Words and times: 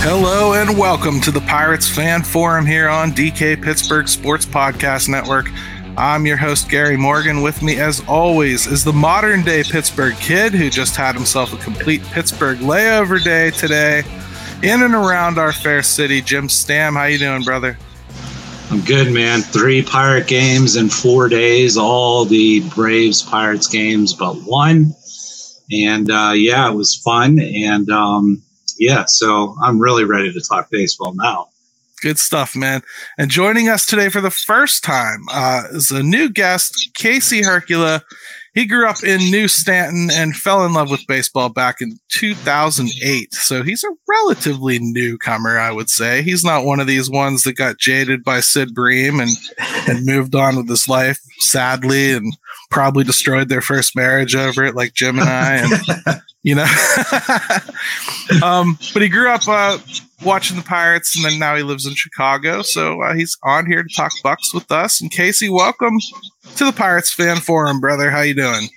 Hello 0.00 0.54
and 0.54 0.78
welcome 0.78 1.20
to 1.20 1.30
the 1.30 1.42
Pirates 1.42 1.88
Fan 1.88 2.22
Forum 2.22 2.64
here 2.64 2.88
on 2.88 3.12
DK 3.12 3.62
Pittsburgh 3.62 4.08
Sports 4.08 4.46
Podcast 4.46 5.10
Network. 5.10 5.50
I'm 5.98 6.24
your 6.24 6.38
host, 6.38 6.70
Gary 6.70 6.96
Morgan. 6.96 7.42
With 7.42 7.62
me, 7.62 7.78
as 7.80 8.02
always, 8.08 8.66
is 8.66 8.82
the 8.82 8.94
modern 8.94 9.42
day 9.42 9.62
Pittsburgh 9.62 10.14
kid 10.16 10.54
who 10.54 10.70
just 10.70 10.96
had 10.96 11.14
himself 11.14 11.52
a 11.52 11.58
complete 11.58 12.02
Pittsburgh 12.04 12.58
layover 12.60 13.22
day 13.22 13.50
today 13.50 14.04
in 14.62 14.82
and 14.82 14.94
around 14.94 15.38
our 15.38 15.52
fair 15.52 15.82
city. 15.82 16.22
Jim 16.22 16.48
Stamm, 16.48 16.94
how 16.94 17.04
you 17.04 17.18
doing, 17.18 17.42
brother? 17.42 17.76
I'm 18.70 18.80
good, 18.80 19.12
man. 19.12 19.42
Three 19.42 19.82
Pirate 19.82 20.26
games 20.26 20.76
in 20.76 20.88
four 20.88 21.28
days, 21.28 21.76
all 21.76 22.24
the 22.24 22.60
Braves 22.70 23.20
Pirates 23.20 23.68
games 23.68 24.14
but 24.14 24.34
one. 24.44 24.94
And 25.82 26.10
uh, 26.10 26.32
yeah, 26.34 26.70
it 26.70 26.74
was 26.74 26.96
fun. 27.04 27.38
And 27.40 27.90
um, 27.90 28.42
yeah, 28.78 29.04
so 29.06 29.56
I'm 29.62 29.78
really 29.78 30.04
ready 30.04 30.32
to 30.32 30.40
talk 30.40 30.70
baseball 30.70 31.14
now. 31.14 31.48
Good 32.00 32.18
stuff, 32.18 32.54
man. 32.54 32.82
And 33.16 33.30
joining 33.30 33.68
us 33.68 33.86
today 33.86 34.10
for 34.10 34.20
the 34.20 34.30
first 34.30 34.84
time 34.84 35.24
uh, 35.32 35.62
is 35.70 35.90
a 35.90 36.02
new 36.02 36.28
guest, 36.28 36.90
Casey 36.94 37.42
Hercula. 37.42 38.04
He 38.54 38.66
grew 38.66 38.88
up 38.88 39.02
in 39.02 39.18
New 39.32 39.48
Stanton 39.48 40.10
and 40.12 40.36
fell 40.36 40.64
in 40.64 40.72
love 40.72 40.88
with 40.88 41.06
baseball 41.08 41.48
back 41.48 41.80
in 41.80 41.98
2008. 42.10 43.34
So 43.34 43.64
he's 43.64 43.82
a 43.82 43.88
relatively 44.08 44.78
newcomer, 44.80 45.58
I 45.58 45.72
would 45.72 45.90
say. 45.90 46.22
He's 46.22 46.44
not 46.44 46.64
one 46.64 46.78
of 46.78 46.86
these 46.86 47.10
ones 47.10 47.42
that 47.42 47.54
got 47.54 47.78
jaded 47.78 48.22
by 48.22 48.38
Sid 48.38 48.72
Bream 48.72 49.18
and, 49.18 49.32
and 49.88 50.06
moved 50.06 50.36
on 50.36 50.54
with 50.54 50.68
his 50.68 50.88
life, 50.88 51.18
sadly, 51.38 52.12
and 52.12 52.36
probably 52.70 53.02
destroyed 53.02 53.48
their 53.48 53.60
first 53.60 53.96
marriage 53.96 54.36
over 54.36 54.62
it, 54.62 54.76
like 54.76 54.94
Jim 54.94 55.18
and 55.18 55.28
I. 55.28 55.54
And, 55.56 56.22
you 56.44 56.54
know, 56.54 56.66
um, 58.44 58.78
but 58.92 59.02
he 59.02 59.08
grew 59.08 59.30
up 59.30 59.48
uh, 59.48 59.78
watching 60.24 60.56
the 60.56 60.62
Pirates, 60.62 61.16
and 61.16 61.24
then 61.24 61.40
now 61.40 61.56
he 61.56 61.64
lives 61.64 61.86
in 61.86 61.94
Chicago. 61.94 62.62
So 62.62 63.02
uh, 63.02 63.14
he's 63.14 63.36
on 63.42 63.66
here 63.66 63.82
to 63.82 63.94
talk 63.96 64.12
Bucs 64.24 64.54
with 64.54 64.70
us. 64.70 65.00
And 65.00 65.10
Casey, 65.10 65.48
welcome 65.48 65.98
to 66.56 66.64
the 66.64 66.72
Pirates 66.72 67.12
Fan 67.12 67.36
Forum, 67.38 67.80
brother. 67.80 68.10
How 68.10 68.20
you 68.20 68.34
doing? 68.34 68.68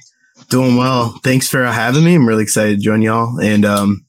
Doing 0.50 0.78
well. 0.78 1.20
Thanks 1.24 1.48
for 1.48 1.66
having 1.66 2.04
me. 2.04 2.16
I'm 2.16 2.28
really 2.28 2.44
excited 2.44 2.78
to 2.78 2.84
join 2.84 3.02
y'all. 3.02 3.40
And 3.40 3.66
um, 3.66 4.06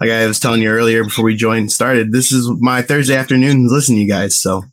like 0.00 0.10
I 0.10 0.26
was 0.26 0.40
telling 0.40 0.62
you 0.62 0.70
earlier 0.70 1.04
before 1.04 1.24
we 1.24 1.36
joined 1.36 1.72
started, 1.72 2.12
this 2.12 2.32
is 2.32 2.50
my 2.60 2.82
Thursday 2.82 3.16
afternoon 3.16 3.68
listening 3.68 3.98
to 3.98 4.02
you 4.02 4.08
guys. 4.08 4.40
So 4.40 4.64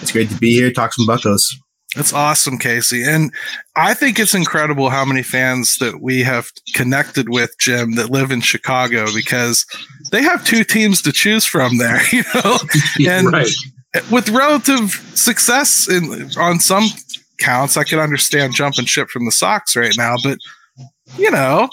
it's 0.00 0.12
great 0.12 0.28
to 0.30 0.36
be 0.36 0.52
here, 0.52 0.70
talk 0.70 0.92
some 0.92 1.06
Buckos. 1.06 1.56
That's 1.96 2.12
awesome, 2.12 2.58
Casey. 2.58 3.02
And 3.02 3.32
I 3.74 3.94
think 3.94 4.18
it's 4.18 4.34
incredible 4.34 4.90
how 4.90 5.04
many 5.04 5.22
fans 5.22 5.78
that 5.78 6.02
we 6.02 6.22
have 6.22 6.50
connected 6.74 7.30
with, 7.30 7.50
Jim, 7.58 7.94
that 7.94 8.10
live 8.10 8.30
in 8.30 8.42
Chicago 8.42 9.06
because 9.14 9.64
they 10.12 10.22
have 10.22 10.44
two 10.44 10.64
teams 10.64 11.00
to 11.02 11.12
choose 11.12 11.46
from 11.46 11.78
there, 11.78 12.00
you 12.12 12.22
know? 12.34 12.58
And 13.08 13.32
right. 13.32 13.48
with 14.10 14.28
relative 14.28 14.90
success 15.14 15.88
in 15.88 16.30
on 16.36 16.60
some 16.60 16.88
counts, 17.38 17.76
I 17.76 17.84
can 17.84 17.98
understand 17.98 18.54
jumping 18.54 18.84
ship 18.84 19.08
from 19.08 19.24
the 19.24 19.32
Sox 19.32 19.76
right 19.76 19.94
now, 19.96 20.16
but 20.22 20.38
you 21.16 21.30
know, 21.30 21.68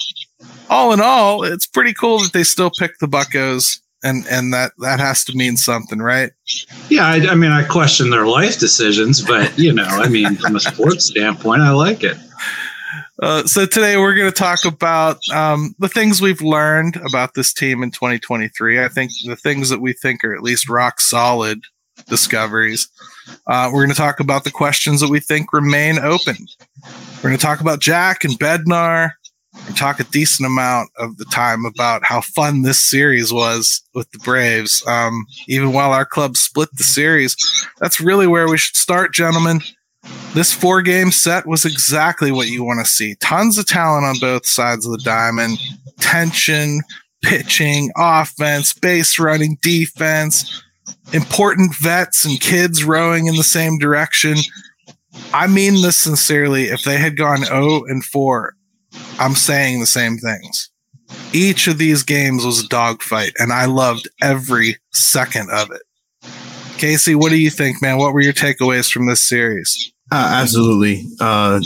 all 0.70 0.94
in 0.94 1.02
all, 1.02 1.44
it's 1.44 1.68
pretty 1.68 1.94
cool 1.94 2.20
that 2.20 2.34
they 2.34 2.44
still 2.44 2.72
pick 2.80 2.98
the 3.00 3.08
Buckos 3.08 3.80
and 4.04 4.26
and 4.30 4.54
that 4.54 4.72
that 4.80 5.00
has 5.00 5.24
to 5.26 5.36
mean 5.36 5.58
something, 5.58 6.00
right? 6.00 6.32
Yeah, 6.90 7.06
I, 7.06 7.16
I 7.32 7.36
mean, 7.36 7.52
I 7.52 7.64
question 7.64 8.10
their 8.10 8.28
life 8.28 8.60
decisions, 8.60 9.22
but 9.22 9.58
you 9.58 9.74
know, 9.74 9.84
I 9.84 10.08
mean, 10.08 10.36
from 10.36 10.56
a 10.56 10.60
sports 10.60 11.06
standpoint, 11.08 11.62
I 11.62 11.72
like 11.72 12.04
it. 12.04 12.18
Uh, 13.22 13.46
so 13.46 13.66
today 13.66 13.98
we're 13.98 14.16
going 14.16 14.32
to 14.32 14.38
talk 14.38 14.66
about 14.66 15.18
um, 15.34 15.74
the 15.80 15.88
things 15.88 16.22
we've 16.22 16.42
learned 16.42 16.98
about 16.98 17.34
this 17.34 17.54
team 17.54 17.82
in 17.82 17.90
2023. 17.90 18.84
I 18.84 18.90
think 18.90 19.12
the 19.26 19.38
things 19.38 19.70
that 19.70 19.80
we 19.80 19.94
think 19.94 20.24
are 20.24 20.36
at 20.36 20.44
least 20.44 20.70
rock 20.70 21.00
solid 21.00 21.62
discoveries. 22.08 22.90
Uh, 23.48 23.70
we're 23.72 23.84
going 23.84 23.90
to 23.90 23.96
talk 23.96 24.20
about 24.20 24.44
the 24.44 24.52
questions 24.52 25.02
that 25.02 25.10
we 25.10 25.20
think 25.20 25.54
remain 25.54 26.00
open. 26.00 26.36
We're 27.18 27.30
going 27.30 27.38
to 27.38 27.42
talk 27.42 27.62
about 27.62 27.80
Jack 27.80 28.24
and 28.24 28.34
Bednar 28.40 29.12
and 29.68 29.78
talk 29.78 30.00
a 30.00 30.04
decent 30.06 30.46
amount 30.46 30.90
of 30.98 31.18
the 31.18 31.26
time 31.26 31.66
about 31.66 32.04
how 32.04 32.22
fun 32.22 32.62
this 32.62 32.82
series 32.82 33.32
was 33.32 33.82
with 33.94 34.10
the 34.12 34.20
Braves. 34.20 34.84
Um, 34.88 35.26
even 35.48 35.74
while 35.74 35.92
our 35.92 36.06
club 36.06 36.38
split 36.38 36.70
the 36.74 36.84
series, 36.84 37.36
that's 37.80 38.00
really 38.00 38.28
where 38.28 38.50
we 38.50 38.58
should 38.58 38.76
start, 38.76 39.14
gentlemen. 39.14 39.62
This 40.34 40.54
four 40.54 40.82
game 40.82 41.12
set 41.12 41.48
was 41.48 41.66
exactly 41.66 42.32
what 42.32 42.48
you 42.48 42.64
want 42.64 42.86
to 42.86 42.92
see. 42.92 43.16
Tons 43.16 43.58
of 43.58 43.66
talent 43.66 44.06
on 44.06 44.20
both 44.20 44.46
sides 44.46 44.86
of 44.86 44.92
the 44.92 45.02
diamond, 45.04 45.58
tension, 46.00 46.82
pitching, 47.24 47.92
offense, 47.98 48.74
base 48.74 49.18
running, 49.18 49.58
defense, 49.62 50.64
important 51.14 51.76
vets 51.76 52.26
and 52.26 52.40
kids 52.40 52.84
rowing 52.84 53.28
in 53.28 53.36
the 53.36 53.44
same 53.44 53.78
direction. 53.78 54.38
I 55.34 55.48
mean 55.48 55.82
this 55.82 55.98
sincerely. 55.98 56.66
If 56.66 56.84
they 56.84 56.98
had 56.98 57.18
gone 57.18 57.46
0 57.46 57.86
and 57.86 58.04
4, 58.04 58.56
I'm 59.20 59.36
saying 59.36 59.80
the 59.80 59.86
same 59.86 60.18
things. 60.18 60.70
Each 61.34 61.68
of 61.68 61.78
these 61.78 62.04
games 62.04 62.46
was 62.46 62.64
a 62.64 62.68
dogfight, 62.68 63.34
and 63.38 63.52
I 63.52 63.66
loved 63.66 64.10
every 64.22 64.78
second 64.92 65.50
of 65.52 65.70
it. 65.72 65.82
Casey, 66.78 67.16
what 67.16 67.30
do 67.30 67.38
you 67.38 67.50
think, 67.50 67.82
man? 67.82 67.98
What 67.98 68.14
were 68.14 68.22
your 68.22 68.34
takeaways 68.34 68.92
from 68.92 69.08
this 69.08 69.22
series? 69.22 69.94
Uh, 70.12 70.40
absolutely. 70.42 71.06
Uh, 71.20 71.62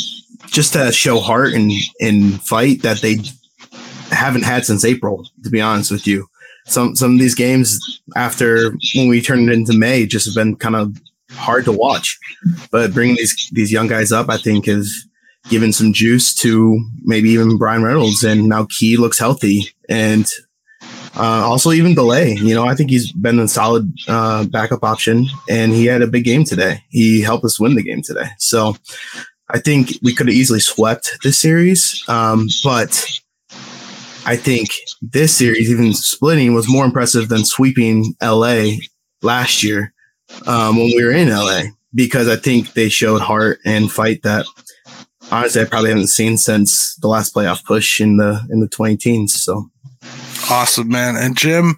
just 0.47 0.74
to 0.74 0.91
show 0.91 1.19
heart 1.19 1.53
and, 1.53 1.72
and 2.00 2.41
fight 2.44 2.81
that 2.84 3.01
they 3.01 3.18
haven't 4.12 4.44
had 4.44 4.66
since 4.66 4.86
April, 4.86 5.28
to 5.44 5.50
be 5.50 5.62
honest 5.62 5.91
with 5.91 6.06
you. 6.06 6.28
Some 6.69 6.96
some 6.96 7.13
of 7.13 7.19
these 7.19 7.35
games 7.35 8.02
after 8.16 8.72
when 8.96 9.07
we 9.07 9.22
turned 9.22 9.50
it 9.50 9.53
into 9.53 9.74
May 9.74 10.06
just 10.06 10.25
have 10.25 10.35
been 10.35 10.56
kind 10.56 10.75
of 10.75 10.96
hard 11.31 11.66
to 11.66 11.72
watch. 11.72 12.18
But 12.72 12.94
bringing 12.94 13.16
these 13.16 13.50
these 13.52 13.72
young 13.72 13.88
guys 13.88 14.12
up, 14.12 14.30
I 14.30 14.38
think, 14.38 14.68
is 14.68 15.07
given 15.50 15.74
some 15.74 15.94
juice 15.94 16.34
to 16.35 16.80
maybe 17.02 17.30
even 17.30 17.57
Bryan 17.57 17.84
Reynolds, 17.84 18.24
and 18.24 18.47
now 18.47 18.68
Key 18.69 18.97
looks 18.97 19.19
healthy, 19.19 19.69
and 19.88 20.25
uh, 21.16 21.44
also 21.46 21.72
even 21.72 21.96
Delay. 21.96 22.34
You 22.34 22.53
know, 22.53 22.66
I 22.66 22.75
think 22.75 22.90
he's 22.90 23.12
been 23.12 23.40
a 23.40 23.47
solid 23.47 23.91
uh, 24.07 24.46
backup 24.46 24.84
option, 24.84 25.28
and 25.50 25.72
he 25.72 25.86
had 25.86 26.01
a 26.01 26.07
big 26.07 26.24
game 26.24 26.44
today. 26.44 26.84
He 26.90 27.22
helped 27.22 27.46
us 27.46 27.59
win 27.59 27.75
the 27.75 27.84
game 27.84 28.01
today, 28.01 28.30
so 28.38 28.75
I 29.50 29.59
think 29.59 29.94
we 30.03 30.13
could 30.13 30.28
have 30.28 30.36
easily 30.36 30.59
swept 30.59 31.18
this 31.24 31.40
series, 31.40 32.03
um, 32.07 32.47
but. 32.63 33.22
I 34.30 34.36
think 34.36 34.70
this 35.02 35.36
series, 35.36 35.72
even 35.72 35.92
splitting, 35.92 36.54
was 36.54 36.70
more 36.70 36.86
impressive 36.86 37.30
than 37.30 37.46
sweeping 37.46 38.14
LA 38.22 38.74
last 39.24 39.64
year 39.64 39.92
um, 40.46 40.78
when 40.78 40.86
we 40.86 41.04
were 41.04 41.10
in 41.10 41.30
LA 41.30 41.62
because 41.96 42.28
I 42.28 42.36
think 42.36 42.74
they 42.74 42.90
showed 42.90 43.22
heart 43.22 43.58
and 43.66 43.92
fight 43.92 44.22
that 44.22 44.46
honestly 45.32 45.64
I 45.64 45.66
probably 45.66 45.90
haven't 45.90 46.10
seen 46.10 46.38
since 46.38 46.96
the 46.98 47.08
last 47.08 47.34
playoff 47.34 47.66
push 47.66 48.00
in 48.00 48.18
the 48.18 48.40
in 48.52 48.60
the 48.60 48.68
20 48.68 48.98
teens. 48.98 49.34
So 49.34 49.72
awesome, 50.52 50.90
man. 50.90 51.16
And 51.16 51.36
Jim, 51.36 51.74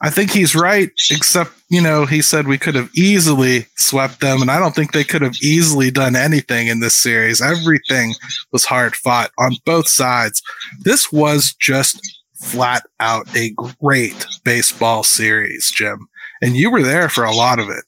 I 0.00 0.10
think 0.10 0.32
he's 0.32 0.56
right, 0.56 0.90
except, 1.12 1.52
you 1.72 1.80
know, 1.80 2.04
he 2.04 2.20
said 2.20 2.46
we 2.46 2.58
could 2.58 2.74
have 2.74 2.90
easily 2.94 3.66
swept 3.76 4.20
them, 4.20 4.42
and 4.42 4.50
I 4.50 4.58
don't 4.58 4.74
think 4.74 4.92
they 4.92 5.04
could 5.04 5.22
have 5.22 5.36
easily 5.42 5.90
done 5.90 6.14
anything 6.14 6.66
in 6.66 6.80
this 6.80 6.94
series. 6.94 7.40
Everything 7.40 8.12
was 8.52 8.66
hard 8.66 8.94
fought 8.94 9.30
on 9.38 9.56
both 9.64 9.88
sides. 9.88 10.42
This 10.84 11.10
was 11.10 11.54
just 11.58 11.98
flat 12.34 12.84
out 13.00 13.26
a 13.34 13.54
great 13.80 14.26
baseball 14.44 15.02
series, 15.02 15.72
Jim. 15.74 16.08
And 16.42 16.56
you 16.56 16.70
were 16.70 16.82
there 16.82 17.08
for 17.08 17.24
a 17.24 17.34
lot 17.34 17.58
of 17.58 17.70
it. 17.70 17.84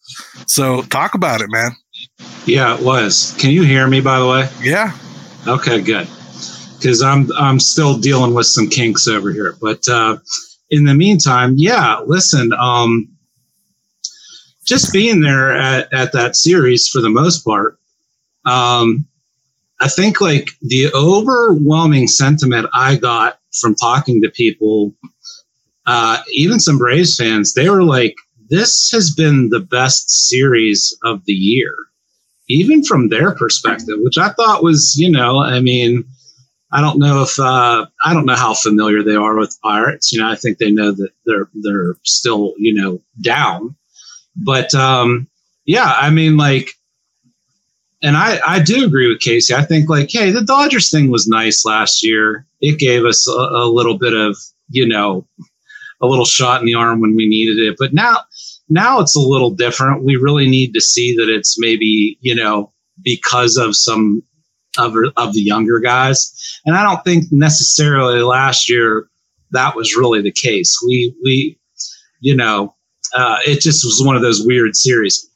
So 0.47 0.81
talk 0.85 1.13
about 1.15 1.43
it, 1.43 1.51
man. 1.51 1.73
Yeah, 2.47 2.79
it 2.79 2.83
was. 2.83 3.37
Can 3.39 3.51
you 3.51 3.65
hear 3.65 3.87
me 3.87 4.01
by 4.01 4.19
the 4.19 4.27
way? 4.27 4.49
Yeah. 4.63 4.97
Okay, 5.47 5.83
good. 5.83 6.09
Because 6.79 7.03
I'm 7.03 7.31
I'm 7.35 7.61
still 7.61 7.99
dealing 7.99 8.33
with 8.33 8.47
some 8.47 8.67
kinks 8.67 9.07
over 9.07 9.31
here. 9.31 9.57
But 9.61 9.87
uh, 9.89 10.17
in 10.71 10.85
the 10.85 10.95
meantime, 10.95 11.55
yeah, 11.59 11.99
listen, 12.07 12.51
um, 12.55 13.14
just 14.65 14.93
being 14.93 15.21
there 15.21 15.57
at, 15.57 15.93
at 15.93 16.13
that 16.13 16.37
series 16.37 16.89
for 16.89 17.01
the 17.01 17.11
most 17.11 17.45
part, 17.45 17.79
um, 18.45 19.07
I 19.81 19.89
think 19.89 20.21
like 20.21 20.51
the 20.63 20.93
overwhelming 20.95 22.09
sentiment 22.09 22.69
I 22.73 22.97
got 22.97 23.39
from 23.61 23.75
talking 23.75 24.23
to 24.23 24.31
people, 24.31 24.95
uh, 25.87 26.19
even 26.33 26.61
some 26.61 26.79
Braves 26.79 27.17
fans, 27.17 27.55
they 27.55 27.69
were 27.69 27.85
like, 27.85 28.15
this 28.51 28.91
has 28.93 29.15
been 29.15 29.51
the 29.51 29.61
best 29.61 30.29
series 30.29 30.97
of 31.03 31.25
the 31.25 31.33
year 31.33 31.75
even 32.49 32.85
from 32.85 33.09
their 33.09 33.35
perspective, 33.35 33.97
which 34.01 34.19
I 34.19 34.31
thought 34.31 34.63
was, 34.63 34.95
you 34.97 35.11
know, 35.11 35.41
I 35.41 35.61
mean, 35.61 36.05
I 36.73 36.81
don't 36.81 36.99
know 36.99 37.23
if 37.23 37.39
uh, 37.39 37.87
I 38.05 38.13
don't 38.13 38.27
know 38.27 38.35
how 38.35 38.55
familiar 38.55 39.03
they 39.03 39.15
are 39.15 39.39
with 39.39 39.59
pirates. 39.63 40.13
You 40.13 40.21
know, 40.21 40.31
I 40.31 40.35
think 40.35 40.59
they 40.59 40.71
know 40.71 40.91
that 40.93 41.11
they're 41.25 41.49
they're 41.55 41.97
still, 42.03 42.55
you 42.59 42.75
know, 42.75 43.01
down. 43.21 43.77
But 44.37 44.75
um, 44.75 45.29
yeah, 45.65 45.95
I 45.97 46.11
mean, 46.11 46.37
like, 46.37 46.71
and 48.03 48.17
I, 48.17 48.39
I 48.47 48.61
do 48.61 48.85
agree 48.85 49.09
with 49.09 49.21
Casey. 49.21 49.55
I 49.55 49.63
think 49.63 49.89
like, 49.89 50.11
hey, 50.11 50.31
the 50.31 50.45
Dodgers 50.45 50.91
thing 50.91 51.11
was 51.11 51.27
nice 51.27 51.65
last 51.65 52.05
year. 52.05 52.47
It 52.61 52.79
gave 52.79 53.05
us 53.05 53.27
a, 53.29 53.33
a 53.33 53.69
little 53.69 53.97
bit 53.97 54.13
of, 54.13 54.37
you 54.69 54.87
know, 54.87 55.27
a 56.03 56.07
little 56.07 56.27
shot 56.27 56.61
in 56.61 56.67
the 56.67 56.75
arm 56.75 57.01
when 57.01 57.17
we 57.17 57.27
needed 57.27 57.59
it. 57.59 57.77
But 57.79 57.95
now, 57.95 58.19
now 58.69 59.01
it's 59.01 59.17
a 59.17 59.21
little 59.21 59.51
different. 59.51 60.05
We 60.05 60.17
really 60.17 60.49
need 60.49 60.75
to 60.75 60.81
see 60.81 61.17
that 61.17 61.31
it's 61.31 61.59
maybe, 61.59 62.19
you 62.21 62.35
know, 62.35 62.73
because 63.03 63.57
of 63.57 63.75
some 63.75 64.23
of, 64.77 64.95
of 65.17 65.33
the 65.33 65.41
younger 65.41 65.79
guys. 65.79 66.61
And 66.67 66.77
I 66.77 66.83
don't 66.83 67.03
think 67.05 67.27
necessarily 67.31 68.21
last 68.21 68.69
year 68.69 69.09
that 69.53 69.77
was 69.77 69.97
really 69.97 70.21
the 70.21 70.33
case. 70.33 70.79
We, 70.85 71.15
we, 71.23 71.59
you 72.21 72.37
know, 72.37 72.75
uh, 73.15 73.39
it 73.47 73.61
just 73.61 73.85
was 73.85 74.03
one 74.05 74.17
of 74.17 74.23
those 74.23 74.45
weird 74.45 74.77
series 74.77 75.29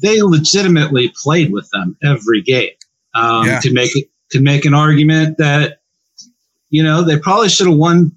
they 0.00 0.22
legitimately 0.22 1.12
played 1.22 1.52
with 1.52 1.68
them 1.70 1.96
every 2.02 2.40
game. 2.40 2.70
Um, 3.14 3.46
yeah. 3.46 3.60
Could 3.60 3.72
make 3.72 3.90
could 4.30 4.42
make 4.42 4.64
an 4.64 4.74
argument 4.74 5.36
that 5.38 5.80
you 6.70 6.82
know 6.82 7.02
they 7.02 7.18
probably 7.18 7.48
should 7.48 7.66
have 7.66 7.76
won 7.76 8.12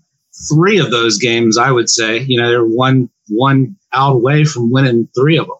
three 0.49 0.77
of 0.77 0.91
those 0.91 1.17
games. 1.17 1.57
I 1.57 1.71
would 1.71 1.89
say 1.89 2.19
you 2.19 2.41
know 2.41 2.49
they're 2.49 2.65
one 2.65 3.09
one 3.27 3.75
out 3.91 4.15
away 4.15 4.45
from 4.45 4.71
winning 4.71 5.09
three 5.17 5.37
of 5.37 5.47
them. 5.47 5.57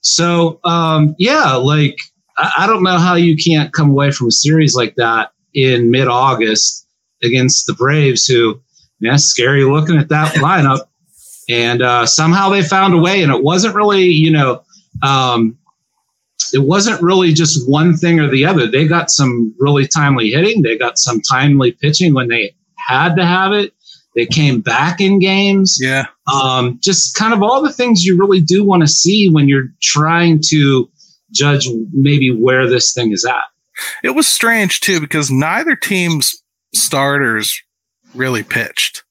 So 0.00 0.60
um, 0.64 1.14
yeah, 1.18 1.54
like 1.54 1.98
I, 2.38 2.52
I 2.58 2.66
don't 2.66 2.82
know 2.82 2.98
how 2.98 3.14
you 3.14 3.36
can't 3.36 3.72
come 3.72 3.90
away 3.90 4.10
from 4.10 4.28
a 4.28 4.32
series 4.32 4.74
like 4.74 4.94
that 4.96 5.32
in 5.54 5.90
mid 5.90 6.08
August 6.08 6.86
against 7.22 7.66
the 7.66 7.74
Braves, 7.74 8.24
who 8.26 8.60
yeah, 9.00 9.16
scary 9.16 9.64
looking 9.64 9.98
at 9.98 10.08
that 10.08 10.34
lineup. 10.36 10.86
And 11.48 11.82
uh, 11.82 12.06
somehow 12.06 12.48
they 12.48 12.62
found 12.62 12.94
a 12.94 12.98
way, 12.98 13.22
and 13.22 13.32
it 13.32 13.42
wasn't 13.42 13.74
really, 13.74 14.04
you 14.04 14.30
know, 14.30 14.62
um, 15.02 15.58
it 16.52 16.60
wasn't 16.60 17.02
really 17.02 17.32
just 17.32 17.68
one 17.68 17.96
thing 17.96 18.20
or 18.20 18.28
the 18.28 18.44
other. 18.44 18.66
They 18.66 18.86
got 18.86 19.10
some 19.10 19.54
really 19.58 19.86
timely 19.86 20.30
hitting. 20.30 20.62
They 20.62 20.76
got 20.76 20.98
some 20.98 21.20
timely 21.20 21.72
pitching 21.72 22.14
when 22.14 22.28
they 22.28 22.54
had 22.76 23.16
to 23.16 23.24
have 23.24 23.52
it. 23.52 23.72
They 24.14 24.26
came 24.26 24.60
back 24.60 25.00
in 25.00 25.18
games. 25.18 25.78
Yeah. 25.80 26.06
Um, 26.32 26.78
just 26.82 27.16
kind 27.16 27.32
of 27.32 27.42
all 27.42 27.62
the 27.62 27.72
things 27.72 28.04
you 28.04 28.18
really 28.18 28.40
do 28.40 28.64
want 28.64 28.82
to 28.82 28.88
see 28.88 29.28
when 29.30 29.48
you're 29.48 29.72
trying 29.80 30.40
to 30.48 30.90
judge 31.32 31.66
maybe 31.92 32.30
where 32.30 32.68
this 32.68 32.92
thing 32.92 33.12
is 33.12 33.24
at. 33.24 33.44
It 34.04 34.10
was 34.10 34.28
strange 34.28 34.80
too 34.80 35.00
because 35.00 35.30
neither 35.30 35.74
team's 35.74 36.42
starters 36.74 37.58
really 38.14 38.42
pitched. 38.42 39.02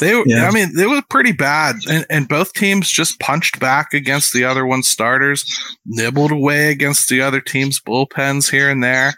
They, 0.00 0.22
yeah. 0.26 0.48
I 0.48 0.50
mean, 0.50 0.78
it 0.78 0.88
was 0.88 1.02
pretty 1.08 1.32
bad, 1.32 1.76
and, 1.88 2.04
and 2.10 2.28
both 2.28 2.52
teams 2.52 2.90
just 2.90 3.18
punched 3.20 3.58
back 3.58 3.94
against 3.94 4.32
the 4.32 4.44
other 4.44 4.66
one's 4.66 4.88
starters, 4.88 5.44
nibbled 5.86 6.30
away 6.30 6.70
against 6.70 7.08
the 7.08 7.22
other 7.22 7.40
team's 7.40 7.80
bullpens 7.80 8.50
here 8.50 8.68
and 8.68 8.82
there. 8.82 9.14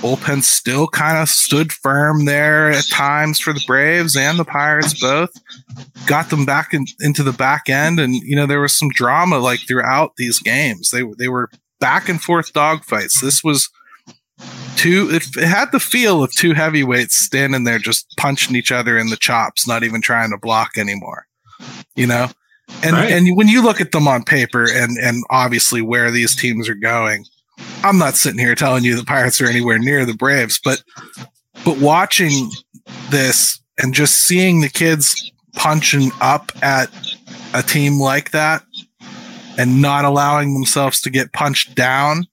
Bullpen 0.00 0.42
still 0.42 0.88
kind 0.88 1.18
of 1.18 1.28
stood 1.28 1.70
firm 1.72 2.24
there 2.24 2.70
at 2.70 2.88
times 2.88 3.38
for 3.38 3.52
the 3.52 3.62
Braves 3.66 4.16
and 4.16 4.38
the 4.38 4.44
Pirates 4.44 4.98
both. 4.98 5.30
Got 6.06 6.30
them 6.30 6.46
back 6.46 6.72
in, 6.72 6.86
into 7.00 7.22
the 7.22 7.32
back 7.32 7.68
end, 7.68 8.00
and 8.00 8.14
you 8.14 8.34
know 8.34 8.46
there 8.46 8.60
was 8.60 8.74
some 8.74 8.88
drama 8.88 9.38
like 9.38 9.60
throughout 9.60 10.16
these 10.16 10.38
games. 10.38 10.90
They 10.90 11.02
they 11.18 11.28
were 11.28 11.50
back 11.78 12.08
and 12.08 12.20
forth 12.22 12.52
dogfights. 12.52 13.20
This 13.20 13.44
was 13.44 13.68
two 14.76 15.08
it, 15.10 15.24
it, 15.36 15.44
had 15.44 15.70
the 15.72 15.80
feel 15.80 16.22
of 16.22 16.32
two 16.32 16.54
heavyweights 16.54 17.16
standing 17.16 17.64
there 17.64 17.78
just 17.78 18.06
punching 18.16 18.56
each 18.56 18.72
other 18.72 18.98
in 18.98 19.08
the 19.08 19.16
chops 19.16 19.66
not 19.66 19.82
even 19.82 20.00
trying 20.00 20.30
to 20.30 20.38
block 20.38 20.76
anymore 20.76 21.26
you 21.94 22.06
know 22.06 22.28
and 22.82 22.92
right. 22.94 23.12
and 23.12 23.36
when 23.36 23.48
you 23.48 23.62
look 23.62 23.80
at 23.80 23.92
them 23.92 24.08
on 24.08 24.22
paper 24.22 24.66
and 24.70 24.96
and 24.98 25.24
obviously 25.30 25.82
where 25.82 26.10
these 26.10 26.34
teams 26.34 26.68
are 26.68 26.74
going 26.74 27.24
i'm 27.84 27.98
not 27.98 28.14
sitting 28.14 28.38
here 28.38 28.54
telling 28.54 28.84
you 28.84 28.96
the 28.96 29.04
pirates 29.04 29.40
are 29.40 29.48
anywhere 29.48 29.78
near 29.78 30.04
the 30.04 30.14
braves 30.14 30.60
but 30.62 30.82
but 31.64 31.78
watching 31.78 32.50
this 33.10 33.60
and 33.78 33.94
just 33.94 34.18
seeing 34.18 34.60
the 34.60 34.68
kids 34.68 35.30
punching 35.54 36.10
up 36.20 36.52
at 36.62 36.90
a 37.54 37.62
team 37.62 38.00
like 38.00 38.30
that 38.30 38.62
and 39.58 39.82
not 39.82 40.04
allowing 40.04 40.54
themselves 40.54 41.00
to 41.00 41.10
get 41.10 41.32
punched 41.32 41.74
down 41.74 42.26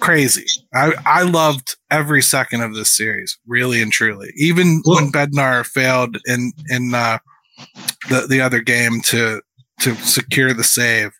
crazy. 0.00 0.46
I, 0.74 0.92
I 1.04 1.22
loved 1.22 1.76
every 1.90 2.22
second 2.22 2.62
of 2.62 2.74
this 2.74 2.96
series, 2.96 3.38
really 3.46 3.80
and 3.82 3.92
truly. 3.92 4.32
Even 4.36 4.82
when 4.84 5.12
Bednar 5.12 5.66
failed 5.66 6.18
in 6.26 6.52
in 6.68 6.94
uh, 6.94 7.18
the 8.08 8.26
the 8.28 8.40
other 8.40 8.60
game 8.60 9.00
to 9.06 9.40
to 9.80 9.94
secure 9.96 10.52
the 10.52 10.64
save, 10.64 11.12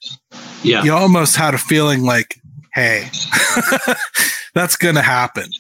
yeah, 0.63 0.83
you 0.83 0.93
almost 0.93 1.37
had 1.37 1.55
a 1.55 1.59
feeling 1.59 2.05
like, 2.05 2.35
hey, 2.75 3.09
that's 4.55 4.77
gonna 4.77 5.03
happen. 5.03 5.51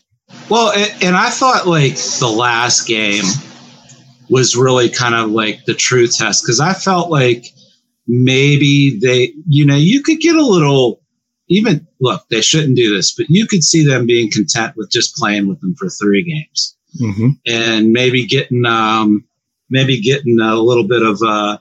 Well, 0.48 0.72
and, 0.72 1.04
and 1.04 1.16
I 1.16 1.30
thought 1.30 1.66
like 1.66 1.96
the 2.18 2.32
last 2.34 2.86
game 2.86 3.24
was 4.28 4.56
really 4.56 4.88
kind 4.88 5.14
of 5.14 5.30
like 5.30 5.64
the 5.64 5.74
true 5.74 6.06
test 6.06 6.44
because 6.44 6.60
I 6.60 6.72
felt 6.72 7.10
like 7.10 7.46
maybe 8.06 8.98
they, 9.00 9.32
you 9.46 9.66
know, 9.66 9.76
you 9.76 10.02
could 10.02 10.20
get 10.20 10.36
a 10.36 10.46
little 10.46 11.00
even 11.50 11.86
look, 11.98 12.26
they 12.30 12.40
shouldn't 12.40 12.76
do 12.76 12.94
this, 12.94 13.12
but 13.14 13.26
you 13.28 13.46
could 13.46 13.62
see 13.62 13.84
them 13.84 14.06
being 14.06 14.30
content 14.30 14.74
with 14.76 14.90
just 14.90 15.16
playing 15.16 15.48
with 15.48 15.60
them 15.60 15.74
for 15.74 15.88
three 15.90 16.22
games 16.22 16.76
mm-hmm. 16.98 17.30
and 17.44 17.92
maybe 17.92 18.24
getting, 18.24 18.64
um, 18.64 19.24
maybe 19.68 20.00
getting 20.00 20.40
a 20.40 20.54
little 20.54 20.86
bit 20.86 21.02
of 21.02 21.20
uh, 21.26 21.58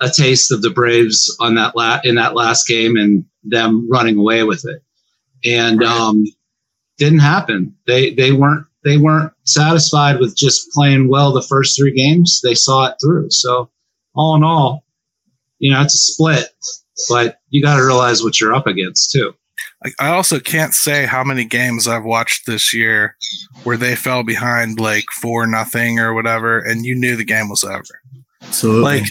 a 0.00 0.10
taste 0.10 0.50
of 0.50 0.62
the 0.62 0.70
Braves 0.70 1.36
on 1.38 1.54
that 1.56 1.76
la- 1.76 2.00
in 2.02 2.16
that 2.16 2.34
last 2.34 2.66
game 2.66 2.96
and 2.96 3.24
them 3.44 3.88
running 3.90 4.16
away 4.16 4.42
with 4.42 4.64
it. 4.66 4.82
And 5.44 5.82
um, 5.82 6.24
didn't 6.98 7.18
happen. 7.18 7.76
They 7.86 8.14
they 8.14 8.32
weren't 8.32 8.66
they 8.84 8.96
weren't 8.96 9.32
satisfied 9.44 10.18
with 10.18 10.36
just 10.36 10.70
playing 10.70 11.08
well 11.08 11.32
the 11.32 11.42
first 11.42 11.76
three 11.76 11.92
games. 11.92 12.40
They 12.42 12.54
saw 12.54 12.86
it 12.86 12.96
through. 13.02 13.30
So 13.30 13.70
all 14.14 14.36
in 14.36 14.44
all, 14.44 14.84
you 15.58 15.72
know, 15.72 15.82
it's 15.82 15.94
a 15.94 16.12
split 16.12 16.48
but 17.08 17.38
you 17.50 17.62
got 17.62 17.76
to 17.76 17.84
realize 17.84 18.22
what 18.22 18.40
you're 18.40 18.54
up 18.54 18.66
against 18.66 19.10
too. 19.12 19.34
I 19.98 20.10
also 20.10 20.38
can't 20.38 20.74
say 20.74 21.06
how 21.06 21.24
many 21.24 21.44
games 21.44 21.88
I've 21.88 22.04
watched 22.04 22.46
this 22.46 22.72
year 22.72 23.16
where 23.64 23.76
they 23.76 23.96
fell 23.96 24.22
behind 24.22 24.78
like 24.78 25.06
four 25.12 25.46
nothing 25.46 25.98
or 25.98 26.14
whatever, 26.14 26.58
and 26.58 26.84
you 26.84 26.94
knew 26.94 27.16
the 27.16 27.24
game 27.24 27.48
was 27.48 27.64
over. 27.64 28.00
So 28.50 28.70
Like 28.70 29.04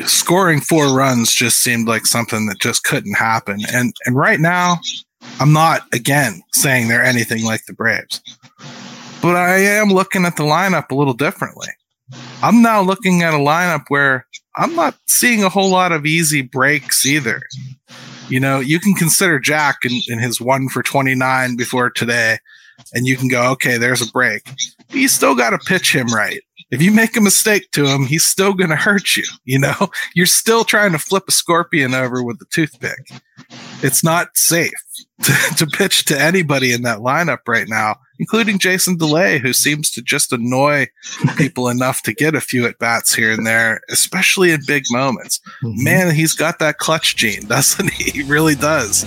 scoring 0.00 0.60
four 0.60 0.94
runs 0.94 1.32
just 1.32 1.62
seemed 1.62 1.88
like 1.88 2.06
something 2.06 2.46
that 2.46 2.60
just 2.60 2.84
couldn't 2.84 3.14
happen. 3.14 3.60
And 3.72 3.94
and 4.04 4.16
right 4.16 4.40
now, 4.40 4.80
I'm 5.40 5.52
not 5.52 5.82
again 5.92 6.42
saying 6.52 6.88
they're 6.88 7.04
anything 7.04 7.44
like 7.44 7.64
the 7.66 7.74
Braves, 7.74 8.20
but 9.22 9.36
I 9.36 9.58
am 9.58 9.88
looking 9.88 10.24
at 10.24 10.36
the 10.36 10.42
lineup 10.42 10.90
a 10.90 10.94
little 10.94 11.14
differently. 11.14 11.68
I'm 12.42 12.62
now 12.62 12.80
looking 12.82 13.22
at 13.22 13.34
a 13.34 13.38
lineup 13.38 13.84
where 13.88 14.26
I'm 14.58 14.74
not 14.74 14.96
seeing 15.06 15.44
a 15.44 15.48
whole 15.48 15.70
lot 15.70 15.92
of 15.92 16.04
easy 16.04 16.42
breaks 16.42 17.06
either. 17.06 17.40
You 18.28 18.40
know, 18.40 18.58
you 18.58 18.80
can 18.80 18.94
consider 18.94 19.38
Jack 19.38 19.78
in, 19.84 19.92
in 20.08 20.18
his 20.18 20.40
one 20.40 20.68
for 20.68 20.82
29 20.82 21.56
before 21.56 21.90
today, 21.90 22.38
and 22.92 23.06
you 23.06 23.16
can 23.16 23.28
go, 23.28 23.50
okay, 23.52 23.78
there's 23.78 24.02
a 24.02 24.10
break. 24.10 24.44
But 24.44 24.96
you 24.96 25.08
still 25.08 25.34
got 25.34 25.50
to 25.50 25.58
pitch 25.58 25.94
him 25.94 26.08
right. 26.08 26.40
If 26.70 26.82
you 26.82 26.90
make 26.90 27.16
a 27.16 27.20
mistake 27.22 27.70
to 27.70 27.86
him, 27.86 28.04
he's 28.04 28.26
still 28.26 28.52
going 28.52 28.68
to 28.68 28.76
hurt 28.76 29.16
you. 29.16 29.24
You 29.44 29.60
know, 29.60 29.88
you're 30.14 30.26
still 30.26 30.64
trying 30.64 30.92
to 30.92 30.98
flip 30.98 31.24
a 31.28 31.32
scorpion 31.32 31.94
over 31.94 32.22
with 32.22 32.42
a 32.42 32.46
toothpick. 32.50 33.10
It's 33.82 34.04
not 34.04 34.36
safe 34.36 34.72
to, 35.22 35.32
to 35.56 35.66
pitch 35.66 36.04
to 36.06 36.20
anybody 36.20 36.72
in 36.72 36.82
that 36.82 36.98
lineup 36.98 37.40
right 37.46 37.68
now 37.68 37.96
including 38.18 38.58
Jason 38.58 38.96
Delay, 38.96 39.38
who 39.38 39.52
seems 39.52 39.90
to 39.92 40.02
just 40.02 40.32
annoy 40.32 40.88
people 41.36 41.68
enough 41.68 42.02
to 42.02 42.12
get 42.12 42.34
a 42.34 42.40
few 42.40 42.66
at 42.66 42.78
bats 42.78 43.14
here 43.14 43.32
and 43.32 43.46
there, 43.46 43.80
especially 43.90 44.50
in 44.50 44.60
big 44.66 44.84
moments. 44.90 45.40
Mm-hmm. 45.62 45.84
Man, 45.84 46.14
he's 46.14 46.34
got 46.34 46.58
that 46.58 46.78
clutch 46.78 47.16
gene, 47.16 47.42
doesn't 47.46 47.90
he? 47.90 48.10
He 48.10 48.22
really 48.22 48.54
does. 48.54 49.06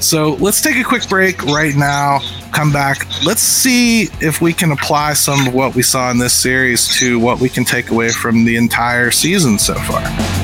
So 0.00 0.34
let's 0.34 0.60
take 0.60 0.76
a 0.76 0.84
quick 0.84 1.08
break 1.08 1.42
right 1.44 1.74
now. 1.74 2.20
Come 2.52 2.72
back. 2.72 3.06
Let's 3.24 3.40
see 3.40 4.08
if 4.20 4.40
we 4.40 4.52
can 4.52 4.70
apply 4.72 5.14
some 5.14 5.46
of 5.46 5.54
what 5.54 5.74
we 5.74 5.82
saw 5.82 6.10
in 6.10 6.18
this 6.18 6.34
series 6.34 6.88
to 6.98 7.18
what 7.18 7.40
we 7.40 7.48
can 7.48 7.64
take 7.64 7.90
away 7.90 8.10
from 8.10 8.44
the 8.44 8.56
entire 8.56 9.10
season 9.10 9.58
so 9.58 9.74
far. 9.74 10.43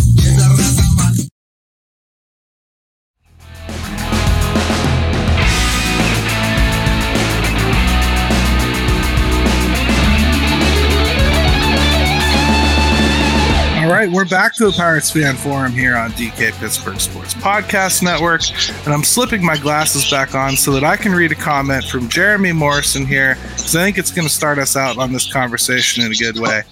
Right, 14.01 14.11
we're 14.11 14.25
back 14.25 14.55
to 14.55 14.65
the 14.65 14.71
Pirates 14.71 15.11
Fan 15.11 15.35
Forum 15.35 15.73
here 15.73 15.95
on 15.95 16.09
DK 16.13 16.53
Pittsburgh 16.53 16.99
Sports 16.99 17.35
Podcast 17.35 18.01
Network, 18.01 18.41
and 18.83 18.95
I'm 18.95 19.03
slipping 19.03 19.45
my 19.45 19.57
glasses 19.57 20.09
back 20.09 20.33
on 20.33 20.57
so 20.57 20.71
that 20.71 20.83
I 20.83 20.97
can 20.97 21.11
read 21.11 21.31
a 21.31 21.35
comment 21.35 21.83
from 21.83 22.09
Jeremy 22.09 22.51
Morrison 22.51 23.05
here, 23.05 23.35
because 23.35 23.75
I 23.75 23.83
think 23.83 23.99
it's 23.99 24.09
going 24.09 24.27
to 24.27 24.33
start 24.33 24.57
us 24.57 24.75
out 24.75 24.97
on 24.97 25.13
this 25.13 25.31
conversation 25.31 26.03
in 26.03 26.11
a 26.11 26.15
good 26.15 26.39
way. 26.39 26.63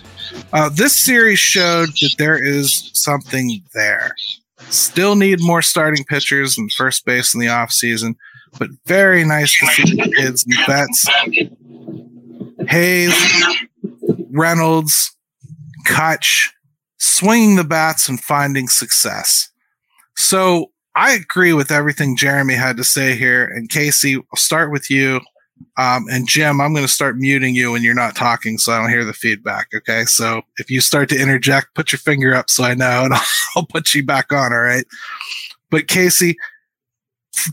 Uh, 0.54 0.70
this 0.70 0.96
series 0.96 1.38
showed 1.38 1.90
that 1.90 2.16
there 2.18 2.44
is 2.44 2.90
something 2.94 3.62
there. 3.76 4.16
Still 4.72 5.16
need 5.16 5.40
more 5.40 5.62
starting 5.62 6.04
pitchers 6.06 6.58
and 6.58 6.72
first 6.72 7.06
base 7.06 7.36
in 7.36 7.40
the 7.40 7.46
offseason, 7.46 8.16
but 8.58 8.70
very 8.88 9.24
nice 9.24 9.56
to 9.60 9.68
see 9.68 9.96
the 9.98 10.12
kids 10.18 10.48
and 10.48 10.66
vets. 10.66 11.08
Hayes, 12.70 13.14
Reynolds, 14.32 15.16
Kutch, 15.86 16.50
swinging 17.00 17.56
the 17.56 17.64
bats 17.64 18.08
and 18.08 18.22
finding 18.22 18.68
success. 18.68 19.50
So 20.16 20.72
I 20.96 21.12
agree 21.12 21.54
with 21.54 21.72
everything 21.72 22.18
Jeremy 22.18 22.56
had 22.56 22.78
to 22.78 22.84
say 22.84 23.16
here. 23.16 23.46
And 23.46 23.70
Casey, 23.70 24.16
I'll 24.16 24.36
start 24.36 24.72
with 24.72 24.90
you. 24.90 25.22
Um, 25.78 26.06
and 26.10 26.28
Jim, 26.28 26.62
I'm 26.62 26.74
going 26.74 26.86
to 26.86 26.92
start 26.92 27.18
muting 27.18 27.56
you 27.56 27.72
when 27.72 27.84
you're 27.84 27.94
not 27.94 28.16
talking 28.16 28.58
so 28.58 28.74
I 28.74 28.80
don't 28.80 28.90
hear 28.90 29.06
the 29.06 29.14
feedback. 29.14 29.68
Okay. 29.74 30.06
So 30.06 30.42
if 30.58 30.70
you 30.70 30.82
start 30.82 31.10
to 31.10 31.20
interject, 31.20 31.76
put 31.76 31.92
your 31.92 32.00
finger 32.00 32.34
up 32.34 32.50
so 32.50 32.64
I 32.64 32.74
know 32.76 33.06
and 33.06 33.14
I'll, 33.14 33.26
I'll 33.56 33.66
put 33.66 33.94
you 33.94 34.06
back 34.06 34.32
on. 34.32 34.52
All 34.52 34.60
right. 34.60 34.86
But 35.70 35.88
Casey, 35.88 36.38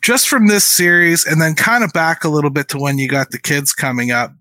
just 0.03 0.29
from 0.29 0.49
this 0.49 0.67
series 0.67 1.25
and 1.25 1.41
then 1.41 1.55
kind 1.55 1.85
of 1.85 1.93
back 1.93 2.25
a 2.25 2.29
little 2.29 2.51
bit 2.51 2.69
to 2.69 2.79
when 2.79 2.99
you 2.99 3.09
got 3.09 3.31
the 3.31 3.39
kids 3.39 3.73
coming 3.73 4.11
up, 4.11 4.33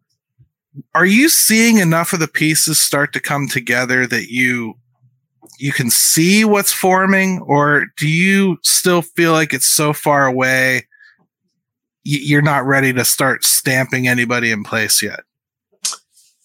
are 0.94 1.06
you 1.06 1.30
seeing 1.30 1.78
enough 1.78 2.14
of 2.14 2.20
the 2.20 2.28
pieces 2.28 2.80
start 2.80 3.14
to 3.14 3.20
come 3.20 3.48
together 3.48 4.08
that 4.08 4.30
you 4.30 4.76
you 5.60 5.72
can 5.72 5.90
see 5.90 6.46
what's 6.46 6.72
forming 6.74 7.42
or 7.42 7.88
do 7.98 8.08
you 8.08 8.58
still 8.64 9.02
feel 9.02 9.32
like 9.32 9.54
it's 9.54 9.66
so 9.66 9.94
far 9.94 10.26
away 10.26 10.88
you're 12.04 12.42
not 12.42 12.66
ready 12.66 12.94
to 12.94 13.04
start 13.04 13.44
stamping 13.44 14.08
anybody 14.08 14.52
in 14.52 14.64
place 14.64 15.02
yet? 15.02 15.22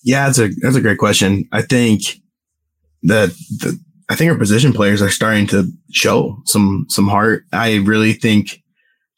Yeah 0.02 0.26
that's 0.26 0.38
a 0.38 0.48
that's 0.62 0.76
a 0.76 0.80
great 0.80 0.98
question. 0.98 1.46
I 1.52 1.62
think 1.62 2.20
that 3.02 3.30
the 3.58 3.78
i 4.08 4.14
think 4.14 4.30
our 4.30 4.38
position 4.38 4.72
players 4.72 5.02
are 5.02 5.10
starting 5.10 5.46
to 5.48 5.70
show 5.92 6.40
some 6.46 6.86
some 6.88 7.08
heart. 7.08 7.44
I 7.52 7.76
really 7.76 8.14
think 8.14 8.62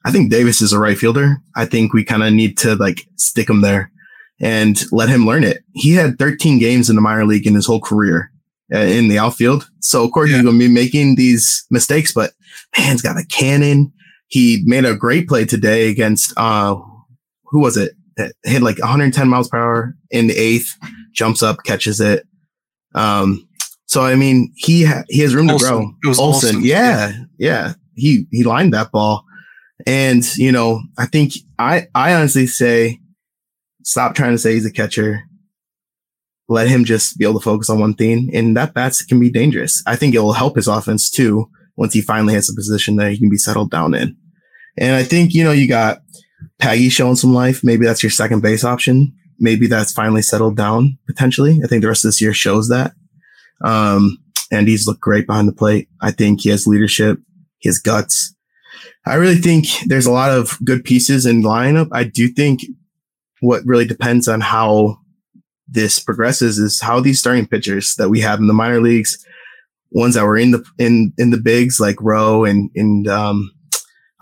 i 0.05 0.11
think 0.11 0.31
davis 0.31 0.61
is 0.61 0.73
a 0.73 0.79
right 0.79 0.99
fielder. 0.99 1.37
I 1.55 1.67
think 1.67 1.93
we 1.93 2.05
kind 2.05 2.23
of 2.23 2.33
need 2.33 2.59
to 2.59 2.75
like 2.75 3.07
stick 3.17 3.49
him 3.49 3.61
there 3.61 3.93
and 4.41 4.83
let 4.91 5.09
him 5.09 5.25
learn 5.25 5.45
it. 5.45 5.63
He 5.73 5.93
had 5.93 6.19
13 6.19 6.59
games 6.59 6.91
in 6.91 6.97
the 6.97 7.03
minor 7.03 7.25
league 7.25 7.47
in 7.47 7.55
his 7.55 7.67
whole 7.67 7.81
career 7.81 8.32
in 8.73 9.09
the 9.09 9.19
outfield. 9.19 9.69
So 9.81 10.05
of 10.05 10.13
course 10.13 10.31
yeah. 10.31 10.37
he's 10.37 10.45
going 10.45 10.59
to 10.59 10.69
be 10.69 10.73
making 10.73 11.17
these 11.17 11.67
mistakes, 11.71 12.13
but 12.13 12.33
man's 12.79 13.03
got 13.03 13.19
a 13.19 13.27
cannon. 13.27 13.93
He 14.29 14.63
made 14.65 14.85
a 14.85 14.97
great 14.97 15.29
play 15.29 15.45
today 15.45 15.91
against, 15.91 16.33
uh, 16.37 16.75
who 17.45 17.61
was 17.61 17.77
it? 17.77 17.93
it 18.17 18.35
hit 18.45 18.63
like 18.63 18.79
110 18.79 19.29
miles 19.29 19.49
per 19.49 19.59
hour 19.59 19.95
in 20.11 20.27
the 20.27 20.37
eighth, 20.37 20.77
jumps 21.13 21.43
up, 21.43 21.65
catches 21.65 22.01
it. 22.01 22.27
Um, 22.95 23.49
so 23.87 24.05
I 24.05 24.15
mean, 24.15 24.53
he 24.57 24.85
ha- 24.85 25.05
he 25.09 25.21
has 25.21 25.35
room 25.35 25.51
Olson. 25.51 25.69
to 25.69 25.75
grow. 25.75 25.95
It 26.03 26.09
was 26.09 26.19
Olson, 26.19 26.57
Olson. 26.57 26.65
Yeah, 26.65 27.11
yeah, 27.11 27.25
yeah. 27.39 27.73
He 27.95 28.27
he 28.31 28.43
lined 28.43 28.73
that 28.73 28.91
ball, 28.91 29.25
and 29.87 30.25
you 30.39 30.51
know, 30.51 30.83
I 30.97 31.05
think 31.07 31.35
I 31.59 31.89
I 31.95 32.15
honestly 32.15 32.47
say, 32.47 33.01
stop 33.83 34.15
trying 34.15 34.33
to 34.33 34.39
say 34.39 34.55
he's 34.55 34.65
a 34.65 34.73
catcher 34.73 35.25
let 36.49 36.69
him 36.69 36.85
just 36.85 37.19
be 37.19 37.25
able 37.25 37.41
to 37.41 37.45
focus 37.45 37.71
on 37.71 37.81
one 37.81 37.95
thing. 37.95 38.31
And 38.35 38.57
that 38.57 38.75
bats 38.75 39.05
can 39.05 39.21
be 39.21 39.31
dangerous. 39.31 39.83
I 39.87 39.97
think 39.97 40.15
it 40.15 40.21
will 40.21 40.33
help 40.33 40.57
his 40.57 40.69
offense 40.69 41.11
too 41.11 41.49
once 41.77 41.95
he 41.95 42.03
finally 42.03 42.35
has 42.35 42.51
a 42.51 42.55
position 42.55 42.97
that 42.97 43.11
he 43.13 43.19
can 43.19 43.31
be 43.31 43.39
settled 43.39 43.71
down 43.71 43.95
in. 43.95 44.17
And 44.77 44.95
I 44.95 45.03
think, 45.03 45.35
you 45.35 45.45
know, 45.45 45.53
you 45.53 45.69
got 45.69 46.03
Peggy 46.59 46.89
showing 46.89 47.17
some 47.17 47.33
life. 47.35 47.63
Maybe 47.63 47.87
that's 47.87 48.03
your 48.03 48.11
second 48.11 48.41
base 48.41 48.65
option. 48.65 49.15
Maybe 49.39 49.67
that's 49.67 49.93
finally 49.93 50.23
settled 50.23 50.57
down 50.57 50.99
potentially. 51.07 51.61
I 51.65 51.67
think 51.67 51.83
the 51.83 51.89
rest 51.89 52.05
of 52.05 52.09
this 52.09 52.21
year 52.21 52.35
shows 52.35 52.69
that. 52.69 52.93
Um, 53.65 54.19
and 54.51 54.69
he's 54.69 54.87
looked 54.87 55.01
great 55.01 55.27
behind 55.27 55.49
the 55.49 55.53
plate. 55.53 55.89
I 56.01 56.11
think 56.11 56.43
he 56.43 56.51
has 56.51 56.67
leadership, 56.67 57.19
has 57.65 57.79
guts. 57.79 58.35
I 59.07 59.15
really 59.15 59.37
think 59.37 59.67
there's 59.87 60.07
a 60.07 60.13
lot 60.13 60.31
of 60.31 60.59
good 60.65 60.85
pieces 60.85 61.27
in 61.27 61.43
lineup. 61.43 61.89
I 61.93 62.05
do 62.05 62.29
think 62.29 62.61
what 63.41 63.63
really 63.65 63.87
depends 63.87 64.29
on 64.29 64.41
how 64.41 64.99
this 65.73 65.99
progresses 65.99 66.59
is 66.59 66.81
how 66.81 67.01
these 67.01 67.19
starting 67.19 67.47
pitchers 67.47 67.95
that 67.97 68.09
we 68.09 68.21
have 68.21 68.39
in 68.39 68.47
the 68.47 68.55
minor 68.55 68.81
leagues, 68.81 69.25
ones 69.91 70.15
that 70.15 70.25
were 70.25 70.37
in 70.37 70.53
the 70.53 70.65
in 70.79 71.13
in 71.19 71.31
the 71.31 71.39
bigs 71.39 71.81
like 71.81 71.97
Rowe 72.01 72.45
and 72.45 72.71
and 72.75 73.09
um, 73.09 73.51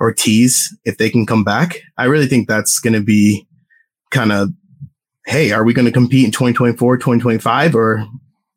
Ortiz, 0.01 0.75
if 0.85 0.97
they 0.97 1.11
can 1.11 1.27
come 1.27 1.45
back, 1.45 1.81
I 1.99 2.05
really 2.05 2.27
think 2.27 2.49
that's 2.49 2.79
going 2.79 2.95
to 2.95 3.03
be 3.03 3.47
kind 4.11 4.33
of, 4.33 4.51
hey, 5.27 5.53
are 5.53 5.65
we 5.65 5.75
going 5.75 5.87
to 5.87 5.93
compete 5.93 6.25
in 6.25 6.31
2024, 6.31 6.97
2025, 6.97 7.75
or 7.75 8.07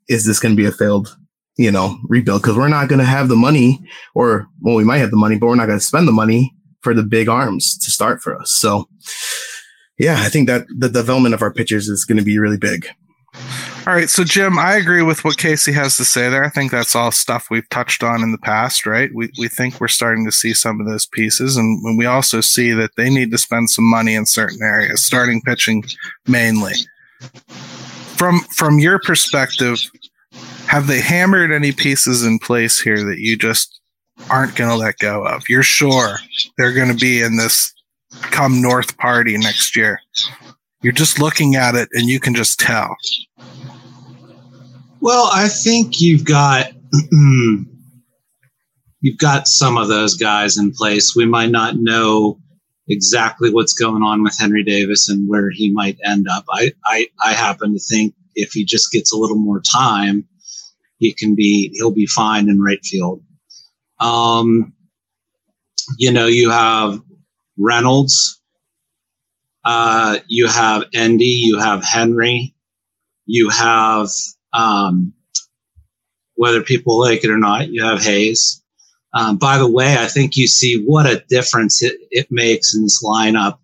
is 0.08 0.26
this 0.26 0.40
going 0.40 0.56
to 0.56 0.62
be 0.62 0.68
a 0.68 0.72
failed, 0.72 1.16
you 1.58 1.72
know, 1.72 2.00
rebuild? 2.08 2.42
Because 2.42 2.56
we're 2.56 2.70
not 2.70 2.88
going 2.88 3.00
to 3.00 3.06
have 3.06 3.28
the 3.28 3.36
money, 3.36 3.82
or 4.16 4.48
well, 4.62 4.76
we 4.76 4.84
might 4.84 5.00
have 5.00 5.12
the 5.12 5.18
money, 5.18 5.38
but 5.38 5.48
we're 5.48 5.56
not 5.56 5.68
going 5.68 5.80
to 5.80 5.86
spend 5.86 6.08
the 6.08 6.14
money 6.14 6.54
for 6.82 6.94
the 6.94 7.04
big 7.04 7.30
arms 7.30 7.78
to 7.78 7.92
start 7.92 8.22
for 8.22 8.40
us. 8.40 8.52
So 8.52 8.88
yeah, 9.98 10.18
I 10.20 10.30
think 10.30 10.48
that 10.48 10.66
the 10.78 10.90
development 10.90 11.36
of 11.36 11.42
our 11.42 11.54
pitchers 11.54 11.88
is 11.88 12.06
going 12.06 12.18
to 12.18 12.24
be 12.24 12.40
really 12.40 12.58
big. 12.58 12.88
All 13.86 13.94
right, 13.94 14.10
so 14.10 14.24
Jim, 14.24 14.58
I 14.58 14.76
agree 14.76 15.02
with 15.02 15.26
what 15.26 15.38
Casey 15.38 15.74
has 15.74 15.98
to 15.98 16.06
say 16.06 16.30
there. 16.30 16.46
I 16.46 16.50
think 16.50 16.72
that's 16.72 16.96
all 16.96 17.12
stuff 17.12 17.48
we've 17.50 17.68
touched 17.70 18.02
on 18.02 18.22
in 18.22 18.32
the 18.32 18.38
past, 18.38 18.86
right? 18.86 19.10
We 19.14 19.30
we 19.38 19.50
think 19.50 19.82
we're 19.82 19.90
starting 19.90 20.26
to 20.26 20.32
see 20.32 20.54
some 20.54 20.80
of 20.80 20.88
those 20.88 21.08
pieces, 21.08 21.58
and 21.58 21.98
we 21.98 22.06
also 22.06 22.40
see 22.42 22.72
that 22.72 22.96
they 22.96 23.10
need 23.10 23.32
to 23.32 23.38
spend 23.38 23.70
some 23.70 23.90
money 23.90 24.16
in 24.16 24.26
certain 24.26 24.62
areas, 24.62 25.04
starting 25.06 25.42
pitching 25.42 25.84
mainly. 26.28 26.74
From 28.16 28.40
from 28.56 28.80
your 28.80 29.00
perspective, 29.00 29.80
have 30.68 30.88
they 30.88 31.02
hammered 31.02 31.52
any 31.52 31.72
pieces 31.72 32.24
in 32.24 32.40
place 32.40 32.80
here 32.80 33.04
that 33.04 33.20
you 33.20 33.38
just 33.38 33.82
aren't 34.30 34.56
going 34.56 34.70
to 34.70 34.78
let 34.78 35.00
go 35.00 35.26
of? 35.26 35.44
You're 35.50 35.64
sure 35.64 36.20
they're 36.58 36.74
going 36.74 36.92
to 36.92 37.00
be 37.00 37.22
in 37.22 37.36
this 37.36 37.74
come 38.22 38.62
North 38.62 38.98
Party 38.98 39.38
next 39.38 39.76
year. 39.76 40.00
You're 40.82 40.94
just 40.94 41.20
looking 41.20 41.56
at 41.56 41.76
it 41.76 41.90
and 41.94 42.08
you 42.10 42.20
can 42.20 42.36
just 42.36 42.60
tell. 42.60 42.96
Well, 45.00 45.30
I 45.34 45.48
think 45.48 46.02
you've 46.02 46.26
got 46.26 46.72
you've 49.02 49.18
got 49.18 49.48
some 49.48 49.78
of 49.78 49.88
those 49.88 50.16
guys 50.16 50.58
in 50.58 50.72
place. 50.72 51.16
We 51.16 51.26
might 51.26 51.52
not 51.52 51.76
know 51.78 52.40
exactly 52.88 53.50
what's 53.50 53.74
going 53.74 54.04
on 54.04 54.24
with 54.24 54.38
Henry 54.38 54.64
Davis 54.64 55.10
and 55.10 55.28
where 55.30 55.50
he 55.50 55.72
might 55.72 55.98
end 56.04 56.28
up. 56.30 56.46
I, 56.50 56.74
I, 56.86 57.08
I 57.24 57.34
happen 57.34 57.74
to 57.74 57.80
think 57.80 58.14
if 58.36 58.52
he 58.52 58.66
just 58.66 58.92
gets 58.92 59.14
a 59.14 59.18
little 59.18 59.38
more 59.38 59.62
time, 59.62 60.28
he 60.98 61.14
can 61.14 61.36
be 61.36 61.72
he'll 61.76 61.92
be 61.92 62.06
fine 62.06 62.50
in 62.50 62.62
right 62.62 62.84
field. 62.84 63.22
Um, 64.00 64.74
you 65.98 66.12
know, 66.12 66.28
you 66.28 66.50
have 66.50 67.02
Reynolds. 67.58 68.42
Uh, 69.66 70.20
you 70.28 70.48
have 70.48 70.84
Endy. 70.94 71.26
You 71.26 71.60
have 71.60 71.84
Henry. 71.84 72.54
You 73.26 73.50
have, 73.50 74.10
um, 74.52 75.14
whether 76.36 76.62
people 76.62 77.00
like 77.00 77.24
it 77.24 77.30
or 77.30 77.38
not, 77.38 77.70
you 77.70 77.84
have 77.84 78.02
Hayes. 78.04 78.62
Um, 79.14 79.38
by 79.38 79.58
the 79.58 79.70
way, 79.70 79.96
I 79.98 80.08
think 80.08 80.36
you 80.36 80.48
see 80.48 80.84
what 80.84 81.06
a 81.06 81.24
difference 81.30 81.84
it, 81.84 81.96
it 82.10 82.28
makes 82.32 82.76
in 82.76 82.82
this 82.82 83.04
lineup 83.04 83.60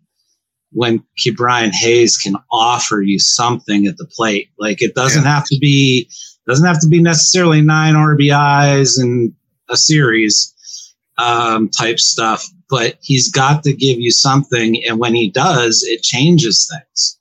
when 0.71 1.03
Ke'Bryan 1.17 1.71
Hayes 1.71 2.17
can 2.17 2.35
offer 2.51 3.01
you 3.01 3.19
something 3.19 3.87
at 3.87 3.97
the 3.97 4.05
plate. 4.05 4.49
Like 4.59 4.81
it 4.81 4.93
doesn't 4.93 5.23
yeah. 5.23 5.33
have 5.35 5.45
to 5.45 5.57
be 5.59 6.09
doesn't 6.47 6.65
have 6.65 6.81
to 6.81 6.87
be 6.87 7.01
necessarily 7.01 7.61
nine 7.61 7.93
RBIs 7.93 8.99
and 8.99 9.33
a 9.69 9.77
series 9.77 10.95
um, 11.17 11.69
type 11.69 11.99
stuff, 11.99 12.47
but 12.69 12.97
he's 13.01 13.29
got 13.31 13.63
to 13.63 13.73
give 13.73 13.99
you 13.99 14.11
something. 14.11 14.81
And 14.87 14.99
when 14.99 15.15
he 15.15 15.29
does, 15.29 15.83
it 15.87 16.03
changes 16.03 16.69
things. 16.71 17.17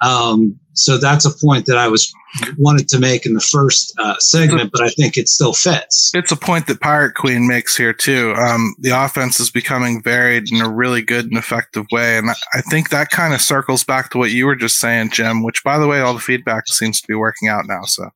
Um, 0.00 0.58
so 0.74 0.98
that's 0.98 1.24
a 1.24 1.30
point 1.30 1.66
that 1.66 1.78
I 1.78 1.88
was 1.88 2.12
wanted 2.58 2.88
to 2.88 2.98
make 2.98 3.26
in 3.26 3.34
the 3.34 3.40
first 3.40 3.94
uh, 3.98 4.16
segment, 4.18 4.70
but 4.72 4.82
I 4.82 4.88
think 4.88 5.16
it 5.16 5.28
still 5.28 5.52
fits. 5.52 6.10
It's 6.14 6.32
a 6.32 6.36
point 6.36 6.66
that 6.66 6.80
Pirate 6.80 7.14
Queen 7.14 7.46
makes 7.46 7.76
here 7.76 7.92
too. 7.92 8.34
Um, 8.36 8.74
the 8.80 8.90
offense 8.90 9.38
is 9.38 9.50
becoming 9.50 10.02
varied 10.02 10.50
in 10.50 10.60
a 10.60 10.68
really 10.68 11.00
good 11.00 11.26
and 11.26 11.38
effective 11.38 11.86
way, 11.92 12.18
and 12.18 12.30
I 12.30 12.60
think 12.70 12.90
that 12.90 13.10
kind 13.10 13.34
of 13.34 13.40
circles 13.40 13.84
back 13.84 14.10
to 14.10 14.18
what 14.18 14.32
you 14.32 14.46
were 14.46 14.56
just 14.56 14.78
saying, 14.78 15.10
Jim. 15.10 15.44
Which, 15.44 15.62
by 15.62 15.78
the 15.78 15.86
way, 15.86 16.00
all 16.00 16.14
the 16.14 16.20
feedback 16.20 16.66
seems 16.66 17.00
to 17.00 17.06
be 17.06 17.14
working 17.14 17.48
out 17.48 17.66
now. 17.66 17.82
So, 17.84 18.10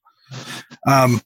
um, 0.89 1.23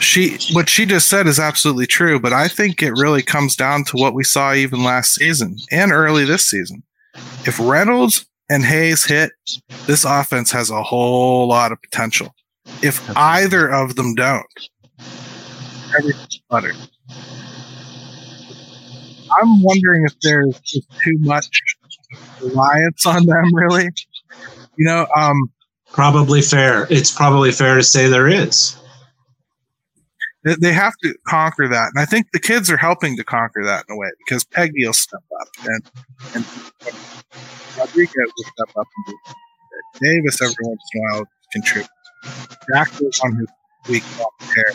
she 0.00 0.38
what 0.52 0.68
she 0.68 0.86
just 0.86 1.08
said 1.08 1.26
is 1.26 1.38
absolutely 1.38 1.86
true, 1.86 2.20
but 2.20 2.32
I 2.32 2.48
think 2.48 2.82
it 2.82 2.92
really 2.92 3.22
comes 3.22 3.56
down 3.56 3.84
to 3.84 3.96
what 3.96 4.14
we 4.14 4.24
saw 4.24 4.52
even 4.52 4.82
last 4.82 5.14
season 5.14 5.56
and 5.70 5.92
early 5.92 6.24
this 6.24 6.48
season. 6.48 6.82
If 7.46 7.58
Reynolds 7.58 8.26
and 8.48 8.64
Hayes 8.64 9.04
hit, 9.04 9.32
this 9.86 10.04
offense 10.04 10.50
has 10.52 10.70
a 10.70 10.82
whole 10.82 11.48
lot 11.48 11.72
of 11.72 11.80
potential. 11.82 12.34
If 12.82 13.02
either 13.16 13.68
of 13.68 13.96
them 13.96 14.14
don't, 14.14 14.46
everything's 15.96 16.40
better. 16.50 16.72
I'm 19.40 19.62
wondering 19.62 20.04
if 20.04 20.18
there's 20.20 20.58
just 20.60 20.88
too 21.04 21.16
much 21.20 21.48
reliance 22.42 23.06
on 23.06 23.26
them, 23.26 23.54
really. 23.54 23.88
You 24.76 24.86
know, 24.86 25.06
um, 25.16 25.50
probably 25.92 26.42
fair. 26.42 26.86
It's 26.90 27.12
probably 27.12 27.52
fair 27.52 27.76
to 27.76 27.82
say 27.82 28.08
there 28.08 28.28
is. 28.28 28.76
They 30.44 30.72
have 30.72 30.94
to 31.04 31.14
conquer 31.28 31.68
that, 31.68 31.90
and 31.94 32.00
I 32.00 32.06
think 32.06 32.28
the 32.32 32.40
kids 32.40 32.70
are 32.70 32.76
helping 32.78 33.16
to 33.18 33.24
conquer 33.24 33.64
that 33.64 33.84
in 33.88 33.94
a 33.94 33.98
way 33.98 34.08
because 34.26 34.44
Peggy 34.44 34.86
will 34.86 34.92
step 34.94 35.22
up 35.40 35.48
and 35.64 35.90
and 36.34 36.46
Rodriguez 37.78 38.14
will 38.16 38.44
step 38.56 38.76
up 38.76 38.86
and. 39.06 39.16
Davis 40.00 40.40
every 40.42 40.54
once 40.62 40.82
in 40.94 41.00
a 41.00 41.04
while 41.04 41.24
contribute. 41.52 41.90
Jack 42.72 42.92
was 43.00 43.20
on 43.24 43.36
his 43.36 43.48
week 43.88 44.04
off 44.20 44.32
pair 44.54 44.72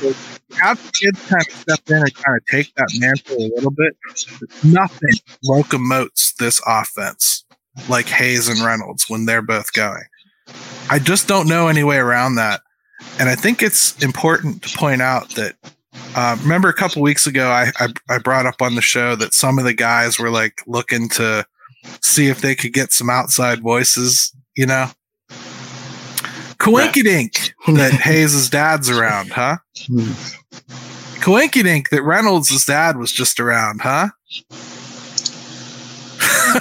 So 0.00 0.14
have 0.56 0.82
the 0.82 0.92
kids 0.92 1.20
kind 1.28 1.46
of 1.46 1.52
step 1.54 1.80
in 1.88 1.96
and 1.96 2.14
kind 2.14 2.36
of 2.36 2.46
take 2.50 2.74
that 2.76 2.88
mantle 2.98 3.36
a 3.36 3.50
little 3.54 3.70
bit. 3.70 3.96
Nothing 4.64 5.18
locomotes 5.46 6.34
this 6.36 6.60
offense 6.66 7.44
like 7.88 8.06
Hayes 8.06 8.48
and 8.48 8.60
Reynolds 8.60 9.06
when 9.08 9.26
they're 9.26 9.42
both 9.42 9.72
going. 9.72 10.04
I 10.90 10.98
just 10.98 11.28
don't 11.28 11.48
know 11.48 11.68
any 11.68 11.84
way 11.84 11.96
around 11.98 12.36
that. 12.36 12.60
And 13.18 13.28
I 13.28 13.34
think 13.34 13.62
it's 13.62 14.00
important 14.02 14.62
to 14.62 14.76
point 14.76 15.02
out 15.02 15.30
that 15.30 15.56
uh, 16.14 16.36
remember 16.40 16.68
a 16.68 16.74
couple 16.74 17.02
weeks 17.02 17.26
ago, 17.26 17.48
I, 17.48 17.70
I, 17.78 17.88
I 18.08 18.18
brought 18.18 18.46
up 18.46 18.62
on 18.62 18.74
the 18.74 18.82
show 18.82 19.16
that 19.16 19.34
some 19.34 19.58
of 19.58 19.64
the 19.64 19.74
guys 19.74 20.18
were 20.18 20.30
like 20.30 20.62
looking 20.66 21.08
to 21.10 21.44
see 22.00 22.28
if 22.28 22.40
they 22.40 22.54
could 22.54 22.72
get 22.72 22.92
some 22.92 23.10
outside 23.10 23.60
voices, 23.60 24.34
you 24.56 24.66
know. 24.66 24.86
Coinkydink 26.58 27.52
that 27.76 27.92
Hayes's 28.02 28.50
dad's 28.50 28.90
around, 28.90 29.30
huh? 29.30 29.58
Coinkydink 31.20 31.90
that 31.90 32.02
Reynolds' 32.02 32.64
dad 32.64 32.96
was 32.96 33.12
just 33.12 33.38
around, 33.38 33.80
huh? 33.80 34.08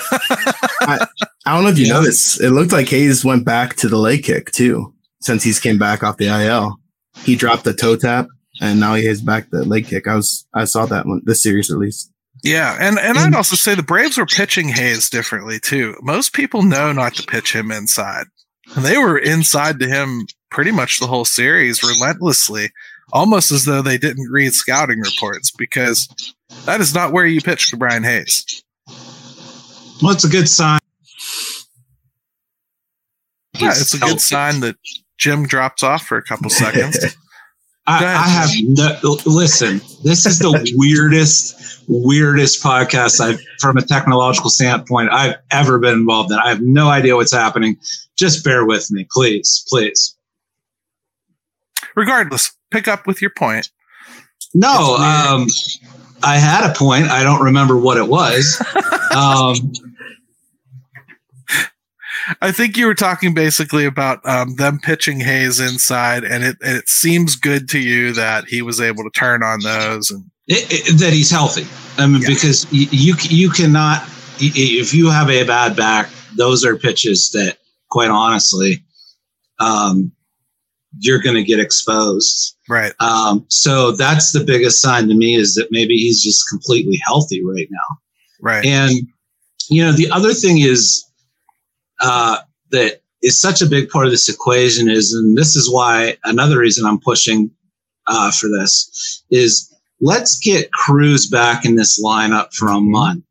I, 0.81 1.07
I 1.45 1.53
don't 1.53 1.63
know 1.63 1.69
if 1.69 1.79
you 1.79 1.87
noticed. 1.87 2.41
It 2.41 2.51
looked 2.51 2.71
like 2.71 2.89
Hayes 2.89 3.25
went 3.25 3.45
back 3.45 3.75
to 3.77 3.87
the 3.87 3.97
leg 3.97 4.23
kick 4.23 4.51
too 4.51 4.93
since 5.27 5.43
he's 5.43 5.59
came 5.59 5.77
back 5.77 6.01
off 6.01 6.17
the 6.17 6.27
IL. 6.27 6.79
He 7.23 7.35
dropped 7.35 7.65
the 7.65 7.73
toe 7.73 7.95
tap 7.95 8.27
and 8.59 8.79
now 8.79 8.95
he 8.95 9.05
has 9.05 9.21
back 9.21 9.49
the 9.49 9.63
leg 9.65 9.87
kick. 9.87 10.07
I 10.07 10.15
was 10.15 10.47
I 10.53 10.65
saw 10.65 10.85
that 10.87 11.05
one 11.05 11.21
this 11.25 11.43
series 11.43 11.69
at 11.69 11.77
least. 11.77 12.11
Yeah, 12.43 12.77
and 12.79 12.97
and 12.99 13.17
I'd 13.17 13.35
also 13.35 13.55
say 13.55 13.75
the 13.75 13.83
Braves 13.83 14.17
were 14.17 14.25
pitching 14.25 14.69
Hayes 14.69 15.09
differently 15.09 15.59
too. 15.59 15.95
Most 16.01 16.33
people 16.33 16.63
know 16.63 16.91
not 16.91 17.13
to 17.15 17.23
pitch 17.23 17.53
him 17.53 17.71
inside. 17.71 18.25
And 18.75 18.83
they 18.83 18.97
were 18.97 19.17
inside 19.17 19.79
to 19.79 19.87
him 19.87 20.27
pretty 20.51 20.71
much 20.71 20.99
the 20.99 21.07
whole 21.07 21.25
series 21.25 21.83
relentlessly, 21.83 22.71
almost 23.13 23.51
as 23.51 23.65
though 23.65 23.81
they 23.81 23.97
didn't 23.97 24.29
read 24.29 24.53
scouting 24.53 24.99
reports 24.99 25.51
because 25.51 26.07
that 26.65 26.81
is 26.81 26.93
not 26.93 27.13
where 27.13 27.25
you 27.25 27.41
pitch 27.41 27.69
to 27.69 27.77
Brian 27.77 28.03
Hayes. 28.03 28.63
Well, 30.01 30.11
it's 30.11 30.25
a 30.25 30.29
good 30.29 30.49
sign. 30.49 30.79
Yeah, 33.57 33.71
it's 33.71 33.93
a 33.93 33.99
good 33.99 34.21
sign 34.21 34.59
that 34.59 34.75
Jim 35.17 35.45
drops 35.45 35.83
off 35.83 36.05
for 36.05 36.17
a 36.17 36.23
couple 36.23 36.49
seconds. 36.49 36.97
I, 37.87 38.03
I, 38.03 38.27
have 38.27 38.49
no 38.63 39.17
listen. 39.25 39.79
This 40.03 40.25
is 40.25 40.39
the 40.39 40.73
weirdest, 40.75 41.85
weirdest 41.87 42.61
podcast 42.61 43.21
I've, 43.21 43.39
from 43.61 43.77
a 43.77 43.81
technological 43.81 44.49
standpoint, 44.49 45.09
I've 45.13 45.35
ever 45.51 45.79
been 45.79 45.93
involved 45.93 46.31
in. 46.33 46.37
I 46.37 46.49
have 46.49 46.61
no 46.61 46.89
idea 46.89 47.15
what's 47.15 47.31
happening. 47.31 47.77
Just 48.17 48.43
bear 48.43 48.65
with 48.65 48.91
me, 48.91 49.07
please, 49.09 49.65
please. 49.69 50.17
Regardless, 51.95 52.51
pick 52.71 52.89
up 52.89 53.07
with 53.07 53.21
your 53.21 53.31
point. 53.31 53.71
No, 54.53 54.95
um, 54.97 55.47
I 56.23 56.37
had 56.37 56.69
a 56.69 56.73
point. 56.73 57.05
I 57.05 57.23
don't 57.23 57.41
remember 57.41 57.77
what 57.77 57.97
it 57.97 58.07
was. 58.07 58.61
um, 59.15 59.71
I 62.41 62.51
think 62.51 62.77
you 62.77 62.87
were 62.87 62.95
talking 62.95 63.33
basically 63.33 63.85
about 63.85 64.19
um, 64.27 64.55
them 64.55 64.79
pitching 64.79 65.19
Hayes 65.19 65.59
inside, 65.59 66.23
and 66.23 66.43
it 66.43 66.57
it 66.61 66.89
seems 66.89 67.35
good 67.35 67.69
to 67.69 67.79
you 67.79 68.13
that 68.13 68.45
he 68.47 68.61
was 68.61 68.81
able 68.81 69.03
to 69.03 69.09
turn 69.11 69.43
on 69.43 69.61
those 69.61 70.11
and 70.11 70.25
it, 70.47 70.65
it, 70.71 70.99
that 70.99 71.13
he's 71.13 71.29
healthy. 71.29 71.67
I 71.97 72.07
mean, 72.07 72.21
yeah. 72.21 72.29
because 72.29 72.71
you 72.71 73.15
you 73.29 73.49
cannot 73.49 74.07
if 74.39 74.93
you 74.93 75.09
have 75.09 75.29
a 75.29 75.43
bad 75.43 75.75
back, 75.75 76.09
those 76.35 76.63
are 76.63 76.77
pitches 76.77 77.31
that, 77.31 77.57
quite 77.89 78.09
honestly, 78.09 78.83
um, 79.59 80.11
you're 80.99 81.21
going 81.21 81.35
to 81.35 81.43
get 81.43 81.59
exposed. 81.59 82.55
Right. 82.69 82.93
Um, 82.99 83.45
so 83.49 83.91
that's 83.91 84.31
the 84.31 84.43
biggest 84.43 84.81
sign 84.81 85.07
to 85.07 85.15
me 85.15 85.35
is 85.35 85.55
that 85.55 85.67
maybe 85.71 85.95
he's 85.95 86.23
just 86.23 86.47
completely 86.49 86.99
healthy 87.05 87.43
right 87.43 87.67
now. 87.69 87.97
Right. 88.41 88.65
And 88.65 89.07
you 89.69 89.83
know, 89.83 89.91
the 89.91 90.09
other 90.11 90.33
thing 90.33 90.59
is 90.59 91.03
uh, 91.99 92.37
that 92.71 93.01
is 93.21 93.39
such 93.39 93.61
a 93.61 93.65
big 93.65 93.89
part 93.89 94.05
of 94.05 94.11
this 94.11 94.29
equation 94.29 94.89
is, 94.89 95.13
and 95.13 95.37
this 95.37 95.55
is 95.55 95.71
why 95.71 96.17
another 96.23 96.59
reason 96.59 96.85
I'm 96.85 96.99
pushing 96.99 97.51
uh, 98.07 98.31
for 98.31 98.47
this 98.47 99.23
is 99.29 99.73
let's 99.99 100.37
get 100.39 100.71
Cruz 100.71 101.27
back 101.27 101.65
in 101.65 101.75
this 101.75 102.01
lineup 102.03 102.53
for 102.53 102.69
a 102.69 102.79
month 102.79 103.23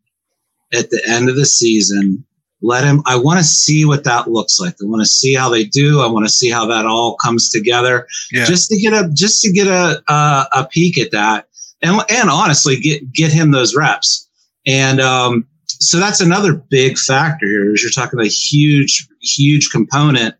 at 0.72 0.90
the 0.90 1.02
end 1.07 1.29
of 1.29 1.37
the 1.37 1.46
season. 1.46 2.24
Let 2.62 2.85
him. 2.85 3.02
I 3.07 3.16
want 3.16 3.38
to 3.38 3.44
see 3.44 3.85
what 3.85 4.05
that 4.05 4.29
looks 4.29 4.59
like. 4.59 4.74
I 4.81 4.87
want 4.87 5.02
to 5.02 5.07
see 5.07 5.35
how 5.35 5.50
they 5.50 5.64
do. 5.64 6.00
I 6.00 6.07
want 6.07 6.26
to 6.26 6.33
see 6.33 6.50
how 6.50 6.66
that 6.66 6.87
all 6.87 7.16
comes 7.16 7.50
together. 7.50 8.07
Yeah. 8.33 8.46
Just 8.46 8.70
to 8.70 8.79
get 8.79 8.92
a 8.92 9.11
just 9.12 9.42
to 9.42 9.52
get 9.52 9.66
a, 9.66 10.02
a 10.09 10.48
a 10.52 10.68
peek 10.72 10.98
at 10.98 11.11
that, 11.12 11.48
and 11.83 12.00
and 12.09 12.31
honestly 12.31 12.76
get 12.76 13.12
get 13.12 13.31
him 13.31 13.50
those 13.50 13.76
reps. 13.76 14.29
And 14.66 15.00
um, 15.00 15.46
so 15.81 15.99
that's 15.99 16.21
another 16.21 16.55
big 16.55 16.99
factor 16.99 17.47
here 17.47 17.73
is 17.73 17.83
you're 17.83 17.91
talking 17.91 18.21
a 18.21 18.25
huge 18.27 19.07
huge 19.21 19.71
component 19.71 20.35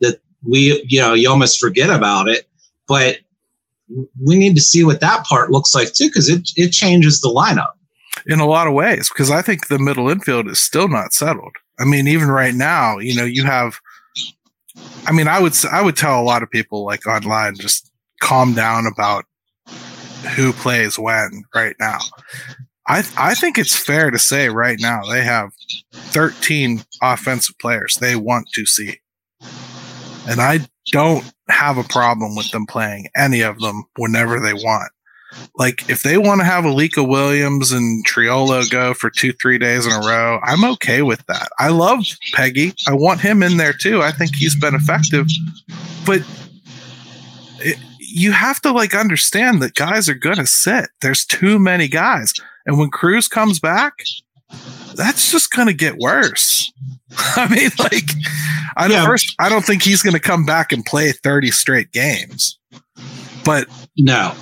that 0.00 0.20
we 0.42 0.84
you 0.88 1.00
know 1.00 1.14
you 1.14 1.28
almost 1.28 1.60
forget 1.60 1.90
about 1.90 2.28
it. 2.28 2.48
But 2.88 3.18
we 4.22 4.36
need 4.36 4.54
to 4.54 4.60
see 4.60 4.84
what 4.84 5.00
that 5.00 5.24
part 5.24 5.50
looks 5.50 5.74
like 5.74 5.92
too 5.92 6.08
because 6.08 6.28
it, 6.28 6.50
it 6.56 6.70
changes 6.70 7.20
the 7.20 7.28
lineup. 7.28 7.72
In 8.26 8.40
a 8.40 8.46
lot 8.46 8.66
of 8.66 8.74
ways 8.74 9.08
because 9.08 9.30
i 9.30 9.42
think 9.42 9.66
the 9.66 9.78
middle 9.78 10.08
infield 10.08 10.46
is 10.48 10.60
still 10.60 10.88
not 10.88 11.12
settled. 11.12 11.56
I 11.80 11.84
mean 11.84 12.06
even 12.06 12.28
right 12.28 12.54
now 12.54 12.98
you 12.98 13.14
know 13.14 13.24
you 13.24 13.44
have 13.44 13.80
i 15.06 15.12
mean 15.12 15.28
i 15.28 15.40
would 15.40 15.54
i 15.70 15.82
would 15.82 15.96
tell 15.96 16.20
a 16.20 16.22
lot 16.22 16.42
of 16.42 16.50
people 16.50 16.84
like 16.84 17.06
online 17.06 17.56
just 17.56 17.90
calm 18.20 18.54
down 18.54 18.86
about 18.86 19.24
who 20.36 20.52
plays 20.52 20.98
when 20.98 21.42
right 21.54 21.74
now 21.80 21.98
I 22.86 23.04
I 23.16 23.34
think 23.34 23.58
it's 23.58 23.76
fair 23.76 24.10
to 24.10 24.18
say 24.18 24.48
right 24.48 24.78
now 24.80 25.02
they 25.04 25.22
have 25.22 25.52
13 25.92 26.82
offensive 27.02 27.58
players 27.58 27.96
they 27.96 28.16
want 28.16 28.48
to 28.54 28.66
see. 28.66 28.98
And 30.28 30.40
I 30.40 30.60
don't 30.92 31.24
have 31.48 31.78
a 31.78 31.84
problem 31.84 32.36
with 32.36 32.50
them 32.50 32.66
playing 32.66 33.08
any 33.16 33.40
of 33.40 33.58
them 33.60 33.84
whenever 33.96 34.40
they 34.40 34.54
want. 34.54 34.90
Like 35.56 35.88
if 35.88 36.02
they 36.02 36.18
want 36.18 36.40
to 36.40 36.44
have 36.44 36.64
Alika 36.64 37.06
Williams 37.06 37.72
and 37.72 38.06
Triolo 38.06 38.68
go 38.70 38.94
for 38.94 39.10
two, 39.10 39.32
three 39.32 39.58
days 39.58 39.86
in 39.86 39.92
a 39.92 40.00
row, 40.00 40.38
I'm 40.42 40.64
okay 40.72 41.02
with 41.02 41.24
that. 41.26 41.48
I 41.58 41.68
love 41.68 42.04
Peggy. 42.34 42.74
I 42.86 42.94
want 42.94 43.20
him 43.20 43.42
in 43.42 43.56
there 43.56 43.72
too. 43.72 44.02
I 44.02 44.12
think 44.12 44.34
he's 44.34 44.56
been 44.56 44.74
effective. 44.74 45.26
But 46.04 46.22
you 48.12 48.32
have 48.32 48.60
to 48.60 48.72
like 48.72 48.94
understand 48.94 49.62
that 49.62 49.74
guys 49.74 50.08
are 50.08 50.14
to 50.36 50.46
sit. 50.46 50.90
There's 51.00 51.24
too 51.24 51.58
many 51.58 51.88
guys. 51.88 52.32
And 52.66 52.78
when 52.78 52.90
Cruz 52.90 53.26
comes 53.26 53.58
back, 53.58 53.94
that's 54.94 55.32
just 55.32 55.50
to 55.68 55.74
get 55.74 55.98
worse. 55.98 56.72
I 57.36 57.48
mean, 57.48 57.70
like, 57.78 58.10
I 58.76 58.86
yeah. 58.86 59.06
first, 59.06 59.34
I 59.38 59.48
don't 59.48 59.64
think 59.64 59.82
he's 59.82 60.02
to 60.14 60.20
come 60.20 60.44
back 60.44 60.72
and 60.72 60.84
play 60.84 61.12
30 61.12 61.50
straight 61.50 61.92
games. 61.92 62.58
But 63.44 63.66
no, 63.98 64.34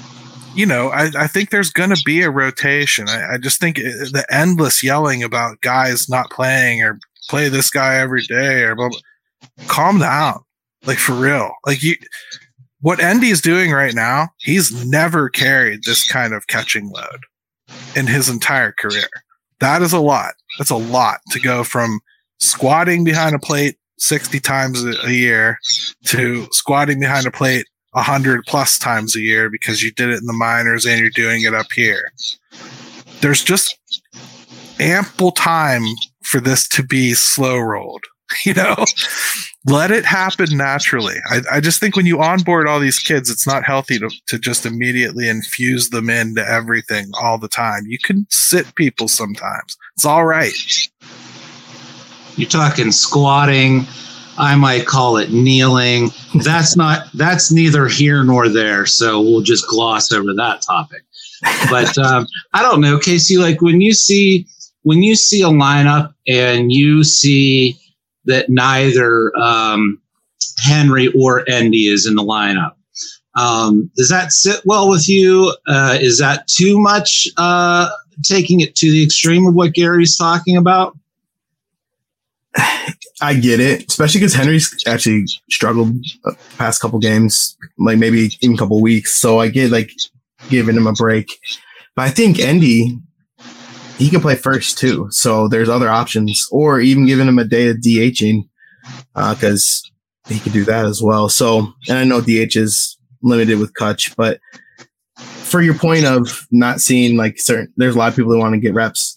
you 0.54 0.66
know, 0.66 0.88
I, 0.88 1.10
I 1.16 1.26
think 1.26 1.50
there's 1.50 1.70
going 1.70 1.90
to 1.90 2.02
be 2.04 2.22
a 2.22 2.30
rotation. 2.30 3.08
I, 3.08 3.34
I 3.34 3.38
just 3.38 3.60
think 3.60 3.78
uh, 3.78 4.10
the 4.12 4.26
endless 4.30 4.82
yelling 4.82 5.22
about 5.22 5.60
guys 5.60 6.08
not 6.08 6.30
playing 6.30 6.82
or 6.82 6.98
play 7.28 7.48
this 7.48 7.70
guy 7.70 7.96
every 7.96 8.22
day 8.22 8.62
or 8.62 8.74
blah, 8.74 8.88
blah. 8.88 9.66
calm 9.68 10.00
down. 10.00 10.40
Like 10.84 10.98
for 10.98 11.12
real. 11.12 11.52
Like 11.66 11.82
you 11.82 11.94
what 12.80 13.00
Endy 13.00 13.28
is 13.28 13.40
doing 13.40 13.72
right 13.72 13.94
now, 13.94 14.28
he's 14.38 14.84
never 14.86 15.28
carried 15.28 15.84
this 15.84 16.10
kind 16.10 16.32
of 16.32 16.46
catching 16.46 16.90
load 16.90 17.24
in 17.94 18.06
his 18.06 18.28
entire 18.28 18.72
career. 18.72 19.08
That 19.60 19.82
is 19.82 19.92
a 19.92 20.00
lot. 20.00 20.34
That's 20.58 20.70
a 20.70 20.76
lot 20.76 21.20
to 21.30 21.40
go 21.40 21.62
from 21.64 22.00
squatting 22.38 23.04
behind 23.04 23.34
a 23.34 23.38
plate 23.38 23.76
60 23.98 24.40
times 24.40 24.82
a 24.82 25.12
year 25.12 25.58
to 26.06 26.48
squatting 26.52 27.00
behind 27.00 27.26
a 27.26 27.30
plate 27.30 27.66
100 27.92 28.44
plus 28.46 28.78
times 28.78 29.14
a 29.14 29.20
year 29.20 29.50
because 29.50 29.82
you 29.82 29.92
did 29.92 30.08
it 30.08 30.20
in 30.20 30.26
the 30.26 30.32
minors 30.32 30.86
and 30.86 30.98
you're 30.98 31.10
doing 31.10 31.42
it 31.42 31.54
up 31.54 31.66
here. 31.74 32.10
There's 33.20 33.44
just 33.44 33.78
ample 34.78 35.32
time 35.32 35.84
for 36.22 36.40
this 36.40 36.66
to 36.68 36.82
be 36.82 37.12
slow 37.12 37.58
rolled. 37.58 38.04
You 38.46 38.54
know, 38.54 38.84
let 39.66 39.90
it 39.90 40.04
happen 40.04 40.56
naturally. 40.56 41.16
I, 41.30 41.40
I, 41.52 41.60
just 41.60 41.80
think 41.80 41.96
when 41.96 42.06
you 42.06 42.22
onboard 42.22 42.66
all 42.66 42.80
these 42.80 42.98
kids, 42.98 43.28
it's 43.28 43.46
not 43.46 43.64
healthy 43.64 43.98
to, 43.98 44.10
to 44.28 44.38
just 44.38 44.64
immediately 44.64 45.28
infuse 45.28 45.90
them 45.90 46.08
into 46.08 46.46
everything 46.48 47.10
all 47.20 47.38
the 47.38 47.48
time. 47.48 47.82
You 47.86 47.98
can 48.02 48.26
sit 48.30 48.74
people 48.76 49.08
sometimes. 49.08 49.76
It's 49.96 50.06
all 50.06 50.24
right. 50.24 50.54
You're 52.36 52.48
talking 52.48 52.92
squatting. 52.92 53.84
I 54.38 54.54
might 54.54 54.86
call 54.86 55.18
it 55.18 55.30
kneeling. 55.30 56.10
That's 56.42 56.76
not, 56.76 57.08
that's 57.12 57.52
neither 57.52 57.88
here 57.88 58.24
nor 58.24 58.48
there. 58.48 58.86
So 58.86 59.20
we'll 59.20 59.42
just 59.42 59.68
gloss 59.68 60.12
over 60.12 60.32
that 60.34 60.62
topic. 60.62 61.02
But 61.70 61.96
um, 61.98 62.26
I 62.54 62.62
don't 62.62 62.80
know, 62.80 62.98
Casey, 62.98 63.36
like 63.36 63.60
when 63.60 63.80
you 63.82 63.92
see, 63.92 64.46
when 64.82 65.02
you 65.02 65.14
see 65.14 65.42
a 65.42 65.48
lineup 65.48 66.14
and 66.26 66.72
you 66.72 67.04
see 67.04 67.78
that 68.24 68.48
neither 68.48 69.36
um, 69.36 70.00
Henry 70.58 71.08
or 71.18 71.48
Endy 71.48 71.86
is 71.86 72.06
in 72.06 72.14
the 72.14 72.22
lineup. 72.22 72.74
Um, 73.36 73.90
does 73.96 74.08
that 74.08 74.32
sit 74.32 74.60
well 74.64 74.88
with 74.88 75.08
you? 75.08 75.54
Uh, 75.66 75.96
is 76.00 76.18
that 76.18 76.48
too 76.48 76.78
much 76.80 77.28
uh, 77.36 77.88
taking 78.24 78.60
it 78.60 78.74
to 78.76 78.90
the 78.90 79.02
extreme 79.02 79.46
of 79.46 79.54
what 79.54 79.74
Gary's 79.74 80.16
talking 80.16 80.56
about? 80.56 80.96
I 83.22 83.34
get 83.34 83.60
it, 83.60 83.88
especially 83.88 84.20
because 84.20 84.34
Henry's 84.34 84.82
actually 84.86 85.26
struggled 85.50 85.94
the 86.24 86.36
past 86.58 86.80
couple 86.80 86.98
games, 86.98 87.56
like 87.78 87.98
maybe 87.98 88.30
even 88.40 88.56
couple 88.56 88.80
weeks. 88.80 89.14
So 89.14 89.38
I 89.38 89.48
get 89.48 89.70
like 89.70 89.90
giving 90.48 90.76
him 90.76 90.86
a 90.86 90.92
break. 90.92 91.38
But 91.94 92.02
I 92.02 92.10
think 92.10 92.40
Endy 92.40 92.98
he 94.00 94.08
can 94.08 94.22
play 94.22 94.34
first 94.34 94.78
too. 94.78 95.08
So 95.10 95.46
there's 95.46 95.68
other 95.68 95.90
options, 95.90 96.48
or 96.50 96.80
even 96.80 97.06
giving 97.06 97.28
him 97.28 97.38
a 97.38 97.44
day 97.44 97.68
of 97.68 97.76
DHing 97.76 98.48
because 99.14 99.82
uh, 100.26 100.32
he 100.32 100.40
could 100.40 100.54
do 100.54 100.64
that 100.64 100.86
as 100.86 101.02
well. 101.02 101.28
So, 101.28 101.72
and 101.86 101.98
I 101.98 102.04
know 102.04 102.22
DH 102.22 102.56
is 102.56 102.96
limited 103.22 103.58
with 103.58 103.74
Kutch, 103.74 104.16
but 104.16 104.40
for 105.18 105.60
your 105.60 105.74
point 105.74 106.06
of 106.06 106.46
not 106.50 106.80
seeing 106.80 107.18
like 107.18 107.38
certain, 107.38 107.70
there's 107.76 107.94
a 107.94 107.98
lot 107.98 108.08
of 108.08 108.16
people 108.16 108.32
that 108.32 108.38
want 108.38 108.54
to 108.54 108.60
get 108.60 108.72
reps. 108.72 109.14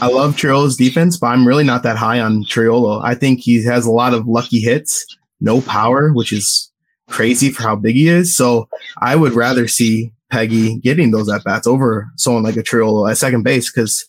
I 0.00 0.08
love 0.08 0.34
Triolo's 0.34 0.76
defense, 0.76 1.16
but 1.16 1.28
I'm 1.28 1.46
really 1.46 1.62
not 1.62 1.84
that 1.84 1.96
high 1.96 2.18
on 2.18 2.44
Triolo. 2.44 3.04
I 3.04 3.14
think 3.14 3.40
he 3.40 3.62
has 3.64 3.86
a 3.86 3.92
lot 3.92 4.12
of 4.12 4.26
lucky 4.26 4.58
hits, 4.58 5.06
no 5.40 5.60
power, 5.60 6.12
which 6.12 6.32
is 6.32 6.72
crazy 7.08 7.50
for 7.50 7.62
how 7.62 7.76
big 7.76 7.94
he 7.94 8.08
is. 8.08 8.36
So 8.36 8.68
I 9.00 9.14
would 9.14 9.34
rather 9.34 9.68
see 9.68 10.12
Peggy 10.32 10.80
getting 10.80 11.12
those 11.12 11.28
at 11.28 11.44
bats 11.44 11.68
over 11.68 12.10
someone 12.16 12.42
like 12.42 12.56
a 12.56 12.64
Triolo 12.64 13.08
at 13.08 13.18
second 13.18 13.44
base 13.44 13.70
because 13.70 14.08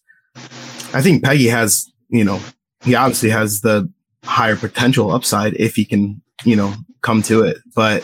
I 0.97 1.01
think 1.01 1.23
Peggy 1.23 1.47
has, 1.47 1.91
you 2.09 2.23
know, 2.23 2.41
he 2.81 2.95
obviously 2.95 3.29
has 3.29 3.61
the 3.61 3.87
higher 4.23 4.55
potential 4.55 5.11
upside 5.11 5.53
if 5.53 5.75
he 5.75 5.85
can, 5.85 6.19
you 6.43 6.55
know, 6.55 6.73
come 7.01 7.21
to 7.23 7.43
it. 7.43 7.57
But 7.75 8.03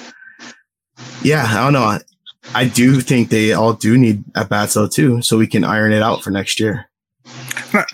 yeah, 1.23 1.45
I 1.49 1.63
don't 1.63 1.73
know. 1.73 1.97
I 2.53 2.65
do 2.65 3.01
think 3.01 3.29
they 3.29 3.51
all 3.53 3.73
do 3.73 3.97
need 3.97 4.23
at 4.35 4.49
bats 4.49 4.75
though 4.75 4.87
too, 4.87 5.23
so 5.23 5.39
we 5.39 5.47
can 5.47 5.63
iron 5.63 5.91
it 5.91 6.03
out 6.03 6.21
for 6.21 6.29
next 6.29 6.59
year. 6.59 6.85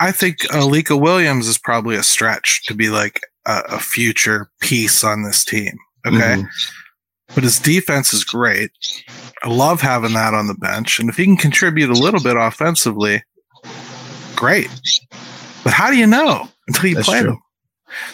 I 0.00 0.12
think 0.12 0.40
Alika 0.50 1.00
Williams 1.00 1.48
is 1.48 1.56
probably 1.56 1.96
a 1.96 2.02
stretch 2.02 2.64
to 2.64 2.74
be 2.74 2.90
like 2.90 3.22
a, 3.46 3.62
a 3.70 3.78
future 3.78 4.50
piece 4.60 5.02
on 5.02 5.22
this 5.22 5.46
team. 5.46 5.78
Okay. 6.06 6.18
Mm-hmm. 6.18 6.46
But 7.34 7.44
his 7.44 7.58
defense 7.58 8.12
is 8.12 8.24
great. 8.24 8.72
I 9.42 9.48
love 9.48 9.80
having 9.80 10.12
that 10.12 10.34
on 10.34 10.48
the 10.48 10.54
bench. 10.54 10.98
And 10.98 11.08
if 11.08 11.16
he 11.16 11.24
can 11.24 11.38
contribute 11.38 11.88
a 11.88 11.94
little 11.94 12.20
bit 12.20 12.36
offensively, 12.36 13.22
great. 14.40 14.70
But 15.62 15.74
how 15.74 15.90
do 15.90 15.98
you 15.98 16.06
know 16.06 16.48
until 16.66 16.88
you 16.88 16.94
that's 16.96 17.06
play 17.06 17.20
true. 17.20 17.32
them? 17.32 17.42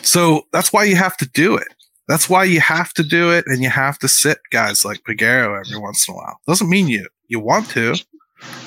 So 0.02 0.42
that's 0.52 0.72
why 0.72 0.84
you 0.84 0.96
have 0.96 1.16
to 1.18 1.26
do 1.26 1.56
it. 1.56 1.68
That's 2.08 2.28
why 2.28 2.44
you 2.44 2.60
have 2.60 2.92
to 2.94 3.04
do 3.04 3.30
it, 3.30 3.44
and 3.46 3.62
you 3.62 3.70
have 3.70 3.98
to 4.00 4.08
sit 4.08 4.38
guys 4.50 4.84
like 4.84 5.02
Peguero 5.08 5.58
every 5.58 5.78
once 5.78 6.06
in 6.06 6.14
a 6.14 6.16
while. 6.16 6.38
Doesn't 6.46 6.68
mean 6.68 6.88
you 6.88 7.06
you 7.28 7.40
want 7.40 7.70
to. 7.70 7.94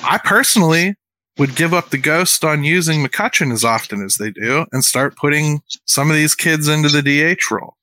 I 0.02 0.18
personally 0.18 0.96
would 1.38 1.54
give 1.54 1.72
up 1.72 1.90
the 1.90 1.98
ghost 1.98 2.44
on 2.44 2.64
using 2.64 3.04
McCutchen 3.04 3.52
as 3.52 3.64
often 3.64 4.02
as 4.02 4.16
they 4.16 4.30
do, 4.30 4.66
and 4.72 4.82
start 4.82 5.16
putting 5.16 5.60
some 5.84 6.10
of 6.10 6.16
these 6.16 6.34
kids 6.34 6.66
into 6.66 6.88
the 6.88 7.02
DH 7.02 7.50
role, 7.50 7.76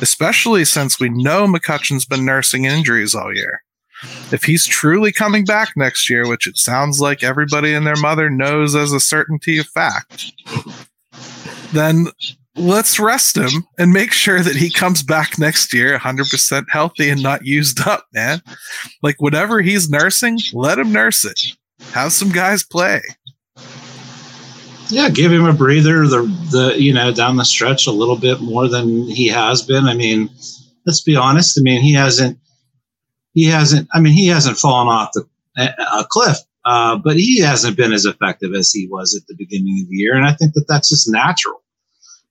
especially 0.00 0.64
since 0.64 0.98
we 0.98 1.10
know 1.10 1.46
McCutchen's 1.46 2.06
been 2.06 2.24
nursing 2.24 2.64
injuries 2.64 3.14
all 3.14 3.34
year 3.34 3.62
if 4.32 4.44
he's 4.44 4.66
truly 4.66 5.12
coming 5.12 5.44
back 5.44 5.70
next 5.76 6.08
year, 6.08 6.28
which 6.28 6.46
it 6.46 6.56
sounds 6.56 7.00
like 7.00 7.22
everybody 7.22 7.72
and 7.72 7.86
their 7.86 7.96
mother 7.96 8.30
knows 8.30 8.74
as 8.74 8.92
a 8.92 9.00
certainty 9.00 9.58
of 9.58 9.66
fact, 9.66 10.32
then 11.72 12.06
let's 12.56 12.98
rest 12.98 13.36
him 13.36 13.66
and 13.78 13.92
make 13.92 14.12
sure 14.12 14.40
that 14.42 14.56
he 14.56 14.70
comes 14.70 15.02
back 15.02 15.38
next 15.38 15.72
year 15.72 15.98
100% 15.98 16.66
healthy 16.70 17.08
and 17.08 17.22
not 17.22 17.44
used 17.44 17.86
up, 17.86 18.06
man. 18.12 18.40
Like 19.02 19.20
whatever 19.20 19.60
he's 19.60 19.88
nursing, 19.88 20.38
let 20.52 20.78
him 20.78 20.92
nurse 20.92 21.24
it. 21.24 21.40
Have 21.92 22.12
some 22.12 22.30
guys 22.30 22.62
play. 22.62 23.00
Yeah, 24.90 25.10
give 25.10 25.32
him 25.32 25.44
a 25.44 25.52
breather. 25.52 26.06
The 26.06 26.22
the 26.50 26.80
you 26.80 26.94
know 26.94 27.12
down 27.12 27.36
the 27.36 27.44
stretch 27.44 27.86
a 27.86 27.92
little 27.92 28.16
bit 28.16 28.40
more 28.40 28.68
than 28.68 29.06
he 29.06 29.28
has 29.28 29.60
been. 29.60 29.84
I 29.84 29.94
mean, 29.94 30.30
let's 30.86 31.02
be 31.02 31.14
honest. 31.14 31.58
I 31.58 31.62
mean, 31.62 31.82
he 31.82 31.92
hasn't 31.92 32.38
he 33.32 33.44
hasn't. 33.44 33.88
I 33.92 34.00
mean, 34.00 34.12
he 34.12 34.26
hasn't 34.26 34.58
fallen 34.58 34.88
off 34.88 35.10
the 35.12 35.26
a 35.58 36.04
cliff, 36.08 36.38
uh, 36.64 36.96
but 36.96 37.16
he 37.16 37.40
hasn't 37.40 37.76
been 37.76 37.92
as 37.92 38.04
effective 38.04 38.54
as 38.54 38.70
he 38.70 38.86
was 38.90 39.14
at 39.14 39.26
the 39.26 39.34
beginning 39.36 39.80
of 39.82 39.88
the 39.88 39.96
year, 39.96 40.14
and 40.14 40.26
I 40.26 40.32
think 40.32 40.54
that 40.54 40.66
that's 40.68 40.88
just 40.88 41.10
natural. 41.10 41.62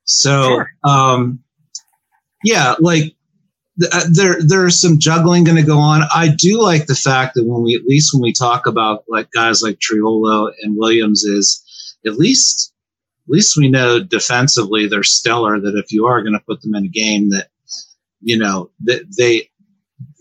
So, 0.05 0.43
sure. 0.43 0.71
um, 0.83 1.39
yeah, 2.43 2.75
like 2.79 3.15
th- 3.79 3.91
uh, 3.91 4.05
there 4.11 4.37
there's 4.39 4.79
some 4.79 4.99
juggling 4.99 5.43
going 5.43 5.57
to 5.57 5.63
go 5.63 5.77
on. 5.77 6.03
I 6.13 6.29
do 6.29 6.61
like 6.61 6.85
the 6.85 6.95
fact 6.95 7.35
that 7.35 7.45
when 7.45 7.63
we 7.63 7.75
at 7.75 7.85
least 7.85 8.13
when 8.13 8.21
we 8.21 8.31
talk 8.31 8.67
about 8.67 9.03
like 9.07 9.31
guys 9.31 9.61
like 9.61 9.79
Triolo 9.79 10.51
and 10.61 10.77
Williams 10.77 11.23
is 11.23 11.63
at 12.05 12.15
least 12.15 12.73
at 13.25 13.31
least 13.31 13.57
we 13.57 13.69
know 13.69 14.01
defensively 14.01 14.87
they're 14.87 15.03
stellar. 15.03 15.59
That 15.59 15.75
if 15.75 15.91
you 15.91 16.05
are 16.05 16.21
going 16.21 16.33
to 16.33 16.45
put 16.47 16.61
them 16.61 16.75
in 16.75 16.85
a 16.85 16.89
game, 16.89 17.29
that 17.31 17.49
you 18.21 18.37
know 18.37 18.69
that 18.85 19.01
they 19.17 19.49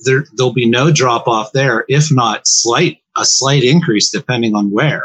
there 0.06 0.24
there'll 0.36 0.54
be 0.54 0.68
no 0.68 0.90
drop 0.90 1.28
off 1.28 1.52
there, 1.52 1.84
if 1.88 2.10
not 2.10 2.46
slight 2.46 3.02
a 3.16 3.24
slight 3.24 3.62
increase 3.62 4.10
depending 4.10 4.54
on 4.54 4.70
where. 4.70 5.04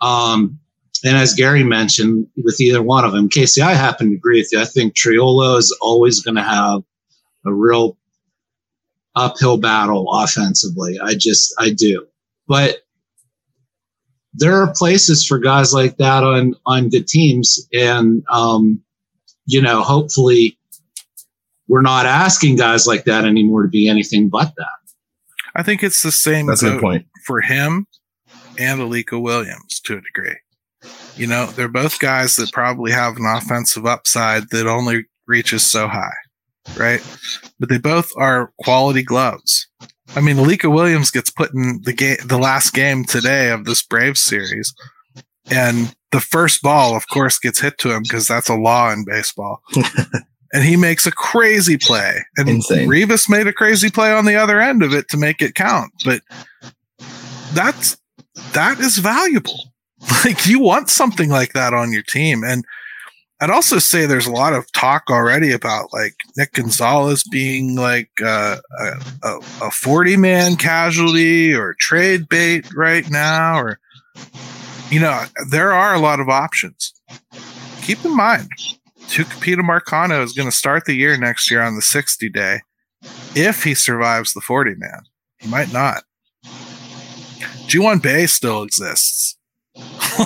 Um, 0.00 0.60
and 1.04 1.16
as 1.16 1.34
Gary 1.34 1.64
mentioned, 1.64 2.26
with 2.36 2.60
either 2.60 2.82
one 2.82 3.04
of 3.04 3.12
them, 3.12 3.28
Casey, 3.28 3.62
I 3.62 3.72
happen 3.74 4.10
to 4.10 4.16
agree 4.16 4.40
with 4.40 4.50
you. 4.52 4.60
I 4.60 4.64
think 4.64 4.94
Triolo 4.94 5.58
is 5.58 5.76
always 5.80 6.20
going 6.20 6.36
to 6.36 6.42
have 6.42 6.82
a 7.46 7.52
real 7.52 7.96
uphill 9.16 9.56
battle 9.56 10.06
offensively. 10.12 10.98
I 11.02 11.14
just 11.14 11.54
I 11.58 11.70
do, 11.70 12.06
but 12.46 12.78
there 14.34 14.62
are 14.62 14.72
places 14.74 15.26
for 15.26 15.38
guys 15.38 15.72
like 15.74 15.96
that 15.96 16.22
on 16.22 16.54
on 16.66 16.90
good 16.90 17.08
teams, 17.08 17.66
and 17.72 18.22
um, 18.30 18.82
you 19.46 19.62
know, 19.62 19.82
hopefully 19.82 20.58
we're 21.70 21.82
not 21.82 22.04
asking 22.04 22.56
guys 22.56 22.88
like 22.88 23.04
that 23.04 23.24
anymore 23.24 23.62
to 23.62 23.68
be 23.68 23.88
anything 23.88 24.28
but 24.28 24.52
that. 24.56 24.66
I 25.54 25.62
think 25.62 25.84
it's 25.84 26.02
the 26.02 26.10
same 26.10 26.46
That's 26.46 26.64
a 26.64 26.70
good 26.70 26.80
point. 26.80 27.06
for 27.24 27.40
him 27.40 27.86
and 28.58 28.80
Alika 28.80 29.22
Williams 29.22 29.80
to 29.84 29.96
a 29.96 30.00
degree. 30.00 30.36
You 31.16 31.28
know, 31.28 31.46
they're 31.46 31.68
both 31.68 32.00
guys 32.00 32.34
that 32.36 32.52
probably 32.52 32.90
have 32.90 33.16
an 33.16 33.24
offensive 33.24 33.86
upside 33.86 34.50
that 34.50 34.66
only 34.66 35.06
reaches 35.26 35.62
so 35.62 35.86
high, 35.86 36.14
right? 36.76 37.00
But 37.60 37.68
they 37.68 37.78
both 37.78 38.10
are 38.16 38.52
quality 38.58 39.04
gloves. 39.04 39.68
I 40.16 40.20
mean, 40.20 40.36
Alika 40.36 40.72
Williams 40.72 41.12
gets 41.12 41.30
put 41.30 41.54
in 41.54 41.80
the 41.84 41.92
game, 41.92 42.16
the 42.26 42.38
last 42.38 42.72
game 42.72 43.04
today 43.04 43.50
of 43.50 43.64
this 43.64 43.82
Braves 43.82 44.20
series, 44.20 44.74
and 45.50 45.94
the 46.10 46.20
first 46.20 46.62
ball, 46.62 46.96
of 46.96 47.06
course, 47.08 47.38
gets 47.38 47.60
hit 47.60 47.78
to 47.78 47.92
him 47.92 48.02
because 48.02 48.26
that's 48.26 48.48
a 48.48 48.56
law 48.56 48.90
in 48.92 49.04
baseball. 49.04 49.62
and 50.52 50.64
he 50.64 50.76
makes 50.76 51.06
a 51.06 51.12
crazy 51.12 51.76
play. 51.76 52.24
And 52.36 52.48
Insane. 52.48 52.88
Rivas 52.88 53.28
made 53.28 53.46
a 53.46 53.52
crazy 53.52 53.90
play 53.90 54.12
on 54.12 54.24
the 54.24 54.36
other 54.36 54.60
end 54.60 54.82
of 54.82 54.92
it 54.92 55.08
to 55.10 55.16
make 55.16 55.40
it 55.40 55.54
count. 55.54 55.92
But 56.04 56.22
that's 57.52 57.96
that 58.52 58.78
is 58.80 58.98
valuable. 58.98 59.64
Like 60.24 60.46
you 60.46 60.60
want 60.60 60.90
something 60.90 61.28
like 61.28 61.52
that 61.52 61.74
on 61.74 61.92
your 61.92 62.02
team. 62.02 62.42
And 62.42 62.64
I'd 63.40 63.50
also 63.50 63.78
say 63.78 64.04
there's 64.04 64.26
a 64.26 64.32
lot 64.32 64.52
of 64.52 64.70
talk 64.72 65.04
already 65.08 65.50
about 65.50 65.92
like 65.94 66.14
Nick 66.36 66.52
Gonzalez 66.52 67.24
being 67.24 67.74
like 67.74 68.10
uh, 68.22 68.56
a, 69.22 69.38
a 69.62 69.70
40 69.70 70.18
man 70.18 70.56
casualty 70.56 71.54
or 71.54 71.74
trade 71.78 72.28
bait 72.28 72.66
right 72.74 73.08
now, 73.10 73.58
or, 73.58 73.78
you 74.90 75.00
know, 75.00 75.24
there 75.48 75.72
are 75.72 75.94
a 75.94 76.00
lot 76.00 76.20
of 76.20 76.28
options. 76.28 76.92
Keep 77.82 78.04
in 78.04 78.14
mind, 78.14 78.50
Tucupita 79.10 79.56
Marcano 79.56 80.22
is 80.22 80.32
going 80.32 80.48
to 80.48 80.56
start 80.56 80.84
the 80.84 80.94
year 80.94 81.16
next 81.16 81.50
year 81.50 81.62
on 81.62 81.74
the 81.74 81.82
60 81.82 82.28
day 82.28 82.60
if 83.34 83.64
he 83.64 83.74
survives 83.74 84.32
the 84.32 84.40
40 84.40 84.76
man. 84.76 85.00
He 85.40 85.48
might 85.48 85.72
not. 85.72 86.04
Ji-hwan 87.66 87.98
Bae 87.98 88.26
still 88.26 88.62
exists. 88.62 89.36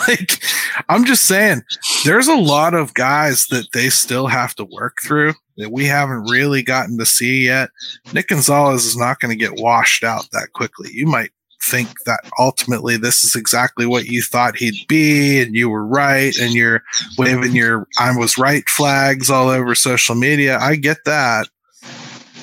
like, 0.09 0.43
I'm 0.91 1.07
just 1.07 1.25
saying, 1.25 1.63
there's 2.05 2.29
a 2.29 2.37
lot 2.37 2.75
of 2.75 2.93
guys 2.93 3.47
that 3.47 3.69
they 3.73 3.89
still 3.89 4.27
have 4.27 4.55
to 4.57 4.67
work 4.67 4.99
through 5.03 5.33
that 5.57 5.73
we 5.73 5.87
haven't 5.87 6.31
really 6.31 6.63
gotten 6.63 6.99
to 6.99 7.07
see 7.07 7.45
yet. 7.45 7.71
Nick 8.13 8.29
Gonzalez 8.29 8.85
is 8.85 8.99
not 8.99 9.19
going 9.19 9.31
to 9.31 9.45
get 9.45 9.63
washed 9.63 10.05
out 10.05 10.27
that 10.33 10.53
quickly. 10.53 10.91
You 10.93 11.07
might 11.07 11.31
think 11.65 11.89
that 12.07 12.21
ultimately 12.39 12.97
this 12.97 13.25
is 13.25 13.35
exactly 13.35 13.87
what 13.87 14.07
you 14.07 14.23
thought 14.23 14.57
he'd 14.57 14.87
be 14.89 15.41
and 15.41 15.55
you 15.55 15.69
were 15.69 15.87
right 15.87 16.37
and 16.39 16.55
you're 16.55 16.83
waving 17.19 17.55
your 17.55 17.87
I 17.99 18.17
was 18.17 18.39
right 18.39 18.69
flags 18.69 19.31
all 19.31 19.49
over 19.49 19.75
social 19.75 20.15
media. 20.15 20.59
I 20.59 20.77
get 20.77 21.05
that. 21.05 21.49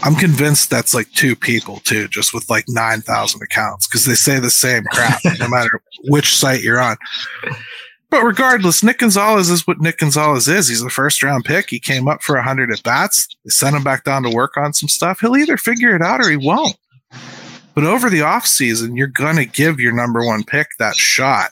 I'm 0.04 0.16
convinced 0.16 0.70
that's 0.70 0.96
like 0.96 1.12
two 1.12 1.36
people 1.36 1.80
too, 1.82 2.08
just 2.08 2.34
with 2.34 2.50
like 2.50 2.66
9,000 2.68 3.42
accounts 3.42 3.88
because 3.88 4.06
they 4.06 4.16
say 4.16 4.40
the 4.40 4.50
same 4.50 4.84
crap 4.92 5.20
no 5.40 5.48
matter 5.48 5.82
which 6.06 6.36
site 6.36 6.62
you're 6.62 6.82
on. 6.82 6.98
But 8.10 8.24
regardless, 8.24 8.84
Nick 8.84 8.98
Gonzalez 8.98 9.50
is 9.50 9.66
what 9.66 9.80
Nick 9.80 10.00
Gonzalez 10.00 10.48
is. 10.50 10.68
He's 10.68 10.82
a 10.82 10.90
first 10.90 11.24
round 11.24 11.46
pick. 11.46 11.70
He 11.70 11.80
came 11.80 12.10
up 12.10 12.22
for 12.22 12.36
100 12.36 12.70
at 12.72 12.84
bats. 12.84 13.26
They 13.46 13.50
sent 13.50 13.76
him 13.76 13.84
back 13.84 14.04
down 14.04 14.24
to 14.24 14.30
work 14.30 14.58
on 14.58 14.74
some 14.74 14.90
stuff. 14.90 15.22
He'll 15.22 15.38
either 15.38 15.56
figure 15.56 15.96
it 15.96 16.02
out 16.02 16.20
or 16.20 16.30
he 16.30 16.36
won't. 16.36 16.76
But 17.74 17.86
over 17.86 18.10
the 18.10 18.20
offseason, 18.20 18.98
you're 18.98 19.08
going 19.08 19.38
to 19.38 19.46
give 19.46 19.80
your 19.80 19.94
number 19.94 20.26
one 20.26 20.44
pick 20.44 20.68
that 20.80 20.96
shot 20.96 21.52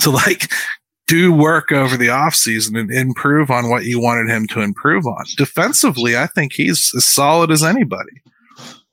to 0.00 0.10
like 0.10 0.50
do 1.06 1.32
work 1.32 1.70
over 1.70 1.96
the 1.96 2.08
offseason 2.08 2.78
and 2.78 2.90
improve 2.90 3.50
on 3.50 3.68
what 3.68 3.84
you 3.84 4.00
wanted 4.00 4.28
him 4.28 4.46
to 4.48 4.60
improve 4.60 5.06
on. 5.06 5.24
Defensively, 5.36 6.16
I 6.16 6.26
think 6.26 6.52
he's 6.52 6.92
as 6.96 7.04
solid 7.04 7.50
as 7.50 7.62
anybody. 7.62 8.22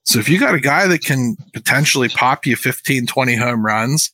So 0.03 0.19
if 0.19 0.27
you 0.27 0.39
got 0.39 0.55
a 0.55 0.59
guy 0.59 0.87
that 0.87 1.03
can 1.03 1.37
potentially 1.53 2.09
pop 2.09 2.45
you 2.45 2.55
15, 2.55 3.07
20 3.07 3.35
home 3.35 3.65
runs 3.65 4.11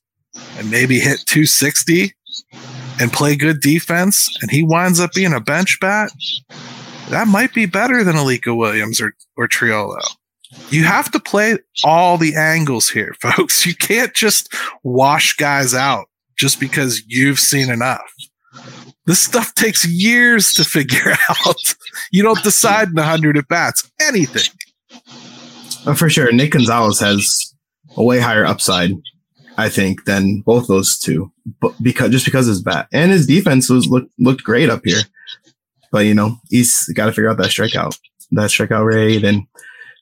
and 0.58 0.70
maybe 0.70 1.00
hit 1.00 1.24
260 1.26 2.14
and 3.00 3.12
play 3.12 3.36
good 3.36 3.62
defense 3.62 4.38
and 4.42 4.52
he 4.52 4.64
winds 4.64 5.00
up 5.00 5.14
being 5.14 5.34
a 5.34 5.40
bench 5.40 5.78
bat, 5.82 6.12
that 7.10 7.28
might 7.28 7.54
be 7.54 7.66
better 7.66 8.04
than 8.04 8.16
Alika 8.16 8.56
Williams 8.56 9.02
or, 9.02 9.16
or 9.38 9.48
Triolo. 9.48 10.02
You 10.70 10.84
have 10.84 11.12
to 11.12 11.20
play 11.20 11.58
all 11.84 12.18
the 12.18 12.36
angles 12.36 12.90
here, 12.90 13.16
folks. 13.22 13.66
You 13.66 13.76
can't 13.76 14.14
just 14.14 14.54
wash 14.84 15.36
guys 15.36 15.74
out 15.74 16.08
just 16.38 16.60
because 16.60 17.04
you've 17.08 17.40
seen 17.40 17.70
enough. 17.70 18.02
This 19.06 19.22
stuff 19.22 19.54
takes 19.56 19.86
years 19.88 20.54
to 20.56 20.64
figure 20.64 21.14
out. 21.30 21.76
You 22.12 22.24
don't 22.24 22.44
decide 22.44 22.90
in 22.90 22.98
a 22.98 23.04
hundred 23.04 23.38
at 23.38 23.48
bats 23.48 23.90
anything. 24.02 24.44
Uh, 25.86 25.94
for 25.94 26.10
sure, 26.10 26.32
Nick 26.32 26.52
Gonzalez 26.52 27.00
has 27.00 27.54
a 27.96 28.04
way 28.04 28.20
higher 28.20 28.46
upside, 28.46 28.92
I 29.58 29.70
think, 29.70 30.06
than 30.06 30.42
both 30.42 30.68
those 30.68 31.00
two. 31.00 31.32
But 31.62 31.74
because 31.82 32.12
just 32.12 32.26
because 32.26 32.48
his 32.48 32.62
bat 32.62 32.88
and 32.92 33.12
his 33.12 33.26
defense 33.26 33.70
was 33.70 33.88
looked 33.88 34.12
looked 34.20 34.44
great 34.44 34.70
up 34.70 34.82
here, 34.84 35.02
but 35.92 36.00
you 36.00 36.14
know 36.14 36.38
he's 36.50 36.88
got 36.94 37.06
to 37.06 37.14
figure 37.14 37.30
out 37.30 37.38
that 37.38 37.52
strikeout, 37.52 37.98
that 38.32 38.50
strikeout 38.50 38.86
rate, 38.86 39.24
and 39.24 39.48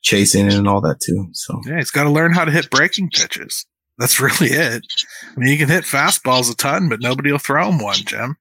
chasing 0.06 0.50
and 0.50 0.68
all 0.68 0.80
that 0.80 1.00
too. 1.00 1.28
So 1.32 1.60
yeah, 1.66 1.78
he's 1.78 1.90
got 1.90 2.04
to 2.04 2.10
learn 2.10 2.32
how 2.32 2.44
to 2.44 2.52
hit 2.52 2.70
breaking 2.70 3.10
pitches. 3.10 3.66
That's 3.98 4.20
really 4.20 4.50
it. 4.50 4.84
I 5.24 5.40
mean, 5.40 5.50
you 5.50 5.58
can 5.58 5.68
hit 5.68 5.84
fastballs 5.84 6.50
a 6.50 6.54
ton, 6.54 6.88
but 6.88 7.00
nobody 7.00 7.32
will 7.32 7.38
throw 7.38 7.68
him 7.68 7.82
one, 7.82 7.96
Jim. 7.96 8.36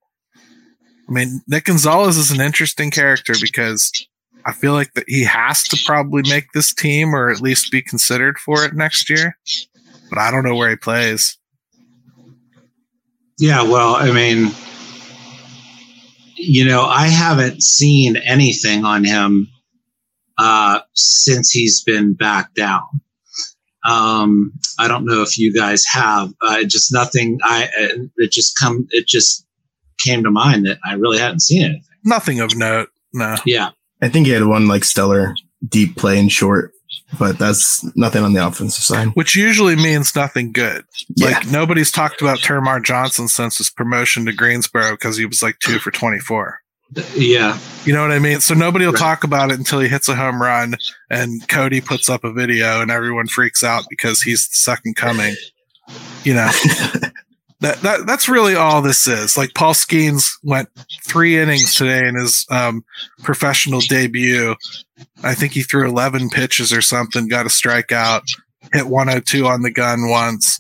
I 1.08 1.12
mean, 1.12 1.41
Nick 1.47 1.65
Gonzalez 1.65 2.17
is 2.17 2.32
an 2.32 2.41
interesting 2.41 2.91
character 2.91 3.34
because 3.39 3.91
I 4.45 4.54
feel 4.54 4.73
like 4.73 4.93
that 4.93 5.06
he 5.08 5.23
has 5.23 5.63
to 5.63 5.78
probably 5.86 6.23
make 6.30 6.51
this 6.54 6.73
team 6.73 7.15
or 7.15 7.32
at 7.32 7.41
least 7.41 7.71
be 7.71 7.82
considered 7.82 8.38
for 8.38 8.63
it 8.63 8.73
next 8.73 9.10
year. 9.10 9.38
But 10.10 10.19
I 10.19 10.30
don't 10.30 10.43
know 10.43 10.56
where 10.56 10.69
he 10.69 10.75
plays. 10.75 11.38
Yeah, 13.39 13.63
well, 13.63 13.95
I 13.95 14.12
mean, 14.12 14.51
you 16.36 16.65
know, 16.65 16.84
I 16.84 17.08
haven't 17.08 17.63
seen 17.63 18.17
anything 18.17 18.86
on 18.86 19.04
him 19.04 19.49
uh, 20.38 20.82
since 20.93 21.52
he's 21.52 21.84
been 21.84 22.13
back 22.13 22.54
down. 22.54 22.84
Um, 23.86 24.52
I 24.80 24.88
don't 24.88 25.06
know 25.06 25.21
if 25.21 25.38
you 25.38 25.54
guys 25.54 25.86
have. 25.91 26.34
Uh, 26.41 26.63
just 26.63 26.91
nothing. 26.91 27.38
I 27.43 27.69
it 28.17 28.32
just 28.32 28.58
come. 28.58 28.88
It 28.89 29.08
just 29.08 29.45
came 30.00 30.24
to 30.24 30.32
mind 30.32 30.65
that 30.65 30.80
I 30.86 30.93
really 30.93 31.19
hadn't 31.19 31.41
seen 31.41 31.63
anything. 31.63 31.84
Nothing 32.04 32.39
of 32.39 32.56
note. 32.56 32.89
No. 33.13 33.36
Yeah. 33.45 33.69
I 34.02 34.10
think 34.10 34.28
he 34.28 34.34
had 34.34 34.45
one 34.45 34.67
like 34.67 34.84
stellar 34.84 35.34
deep 35.67 35.95
play 35.95 36.19
in 36.19 36.30
short, 36.30 36.71
but 37.17 37.39
that's 37.39 37.84
nothing 37.95 38.24
on 38.24 38.34
the 38.34 38.45
offensive 38.45 38.84
side. 38.84 39.10
Which 39.13 39.36
usually 39.36 39.76
means 39.76 40.15
nothing 40.15 40.52
good. 40.52 40.84
Yeah. 41.15 41.28
Like 41.28 41.48
nobody's 41.48 41.91
talked 41.91 42.21
about 42.21 42.39
Termarr 42.39 42.84
Johnson 42.84 43.28
since 43.28 43.58
his 43.58 43.69
promotion 43.69 44.26
to 44.26 44.34
Greensboro 44.34 44.91
because 44.91 45.17
he 45.17 45.26
was 45.26 45.41
like 45.41 45.60
two 45.60 45.80
for 45.80 45.91
twenty 45.91 46.19
four. 46.19 46.60
Yeah. 47.15 47.58
You 47.84 47.93
know 47.93 48.02
what 48.02 48.12
I 48.12 48.19
mean? 48.19 48.39
So 48.41 48.54
nobody 48.54 48.86
will 48.86 48.93
Right. 48.93 49.00
talk 49.00 49.24
about 49.24 49.52
it 49.52 49.58
until 49.58 49.80
he 49.80 49.88
hits 49.88 50.08
a 50.08 50.15
home 50.15 50.41
run 50.41 50.76
and 51.10 51.48
Cody 51.48 51.82
puts 51.82 52.10
up 52.10 52.24
a 52.24 52.32
video 52.32 52.82
and 52.82 52.89
everyone 52.91 53.28
freaks 53.28 53.63
out 53.63 53.84
because 53.89 54.21
he's 54.21 54.48
the 54.48 54.58
second 54.58 54.95
coming. 54.95 55.36
You 56.24 56.36
know. 56.36 56.50
that, 57.62 57.78
that 57.82 58.06
that's 58.06 58.28
really 58.30 58.56
all 58.56 58.82
this 58.82 59.08
is. 59.08 59.38
Like 59.38 59.54
Paul 59.54 59.74
Skenes 59.74 60.30
went 60.43 60.69
three 61.04 61.38
innings 61.38 61.76
today 61.76 62.08
in 62.08 62.15
his 62.15 62.45
um, 62.50 62.84
professional 63.24 63.82
debut. 63.82 64.56
I 65.24 65.34
think 65.36 65.54
he 65.54 65.63
threw 65.63 65.88
11 65.88 66.30
pitches 66.30 66.71
or 66.74 66.82
something, 66.82 67.28
got 67.28 67.45
a 67.45 67.50
strikeout, 67.50 68.21
hit 68.74 68.88
102 68.88 69.45
on 69.48 69.62
the 69.62 69.71
gun 69.71 70.10
once. 70.10 70.60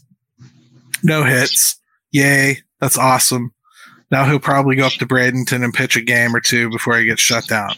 No 1.03 1.23
hits. 1.23 1.79
Yay. 2.11 2.59
That's 2.79 2.97
awesome. 2.97 3.53
Now 4.11 4.25
he'll 4.25 4.39
probably 4.39 4.75
go 4.75 4.85
up 4.87 4.93
to 4.93 5.05
Bradenton 5.05 5.63
and 5.63 5.73
pitch 5.73 5.95
a 5.95 6.01
game 6.01 6.35
or 6.35 6.39
two 6.39 6.69
before 6.69 6.97
he 6.97 7.05
gets 7.05 7.21
shut 7.21 7.47
down. 7.47 7.71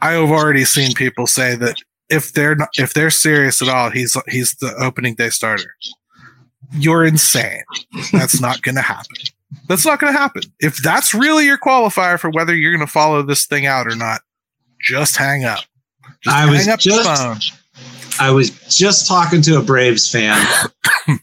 I 0.00 0.12
have 0.12 0.30
already 0.30 0.64
seen 0.64 0.94
people 0.94 1.26
say 1.26 1.54
that 1.56 1.76
if 2.10 2.32
they're 2.32 2.54
not, 2.56 2.68
if 2.74 2.92
they're 2.92 3.10
serious 3.10 3.62
at 3.62 3.68
all, 3.68 3.90
he's 3.90 4.16
he's 4.28 4.54
the 4.56 4.74
opening 4.76 5.14
day 5.14 5.30
starter. 5.30 5.74
You're 6.72 7.04
insane. 7.04 7.62
That's 8.12 8.40
not 8.40 8.62
going 8.62 8.74
to 8.76 8.82
happen. 8.82 9.16
That's 9.68 9.84
not 9.86 10.00
going 10.00 10.12
to 10.12 10.18
happen. 10.18 10.42
If 10.60 10.78
that's 10.82 11.14
really 11.14 11.44
your 11.46 11.58
qualifier 11.58 12.18
for 12.18 12.30
whether 12.30 12.54
you're 12.54 12.72
going 12.74 12.86
to 12.86 12.90
follow 12.92 13.22
this 13.22 13.46
thing 13.46 13.66
out 13.66 13.86
or 13.86 13.94
not, 13.94 14.22
just 14.80 15.16
hang 15.16 15.44
up. 15.44 15.60
Just 16.22 16.36
I 16.36 16.40
hang 16.40 16.50
was 16.50 16.68
up 16.68 16.80
just- 16.80 17.04
the 17.08 17.14
phone. 17.14 17.58
I 18.20 18.30
was 18.30 18.50
just 18.76 19.08
talking 19.08 19.40
to 19.42 19.58
a 19.58 19.62
Braves 19.62 20.10
fan 20.10 20.38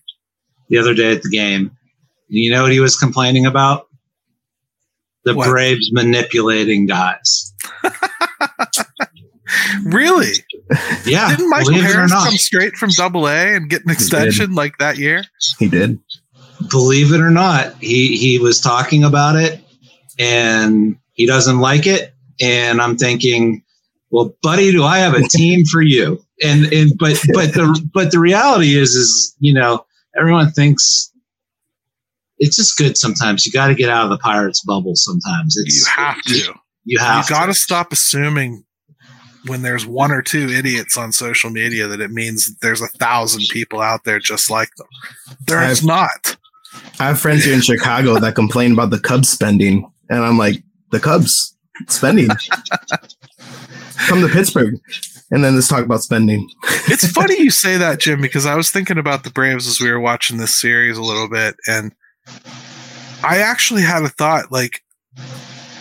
the 0.70 0.78
other 0.78 0.94
day 0.96 1.12
at 1.14 1.22
the 1.22 1.30
game. 1.30 1.70
You 2.30 2.52
know 2.52 2.64
what 2.64 2.72
he 2.72 2.80
was 2.80 2.98
complaining 2.98 3.46
about? 3.46 3.88
The 5.26 5.36
What? 5.36 5.48
Braves 5.50 5.90
manipulating 5.92 6.86
guys. 6.86 7.54
Really? 9.84 10.32
Yeah. 11.06 11.30
Didn't 11.36 11.50
Michael 11.50 11.72
believe 11.72 11.86
it 11.86 11.90
or 11.90 11.94
Harris 11.94 12.12
come 12.14 12.38
straight 12.38 12.76
from 12.76 12.90
Double 12.92 13.28
A 13.28 13.56
and 13.56 13.70
get 13.70 13.84
an 13.84 13.90
extension 13.90 14.54
like 14.54 14.78
that 14.78 14.98
year? 14.98 15.24
He 15.58 15.68
did. 15.68 16.00
believe 16.70 17.14
it 17.14 17.22
or 17.22 17.32
not, 17.32 17.74
he 17.82 18.18
he 18.18 18.38
was 18.38 18.62
talking 18.62 19.04
about 19.04 19.36
it 19.36 19.60
and 20.20 20.98
he 21.14 21.26
doesn't 21.26 21.60
like 21.60 21.88
it. 21.88 22.14
And 22.42 22.82
I'm 22.82 22.96
thinking, 22.98 23.64
well, 24.12 24.36
buddy, 24.42 24.72
do 24.72 24.84
I 24.84 25.00
have 25.00 25.14
a 25.14 25.28
team 25.28 25.66
for 25.66 25.82
you? 25.82 26.24
And 26.44 26.72
and 26.72 26.92
but 27.00 27.20
but 27.34 27.54
the 27.54 27.90
but 27.94 28.12
the 28.12 28.20
reality 28.20 28.76
is 28.76 28.92
is 28.92 29.36
you 29.40 29.54
know 29.54 29.86
everyone 30.18 30.52
thinks 30.52 31.12
it's 32.40 32.56
just 32.56 32.78
good 32.78 32.98
sometimes. 32.98 33.46
You 33.46 33.52
got 33.52 33.68
to 33.68 33.76
get 33.76 33.90
out 33.90 34.06
of 34.06 34.10
the 34.10 34.18
pirates 34.18 34.62
bubble 34.66 34.94
sometimes. 34.96 35.56
It's 35.58 35.78
You 35.80 35.92
have 35.96 36.22
to. 36.24 36.36
You 36.38 36.54
You 36.86 37.00
have 37.00 37.28
got 37.30 37.48
to 37.48 37.54
to. 37.54 37.60
stop 37.60 37.92
assuming 37.92 38.64
when 39.46 39.62
there's 39.62 39.86
one 39.86 40.12
or 40.12 40.22
two 40.22 40.50
idiots 40.50 40.98
on 40.98 41.12
social 41.12 41.50
media 41.50 41.88
that 41.88 42.02
it 42.02 42.12
means 42.12 42.46
that 42.46 42.56
there's 42.62 42.82
a 42.82 42.88
thousand 42.88 43.44
people 43.52 43.80
out 43.82 44.04
there 44.04 44.20
just 44.20 44.50
like 44.50 44.70
them. 44.78 44.88
There's 45.46 45.80
I've- 45.80 45.88
not. 45.88 46.38
I 47.00 47.08
have 47.08 47.20
friends 47.20 47.44
here 47.46 47.54
in 47.56 47.62
Chicago 47.62 48.20
that 48.20 48.36
complain 48.36 48.74
about 48.74 48.92
the 48.92 49.00
Cubs 49.00 49.28
spending, 49.30 49.90
and 50.10 50.24
I'm 50.24 50.38
like, 50.38 50.62
the 50.92 51.00
Cubs 51.00 51.56
spending. 51.88 52.30
Come 54.08 54.22
to 54.22 54.28
Pittsburgh, 54.30 54.76
and 55.32 55.44
then 55.44 55.56
let's 55.56 55.68
talk 55.68 55.84
about 55.84 56.02
spending. 56.04 56.48
It's 56.88 57.10
funny 57.12 57.38
you 57.42 57.50
say 57.50 57.78
that, 57.78 58.00
Jim, 58.00 58.22
because 58.22 58.46
I 58.46 58.56
was 58.56 58.70
thinking 58.72 58.98
about 58.98 59.24
the 59.24 59.32
Braves 59.32 59.68
as 59.68 59.80
we 59.82 59.90
were 59.92 60.00
watching 60.00 60.38
this 60.38 60.60
series 60.60 60.98
a 60.98 61.02
little 61.04 61.28
bit, 61.30 61.56
and 61.68 61.92
I 63.24 63.40
actually 63.40 63.82
had 63.82 64.04
a 64.04 64.10
thought 64.10 64.52
like, 64.52 64.82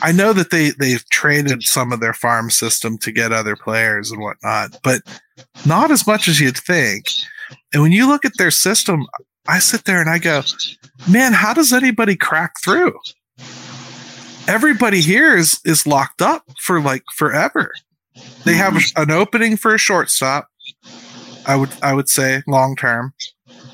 I 0.00 0.12
know 0.12 0.32
that 0.32 0.50
they 0.50 0.70
they've 0.70 1.04
traded 1.10 1.62
some 1.62 1.92
of 1.92 2.00
their 2.00 2.12
farm 2.12 2.50
system 2.50 2.98
to 2.98 3.12
get 3.12 3.32
other 3.32 3.56
players 3.56 4.10
and 4.10 4.20
whatnot, 4.20 4.78
but 4.82 5.02
not 5.66 5.90
as 5.90 6.06
much 6.06 6.28
as 6.28 6.40
you'd 6.40 6.56
think. 6.56 7.06
And 7.72 7.82
when 7.82 7.92
you 7.92 8.06
look 8.06 8.24
at 8.24 8.36
their 8.38 8.50
system, 8.50 9.06
I 9.48 9.58
sit 9.58 9.84
there 9.84 10.00
and 10.00 10.10
I 10.10 10.18
go, 10.18 10.42
man, 11.08 11.32
how 11.32 11.54
does 11.54 11.72
anybody 11.72 12.16
crack 12.16 12.60
through? 12.62 12.98
Everybody 14.46 15.00
here 15.00 15.36
is 15.36 15.60
is 15.64 15.86
locked 15.86 16.22
up 16.22 16.44
for 16.60 16.80
like 16.80 17.02
forever. 17.14 17.72
They 18.44 18.54
have 18.54 18.74
mm-hmm. 18.74 19.02
an 19.02 19.10
opening 19.10 19.56
for 19.56 19.74
a 19.74 19.78
shortstop. 19.78 20.48
I 21.46 21.56
would 21.56 21.70
I 21.82 21.92
would 21.92 22.08
say 22.08 22.42
long 22.46 22.76
term, 22.76 23.12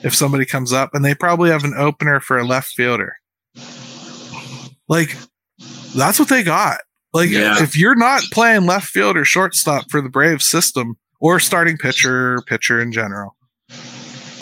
if 0.05 0.15
somebody 0.15 0.45
comes 0.47 0.73
up, 0.73 0.91
and 0.95 1.05
they 1.05 1.15
probably 1.15 1.51
have 1.51 1.65
an 1.65 1.75
opener 1.77 2.21
for 2.21 2.39
a 2.39 2.45
left 2.45 2.69
fielder. 2.69 3.17
Like 4.89 5.17
that's 5.97 6.19
what 6.19 6.29
they 6.29 6.43
got. 6.43 6.79
Like 7.13 7.31
Yeah. 7.31 7.63
if 7.63 7.77
you're 7.77 7.95
not 7.97 8.23
playing 8.33 8.67
left 8.67 8.89
field 8.89 9.17
or 9.17 9.25
shortstop 9.25 9.91
for 9.91 10.01
the 10.01 10.09
Braves 10.09 10.47
system 10.47 10.97
or 11.21 11.41
starting 11.41 11.79
pitcher, 11.79 12.43
pitcher 12.47 12.81
in 12.81 12.93
general, 12.93 13.35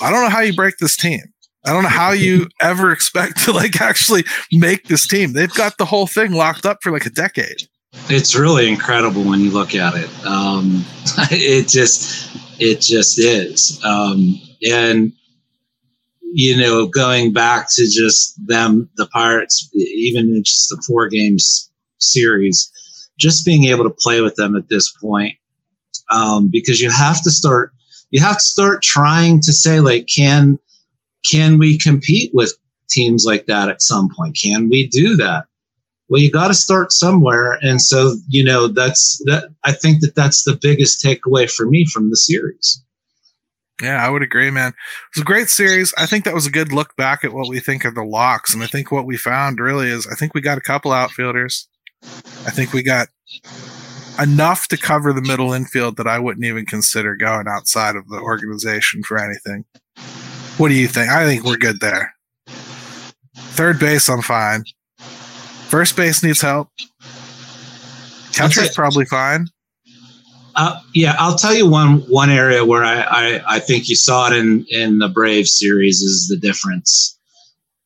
I 0.02 0.10
don't 0.10 0.22
know 0.22 0.30
how 0.30 0.40
you 0.40 0.54
break 0.54 0.78
this 0.78 0.96
team. 0.96 1.20
I 1.64 1.72
don't 1.72 1.84
know 1.84 1.88
how 1.90 2.10
you 2.10 2.48
ever 2.60 2.90
expect 2.90 3.44
to 3.44 3.52
like 3.52 3.80
actually 3.80 4.24
make 4.50 4.88
this 4.88 5.06
team. 5.06 5.32
They've 5.32 5.52
got 5.54 5.78
the 5.78 5.84
whole 5.84 6.06
thing 6.06 6.32
locked 6.32 6.66
up 6.66 6.78
for 6.82 6.90
like 6.90 7.06
a 7.06 7.10
decade. 7.10 7.62
It's 8.08 8.34
really 8.34 8.68
incredible 8.68 9.22
when 9.22 9.40
you 9.40 9.50
look 9.50 9.74
at 9.74 9.94
it. 9.94 10.26
Um, 10.26 10.84
it 11.30 11.68
just, 11.68 12.34
it 12.58 12.80
just 12.80 13.18
is. 13.18 13.80
Um, 13.84 14.40
and 14.68 15.12
you 16.34 16.56
know, 16.56 16.86
going 16.86 17.32
back 17.32 17.68
to 17.74 17.82
just 17.84 18.34
them, 18.46 18.88
the 18.96 19.06
Pirates, 19.08 19.68
even 19.74 20.34
in 20.34 20.42
just 20.44 20.68
the 20.70 20.82
four 20.86 21.08
games 21.08 21.70
series, 21.98 22.70
just 23.18 23.44
being 23.44 23.64
able 23.64 23.84
to 23.84 23.96
play 23.98 24.20
with 24.20 24.34
them 24.36 24.56
at 24.56 24.68
this 24.68 24.90
point, 24.92 25.36
um, 26.10 26.48
because 26.50 26.80
you 26.80 26.90
have 26.90 27.22
to 27.22 27.30
start, 27.30 27.72
you 28.10 28.20
have 28.20 28.36
to 28.36 28.44
start 28.44 28.82
trying 28.82 29.40
to 29.40 29.52
say 29.52 29.80
like, 29.80 30.06
can, 30.06 30.58
can 31.30 31.58
we 31.58 31.78
compete 31.78 32.30
with 32.34 32.54
teams 32.88 33.24
like 33.26 33.46
that 33.46 33.68
at 33.68 33.82
some 33.82 34.08
point? 34.16 34.38
Can 34.40 34.68
we 34.68 34.88
do 34.88 35.16
that? 35.16 35.44
well 36.12 36.20
you 36.20 36.30
got 36.30 36.48
to 36.48 36.54
start 36.54 36.92
somewhere 36.92 37.58
and 37.62 37.80
so 37.80 38.14
you 38.28 38.44
know 38.44 38.68
that's 38.68 39.20
that 39.24 39.48
i 39.64 39.72
think 39.72 40.00
that 40.02 40.14
that's 40.14 40.44
the 40.44 40.58
biggest 40.60 41.02
takeaway 41.02 41.50
for 41.50 41.66
me 41.66 41.86
from 41.86 42.10
the 42.10 42.16
series 42.16 42.84
Yeah, 43.82 44.06
I 44.06 44.08
would 44.08 44.22
agree, 44.22 44.50
man. 44.50 44.68
It 44.68 45.16
was 45.16 45.22
a 45.22 45.26
great 45.26 45.50
series. 45.50 45.92
I 45.98 46.06
think 46.06 46.24
that 46.24 46.34
was 46.34 46.46
a 46.46 46.52
good 46.52 46.72
look 46.72 46.94
back 46.94 47.24
at 47.24 47.32
what 47.32 47.48
we 47.48 47.58
think 47.58 47.84
of 47.84 47.96
the 47.96 48.04
locks. 48.04 48.54
And 48.54 48.62
I 48.62 48.68
think 48.68 48.92
what 48.92 49.06
we 49.06 49.16
found 49.16 49.58
really 49.58 49.88
is 49.88 50.06
I 50.06 50.14
think 50.14 50.34
we 50.34 50.40
got 50.40 50.56
a 50.56 50.62
couple 50.62 50.92
outfielders. 50.92 51.68
I 52.46 52.50
think 52.50 52.72
we 52.72 52.84
got 52.84 53.08
enough 54.20 54.68
to 54.68 54.76
cover 54.76 55.12
the 55.12 55.20
middle 55.20 55.52
infield 55.52 55.96
that 55.96 56.06
I 56.06 56.20
wouldn't 56.20 56.46
even 56.46 56.64
consider 56.64 57.16
going 57.16 57.48
outside 57.48 57.96
of 57.96 58.08
the 58.08 58.20
organization 58.20 59.02
for 59.02 59.18
anything. 59.18 59.64
What 60.58 60.68
do 60.68 60.74
you 60.74 60.86
think? 60.86 61.10
I 61.10 61.26
think 61.26 61.44
we're 61.44 61.56
good 61.56 61.80
there. 61.80 62.14
Third 63.34 63.80
base, 63.80 64.08
I'm 64.08 64.22
fine. 64.22 64.64
First 65.68 65.96
base 65.96 66.22
needs 66.22 66.40
help. 66.40 66.68
Catcher's 68.32 68.74
probably 68.74 69.06
fine. 69.06 69.48
Uh, 70.54 70.80
yeah 70.94 71.14
i'll 71.18 71.36
tell 71.36 71.54
you 71.54 71.68
one 71.68 71.98
one 72.08 72.30
area 72.30 72.64
where 72.64 72.84
I, 72.84 73.00
I 73.02 73.56
i 73.56 73.58
think 73.58 73.88
you 73.88 73.96
saw 73.96 74.28
it 74.28 74.36
in 74.36 74.66
in 74.70 74.98
the 74.98 75.08
brave 75.08 75.46
series 75.46 76.00
is 76.00 76.28
the 76.28 76.36
difference 76.36 77.18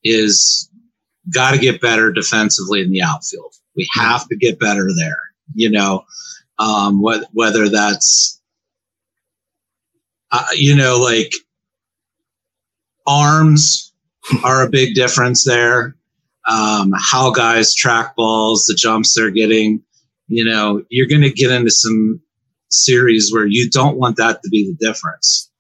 is 0.05 0.71
got 1.33 1.53
to 1.53 1.59
get 1.59 1.81
better 1.81 2.13
defensively 2.13 2.83
in 2.83 2.91
the 2.91 3.03
outfield 3.03 3.55
we 3.77 3.89
have 3.95 4.27
to 4.29 4.37
get 4.37 4.59
better 4.59 4.89
there 4.99 5.21
you 5.55 5.71
know 5.71 6.05
um 6.59 7.03
wh- 7.03 7.25
whether 7.35 7.69
that's 7.69 8.41
uh, 10.33 10.47
you 10.55 10.75
know 10.75 10.99
like 10.99 11.31
arms 13.07 13.93
are 14.45 14.65
a 14.65 14.71
big 14.71 14.95
difference 14.95 15.45
there 15.45 15.97
um, 16.47 16.93
how 16.97 17.31
guys 17.31 17.75
track 17.75 18.15
balls, 18.17 18.67
the 18.67 18.75
jumps 18.75 19.15
they're 19.15 19.31
getting. 19.31 19.83
You 20.29 20.45
know, 20.45 20.83
you're 20.89 21.09
going 21.09 21.23
to 21.23 21.31
get 21.31 21.51
into 21.51 21.71
some 21.71 22.21
series 22.69 23.33
where 23.33 23.47
you 23.47 23.69
don't 23.71 23.97
want 23.97 24.17
that 24.17 24.43
to 24.43 24.49
be 24.51 24.67
the 24.67 24.87
difference. 24.87 25.51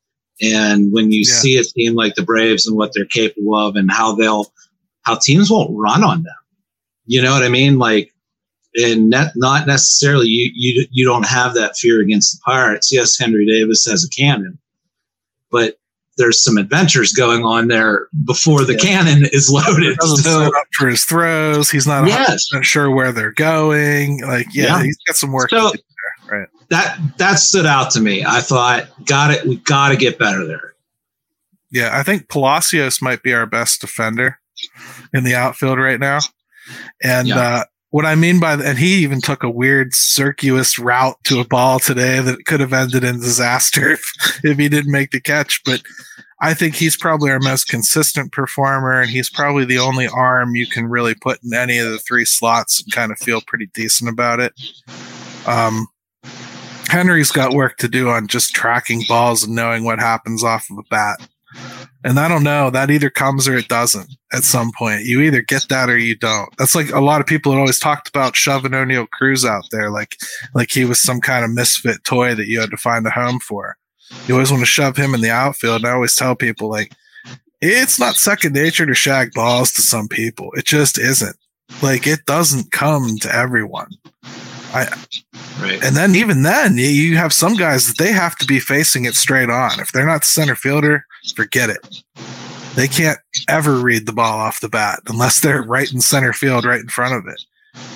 And 0.43 0.93
when 0.93 1.11
you 1.13 1.21
Yeah. 1.21 1.35
see 1.35 1.57
a 1.59 1.65
team 1.65 1.95
like 1.95 2.15
the 2.15 2.23
Braves 2.23 2.67
and 2.67 2.77
what 2.77 2.93
they're 2.95 3.05
capable 3.07 3.57
of 3.57 3.77
and 3.77 3.91
how 3.91 4.15
they'll, 4.15 4.53
how 5.03 5.15
teams 5.17 5.51
won't 5.51 5.71
run 5.73 6.03
on 6.05 6.23
them. 6.25 6.35
You 7.07 7.23
know 7.23 7.33
what 7.33 7.43
I 7.45 7.49
mean? 7.49 7.79
Like, 7.79 8.13
and 8.75 9.09
net, 9.09 9.33
not 9.37 9.67
necessarily 9.67 10.27
you, 10.29 10.51
you, 10.55 10.87
you 10.91 11.05
don't 11.07 11.25
have 11.27 11.55
that 11.55 11.77
fear 11.79 12.01
against 12.01 12.35
the 12.37 12.41
Pirates. 12.45 12.93
Yes, 12.93 13.17
Henry 13.19 13.47
Davis 13.47 13.87
has 13.87 14.05
a 14.05 14.09
cannon, 14.11 14.59
but 15.51 15.79
there's 16.19 16.43
some 16.43 16.59
adventures 16.59 17.13
going 17.13 17.45
on 17.45 17.69
there 17.69 18.09
before 18.25 18.65
the 18.65 18.73
Yeah. 18.75 18.79
cannon 18.81 19.29
is 19.33 19.49
loaded. 19.51 19.97
So, 20.03 20.17
set 20.17 20.47
up 20.47 20.53
for 20.73 20.89
his 20.89 21.05
throws. 21.05 21.71
He's 21.71 21.87
not 21.87 22.07
Yes. 22.09 22.47
sure 22.63 22.91
where 22.91 23.13
they're 23.13 23.33
going. 23.33 24.21
Like, 24.23 24.47
yeah, 24.53 24.65
Yeah. 24.79 24.83
he's 24.83 24.97
got 25.07 25.17
some 25.17 25.33
work 25.33 25.49
So- 25.51 25.71
to 25.71 25.77
do 25.77 25.83
there. 25.83 25.96
Right. 26.31 26.49
that 26.71 26.99
that 27.19 27.35
stood 27.37 27.67
out 27.67 27.91
to 27.93 28.01
me. 28.01 28.25
I 28.25 28.41
thought, 28.41 28.89
got 29.05 29.31
it. 29.31 29.47
We 29.47 29.57
got 29.57 29.91
to 29.91 29.97
get 29.97 30.19
better 30.19 30.45
there. 30.47 30.75
Yeah, 31.71 31.91
I 31.97 32.03
think 32.03 32.29
Palacios 32.29 33.03
might 33.03 33.23
be 33.23 33.33
our 33.35 33.47
best 33.47 33.81
defender 33.81 34.39
in 35.13 35.25
the 35.25 35.35
outfield 35.35 35.79
right 35.79 36.01
now. 36.01 36.21
And 37.03 37.29
Yeah. 37.29 37.39
uh, 37.39 37.65
what 37.91 38.05
I 38.07 38.15
mean 38.15 38.41
by 38.41 38.57
that, 38.57 38.67
and 38.67 38.79
he 38.79 38.97
even 38.97 39.21
took 39.21 39.43
a 39.43 39.51
weird 39.51 39.95
circuitous 39.95 40.79
route 40.79 41.17
to 41.25 41.41
a 41.41 41.45
ball 41.47 41.79
today 41.79 42.21
that 42.21 42.45
could 42.47 42.61
have 42.61 42.73
ended 42.73 43.05
in 43.05 43.21
disaster 43.21 43.91
if, 43.93 44.03
if 44.45 44.59
he 44.59 44.69
didn't 44.69 44.93
make 44.93 45.11
the 45.13 45.21
catch. 45.21 45.61
But 45.65 45.83
I 46.41 46.53
think 46.55 46.75
he's 46.75 46.97
probably 46.97 47.31
our 47.31 47.39
most 47.41 47.69
consistent 47.69 48.33
performer, 48.33 49.01
and 49.01 49.11
he's 49.11 49.31
probably 49.31 49.65
the 49.65 49.79
only 49.79 50.07
arm 50.09 50.55
you 50.55 50.67
can 50.67 50.87
really 50.87 51.15
put 51.15 51.39
in 51.43 51.55
any 51.55 51.79
of 51.79 51.91
the 51.91 51.99
three 51.99 52.25
slots 52.27 52.83
and 52.83 52.93
kind 52.93 53.11
of 53.13 53.19
feel 53.19 53.41
pretty 53.47 53.69
decent 53.75 54.11
about 54.11 54.41
it. 54.41 54.53
Um, 55.47 55.87
Henry's 56.89 57.31
got 57.31 57.53
work 57.55 57.77
to 57.79 57.89
do 57.89 58.09
on 58.09 58.29
just 58.29 58.55
tracking 58.55 59.03
balls 59.09 59.45
and 59.45 59.55
knowing 59.55 59.85
what 59.85 59.99
happens 59.99 60.45
off 60.45 60.69
of 60.71 60.79
a 60.79 60.83
bat. 60.91 61.29
And 62.05 62.21
I 62.21 62.29
don't 62.29 62.45
know, 62.45 62.71
that 62.71 62.91
either 62.91 63.11
comes 63.11 63.49
or 63.49 63.57
it 63.57 63.69
doesn't 63.69 64.09
at 64.33 64.45
some 64.45 64.71
point. 64.77 65.05
You 65.05 65.23
either 65.23 65.41
get 65.41 65.67
that 65.71 65.89
or 65.89 65.99
you 65.99 66.15
don't. 66.17 66.49
That's 66.57 66.75
like 66.75 66.91
a 66.91 67.01
lot 67.01 67.21
of 67.21 67.27
people 67.27 67.53
had 67.53 67.59
always 67.59 67.79
talked 67.79 68.09
about 68.09 68.37
shoving 68.37 68.73
Oneil 68.73 69.09
Cruz 69.11 69.45
out 69.45 69.65
there 69.71 69.91
like 69.91 70.17
like 70.55 70.71
he 70.71 70.85
was 70.85 71.03
some 71.03 71.21
kind 71.21 71.45
of 71.45 71.51
misfit 71.51 72.05
toy 72.05 72.35
that 72.35 72.47
you 72.47 72.61
had 72.61 72.71
to 72.71 72.77
find 72.77 73.07
a 73.07 73.11
home 73.11 73.41
for. 73.41 73.77
You 74.29 74.35
always 74.35 74.51
want 74.51 74.61
to 74.63 74.67
shove 74.67 74.97
him 74.97 75.15
in 75.15 75.21
the 75.21 75.31
outfield. 75.31 75.79
And 75.79 75.87
I 75.87 75.93
always 75.93 76.15
tell 76.15 76.37
people 76.37 76.71
like 76.71 76.93
it's 77.61 77.99
not 77.99 78.17
second 78.17 78.53
nature 78.53 78.87
to 78.87 78.95
shag 78.95 79.33
balls 79.33 79.73
to 79.73 79.83
some 79.83 80.09
people. 80.09 80.51
It 80.55 80.67
just 80.67 80.99
isn't. 80.99 81.37
Like 81.83 82.07
it 82.07 82.25
doesn't 82.27 82.71
come 82.71 83.19
to 83.21 83.35
everyone. 83.35 83.91
Right. 85.61 85.83
And 85.83 85.97
then 85.97 86.15
even 86.15 86.43
then, 86.43 86.77
you- 86.77 87.17
have 87.17 87.33
some 87.33 87.55
guys 87.55 87.87
that 87.87 87.99
they 87.99 88.13
have 88.13 88.37
to 88.37 88.47
be 88.47 88.61
facing 88.61 89.05
it 89.07 89.15
straight 89.15 89.49
on. 89.49 89.81
If 89.81 89.93
they're 89.93 90.07
not 90.07 90.21
the 90.23 90.29
center 90.29 90.55
fielder, 90.55 91.07
forget 91.35 91.71
it. 91.71 92.03
They 92.75 92.89
can't 92.89 93.19
ever 93.49 93.77
read 93.79 94.05
the 94.05 94.13
ball 94.13 94.39
off 94.39 94.61
the 94.61 94.69
bat 94.69 95.01
unless 95.09 95.41
they're 95.41 95.63
right 95.63 95.91
in 95.91 96.01
center 96.03 96.35
field, 96.35 96.67
right 96.67 96.81
in 96.81 96.89
front 96.89 97.15
of 97.15 97.27
it. 97.27 97.41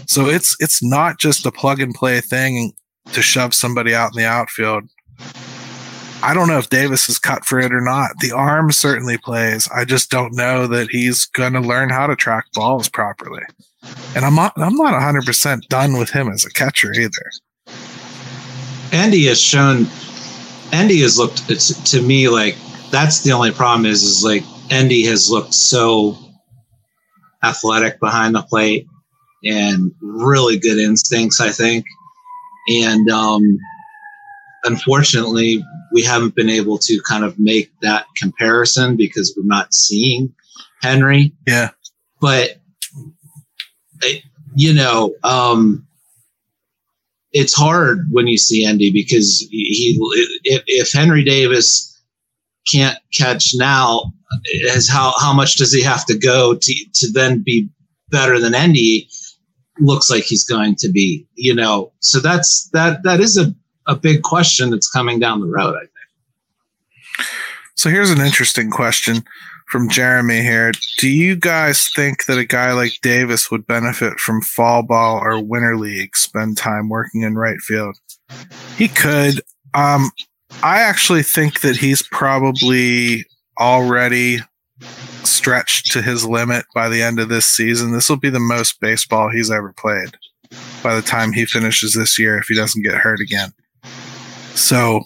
So 0.06 0.26
it's 0.28 0.56
it's 0.58 0.82
not 0.82 1.18
just 1.18 1.44
a 1.44 1.52
plug 1.52 1.80
and 1.80 1.94
play 1.94 2.20
thing 2.20 2.72
to 3.12 3.20
shove 3.22 3.52
somebody 3.52 3.94
out 3.94 4.12
in 4.14 4.22
the 4.22 4.26
outfield. 4.26 4.84
I 6.22 6.34
don't 6.34 6.48
know 6.48 6.58
if 6.58 6.68
Davis 6.68 7.08
is 7.08 7.18
cut 7.18 7.44
for 7.44 7.58
it 7.58 7.72
or 7.72 7.80
not. 7.80 8.10
The 8.20 8.32
arm 8.32 8.72
certainly 8.72 9.16
plays. 9.16 9.68
I 9.74 9.84
just 9.84 10.10
don't 10.10 10.34
know 10.34 10.66
that 10.66 10.88
he's 10.90 11.24
going 11.26 11.54
to 11.54 11.60
learn 11.60 11.88
how 11.88 12.06
to 12.06 12.14
track 12.14 12.44
balls 12.52 12.88
properly. 12.90 13.42
And 14.14 14.24
I'm 14.24 14.34
not 14.34 14.52
I'm 14.56 14.76
not 14.76 14.92
100% 14.92 15.68
done 15.68 15.96
with 15.96 16.10
him 16.10 16.28
as 16.28 16.44
a 16.44 16.50
catcher 16.50 16.92
either. 16.92 17.30
Endy 18.92 19.26
has 19.26 19.40
shown. 19.40 19.86
Endy 20.72 21.00
has 21.00 21.18
looked 21.18 21.48
to 21.86 22.02
me 22.02 22.28
like 22.28 22.56
that's 22.90 23.22
the 23.22 23.32
only 23.32 23.52
problem 23.52 23.86
is 23.86 24.02
is 24.02 24.22
like 24.22 24.42
Endy 24.70 25.06
has 25.06 25.30
looked 25.30 25.54
so 25.54 26.18
athletic 27.42 27.98
behind 28.00 28.34
the 28.34 28.42
plate 28.42 28.86
and 29.44 29.90
really 30.02 30.58
good 30.58 30.78
instincts. 30.78 31.40
I 31.40 31.50
think, 31.50 31.86
and 32.68 33.08
um, 33.08 33.58
unfortunately, 34.64 35.64
we 35.92 36.02
haven't 36.02 36.34
been 36.34 36.50
able 36.50 36.78
to 36.78 37.00
kind 37.08 37.24
of 37.24 37.38
make 37.38 37.70
that 37.82 38.06
comparison 38.16 38.96
because 38.96 39.34
we're 39.36 39.46
not 39.46 39.74
seeing 39.74 40.32
Henry. 40.82 41.32
Yeah. 41.46 41.70
but 42.20 42.58
you 44.54 44.74
know, 44.74 45.14
um, 45.22 45.86
it's 47.32 47.54
hard 47.54 48.08
when 48.10 48.26
you 48.26 48.36
see 48.36 48.64
Endy 48.64 48.90
because 48.90 49.46
he, 49.50 49.64
he 49.64 50.40
if, 50.44 50.62
if 50.66 50.92
Henry 50.92 51.22
Davis 51.22 51.86
can't 52.70 52.98
catch 53.16 53.52
now, 53.54 54.12
is 54.44 54.88
how 54.88 55.12
how 55.20 55.32
much 55.32 55.56
does 55.56 55.72
he 55.72 55.82
have 55.82 56.04
to 56.06 56.18
go 56.18 56.54
to 56.54 56.74
to 56.94 57.12
then 57.12 57.42
be 57.44 57.68
better 58.10 58.38
than 58.38 58.54
Endy? 58.54 59.08
looks 59.80 60.10
like 60.10 60.24
he's 60.24 60.44
going 60.44 60.76
to 60.76 60.90
be. 60.90 61.26
You 61.34 61.54
know, 61.54 61.92
so 62.00 62.20
that's 62.20 62.68
that 62.72 63.02
that 63.04 63.20
is 63.20 63.36
a 63.36 63.54
a 63.86 63.96
big 63.96 64.22
question 64.22 64.70
that's 64.70 64.90
coming 64.90 65.18
down 65.18 65.40
the 65.40 65.46
road. 65.46 65.76
I 65.76 65.80
think. 65.80 67.28
So 67.74 67.88
here's 67.88 68.10
an 68.10 68.20
interesting 68.20 68.70
question 68.70 69.24
from 69.68 69.88
Jeremy 69.88 70.42
here. 70.42 70.72
Do 70.98 71.08
you 71.08 71.36
guys 71.36 71.88
think 71.94 72.26
that 72.26 72.38
a 72.38 72.44
guy 72.44 72.72
like 72.72 72.92
Davis 73.02 73.50
would 73.50 73.66
benefit 73.66 74.18
from 74.18 74.42
fall 74.42 74.82
ball 74.82 75.18
or 75.22 75.42
winter 75.42 75.78
league, 75.78 76.16
spend 76.16 76.58
time 76.58 76.88
working 76.88 77.22
in 77.22 77.36
right 77.36 77.60
field? 77.60 77.96
He 78.76 78.88
could. 78.88 79.40
Um, 79.74 80.10
I 80.62 80.80
actually 80.80 81.22
think 81.22 81.60
that 81.60 81.76
he's 81.76 82.02
probably 82.02 83.24
already 83.58 84.40
stretched 85.22 85.92
to 85.92 86.02
his 86.02 86.24
limit 86.24 86.66
by 86.74 86.88
the 86.88 87.02
end 87.02 87.20
of 87.20 87.28
this 87.28 87.46
season. 87.46 87.92
This 87.92 88.08
will 88.08 88.16
be 88.16 88.30
the 88.30 88.40
most 88.40 88.80
baseball 88.80 89.30
he's 89.30 89.50
ever 89.50 89.72
played 89.72 90.16
by 90.82 90.94
the 90.94 91.02
time 91.02 91.32
he 91.32 91.46
finishes 91.46 91.94
this 91.94 92.18
year 92.18 92.36
if 92.38 92.46
he 92.46 92.54
doesn't 92.54 92.82
get 92.82 92.94
hurt 92.94 93.20
again. 93.20 93.52
So 94.60 95.00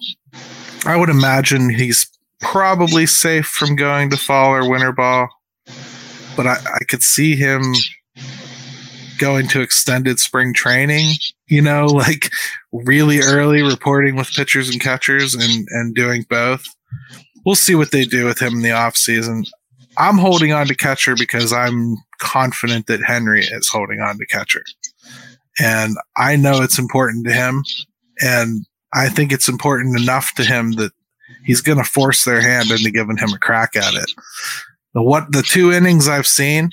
I 0.85 0.97
would 0.97 1.09
imagine 1.09 1.71
he's 1.71 2.11
probably 2.41 3.07
safe 3.07 3.47
from 3.47 3.77
going 3.77 4.11
to 4.11 4.17
fall 4.17 4.55
or 4.55 4.69
winter 4.69 4.93
ball, 4.93 5.29
but 6.37 6.47
I, 6.47 6.57
I 6.57 6.85
could 6.85 7.03
see 7.03 7.37
him 7.37 7.63
going 9.19 9.47
to 9.49 9.63
extended 9.63 10.19
spring 10.19 10.53
training, 10.53 11.15
you 11.47 11.63
know, 11.63 11.87
like 11.87 12.31
really 12.73 13.21
early 13.21 13.63
reporting 13.63 14.17
with 14.17 14.33
pitchers 14.33 14.69
and 14.69 14.81
catchers 14.81 15.35
and, 15.35 15.67
and 15.71 15.95
doing 15.95 16.27
both. 16.29 16.65
We'll 17.47 17.55
see 17.55 17.77
what 17.77 17.93
they 17.93 18.05
do 18.05 18.25
with 18.27 18.43
him 18.43 18.55
in 18.55 18.63
the 18.63 18.73
off 18.73 18.97
season. 18.97 19.45
I'm 19.97 20.19
holding 20.19 20.53
on 20.53 20.67
to 20.67 20.75
catcher 20.75 21.15
because 21.15 21.53
I'm 21.53 21.97
confident 22.19 22.89
that 22.89 23.05
Henry 23.05 23.45
is 23.45 23.69
holding 23.69 24.01
on 24.01 24.19
to 24.19 24.27
catcher. 24.27 24.65
And 25.61 25.95
I 26.17 26.35
know 26.35 26.63
it's 26.63 26.81
important 26.81 27.27
to 27.27 27.33
him. 27.33 27.63
And 28.21 28.67
I 28.95 29.09
think 29.09 29.33
it's 29.33 29.49
important 29.49 29.99
enough 29.99 30.35
to 30.35 30.45
him 30.45 30.73
that 30.73 30.93
he's 31.45 31.61
going 31.61 31.79
to 31.79 31.85
force 31.85 32.25
their 32.25 32.41
hand 32.41 32.71
into 32.71 32.91
giving 32.91 33.17
him 33.17 33.31
a 33.35 33.39
crack 33.39 33.77
at 33.77 33.95
it. 33.95 34.11
The 34.95 35.03
what 35.03 35.33
the 35.33 35.43
two 35.43 35.73
innings 35.73 36.09
I've 36.09 36.27
seen 36.27 36.71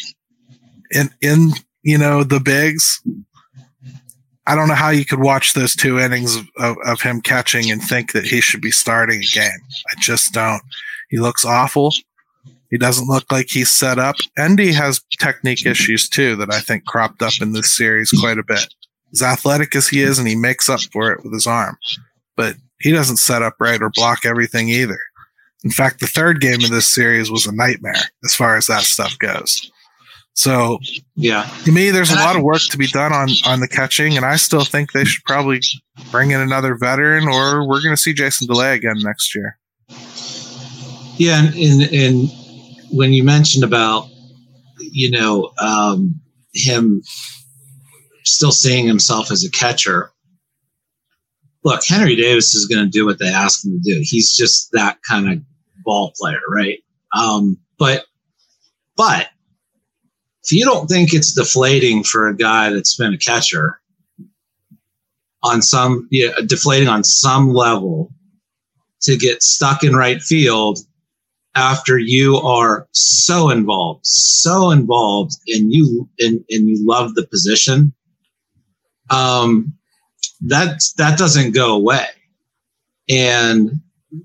in 0.92 1.10
in 1.22 1.52
you 1.84 1.98
know 1.98 2.24
the 2.24 2.40
bigs, 2.40 3.02
I 4.46 4.56
don't 4.56 4.68
know 4.68 4.76
how 4.76 4.90
you 4.90 5.06
could 5.06 5.20
watch 5.20 5.54
those 5.54 5.76
two 5.76 6.00
innings 6.00 6.36
of, 6.58 6.78
of 6.86 7.02
him 7.02 7.22
catching 7.22 7.72
and 7.72 7.82
think 7.82 8.12
that 8.12 8.26
he 8.26 8.42
should 8.42 8.62
be 8.62 8.72
starting 8.72 9.20
a 9.20 9.36
game. 9.36 9.60
I 9.92 10.00
just 10.00 10.34
don't. 10.34 10.62
He 11.10 11.18
looks 11.18 11.44
awful. 11.44 11.94
He 12.70 12.78
doesn't 12.78 13.08
look 13.08 13.30
like 13.32 13.50
he's 13.50 13.70
set 13.70 14.00
up. 14.00 14.16
Endy 14.38 14.72
has 14.72 15.02
technique 15.20 15.66
issues 15.66 16.08
too 16.08 16.38
that 16.38 16.54
I 16.54 16.62
think 16.62 16.86
cropped 16.86 17.22
up 17.22 17.34
in 17.42 17.52
this 17.52 17.76
series 17.76 18.12
quite 18.12 18.38
a 18.38 18.44
bit. 18.44 18.74
As 19.12 19.22
athletic 19.22 19.76
as 19.76 19.90
he 19.90 20.02
is, 20.02 20.18
and 20.20 20.28
he 20.28 20.38
makes 20.38 20.70
up 20.70 20.80
for 20.94 21.12
it 21.12 21.22
with 21.22 21.34
his 21.34 21.46
arm, 21.46 21.78
but 22.36 22.56
he 22.80 22.92
doesn't 22.92 23.18
set 23.18 23.42
up 23.42 23.56
right 23.60 23.82
or 23.82 23.90
block 23.90 24.26
everything 24.26 24.70
either. 24.70 25.00
In 25.64 25.72
fact, 25.72 26.00
the 26.00 26.08
third 26.08 26.42
game 26.42 26.64
of 26.64 26.72
this 26.72 26.94
series 26.94 27.30
was 27.30 27.46
a 27.46 27.56
nightmare 27.56 27.94
as 28.24 28.34
far 28.34 28.58
as 28.58 28.66
that 28.68 28.82
stuff 28.82 29.18
goes. 29.20 29.72
So, 30.34 30.80
yeah, 31.16 31.44
to 31.66 31.72
me, 31.72 31.92
there's 31.92 32.10
a 32.10 32.16
lot 32.16 32.36
of 32.38 32.42
work 32.42 32.62
to 32.70 32.78
be 32.78 32.88
done 32.88 33.12
on 33.12 33.30
on 33.46 33.60
the 33.60 33.68
catching, 33.68 34.16
and 34.16 34.26
I 34.26 34.38
still 34.38 34.64
think 34.64 34.92
they 34.92 35.04
should 35.04 35.24
probably 35.26 35.60
bring 36.10 36.32
in 36.32 36.40
another 36.40 36.76
veteran, 36.76 37.28
or 37.28 37.68
we're 37.68 37.82
going 37.82 37.94
to 37.94 38.02
see 38.02 38.14
Jason 38.14 38.48
Delay 38.48 38.74
again 38.74 38.96
next 39.00 39.36
year. 39.36 39.60
Yeah, 41.18 41.46
and, 41.46 41.54
and, 41.54 41.82
and 41.94 42.30
when 42.92 43.12
you 43.14 43.24
mentioned 43.24 43.64
about 43.64 44.08
you 44.80 45.12
know 45.12 45.52
um, 45.60 46.20
him 46.54 47.04
still 48.24 48.52
seeing 48.52 48.88
himself 48.88 49.32
as 49.32 49.44
a 49.44 49.52
catcher, 49.52 50.11
look, 51.64 51.84
Henry 51.86 52.16
Davis 52.16 52.54
is 52.56 52.68
going 52.68 52.84
to 52.84 52.90
do 52.90 53.06
what 53.06 53.20
they 53.20 53.28
ask 53.28 53.66
him 53.66 53.72
to 53.72 53.80
do. 53.80 54.02
He's 54.04 54.36
just 54.36 54.72
that 54.72 54.98
kind 55.08 55.32
of 55.32 55.40
ball 55.84 56.14
player, 56.20 56.40
right? 56.50 56.80
Um, 57.14 57.58
but, 57.78 58.06
but 58.96 59.28
if 60.44 60.52
you 60.52 60.66
don't 60.66 60.88
think 60.88 61.14
it's 61.14 61.34
deflating 61.34 62.04
for 62.04 62.28
a 62.28 62.36
guy 62.36 62.72
that's 62.72 62.96
been 62.96 63.14
a 63.14 63.18
catcher 63.18 63.80
on 65.44 65.62
some, 65.62 66.08
yeah, 66.12 66.32
deflating 66.46 66.88
on 66.88 67.04
some 67.04 67.50
level 67.50 68.12
to 69.02 69.18
get 69.18 69.44
stuck 69.44 69.84
in 69.84 69.96
right 69.96 70.22
field 70.22 70.80
after 71.56 71.98
you 71.98 72.38
are 72.38 72.88
so 72.92 73.50
involved, 73.50 74.02
so 74.04 74.72
involved, 74.72 75.34
and 75.48 75.74
you 75.74 76.08
and, 76.20 76.36
and 76.50 76.70
you 76.70 76.78
love 76.88 77.16
the 77.16 77.28
position. 77.28 77.94
Um, 79.10 79.74
that 80.42 80.82
that 80.98 81.18
doesn't 81.18 81.54
go 81.54 81.76
away. 81.76 82.06
And 83.10 83.82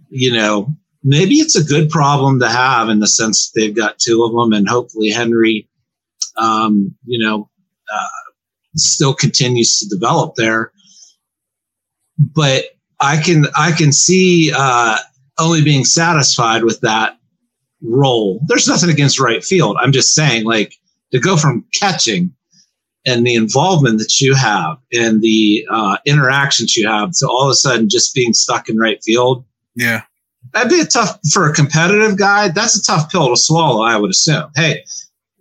you 0.08 0.32
know, 0.32 0.74
maybe 1.02 1.36
it's 1.36 1.56
a 1.56 1.64
good 1.64 1.90
problem 1.90 2.40
to 2.40 2.48
have 2.48 2.88
in 2.88 3.00
the 3.00 3.06
sense 3.06 3.50
they've 3.50 3.76
got 3.76 3.98
two 3.98 4.24
of 4.24 4.32
them, 4.32 4.52
and 4.52 4.68
hopefully 4.68 5.10
Henry, 5.10 5.68
um, 6.36 6.94
you 7.06 7.24
know, 7.24 7.48
uh, 7.92 8.08
still 8.74 9.14
continues 9.14 9.78
to 9.78 9.88
develop 9.88 10.34
there. 10.36 10.72
But 12.18 12.64
I 13.00 13.18
can 13.18 13.46
I 13.56 13.72
can 13.72 13.92
see 13.92 14.52
uh, 14.56 14.96
only 15.38 15.62
being 15.62 15.84
satisfied 15.84 16.64
with 16.64 16.80
that 16.80 17.18
role. 17.82 18.40
There's 18.46 18.68
nothing 18.68 18.90
against 18.90 19.20
right 19.20 19.44
field. 19.44 19.76
I'm 19.80 19.92
just 19.92 20.14
saying, 20.14 20.44
like 20.44 20.74
to 21.12 21.20
go 21.20 21.36
from 21.36 21.64
catching 21.74 22.34
and 23.06 23.24
the 23.24 23.34
involvement 23.34 23.98
that 23.98 24.20
you 24.20 24.34
have 24.34 24.76
and 24.92 25.22
the 25.22 25.66
uh, 25.70 25.96
interactions 26.04 26.76
you 26.76 26.88
have 26.88 27.12
to 27.12 27.26
all 27.26 27.44
of 27.44 27.50
a 27.50 27.54
sudden 27.54 27.88
just 27.88 28.14
being 28.14 28.34
stuck 28.34 28.68
in 28.68 28.76
right 28.76 29.02
field. 29.02 29.44
Yeah. 29.76 30.02
That'd 30.52 30.70
be 30.70 30.80
a 30.80 30.84
tough 30.84 31.18
for 31.32 31.48
a 31.48 31.54
competitive 31.54 32.18
guy. 32.18 32.48
That's 32.48 32.76
a 32.76 32.82
tough 32.82 33.10
pill 33.10 33.28
to 33.28 33.36
swallow, 33.36 33.82
I 33.82 33.96
would 33.96 34.10
assume. 34.10 34.50
Hey, 34.56 34.84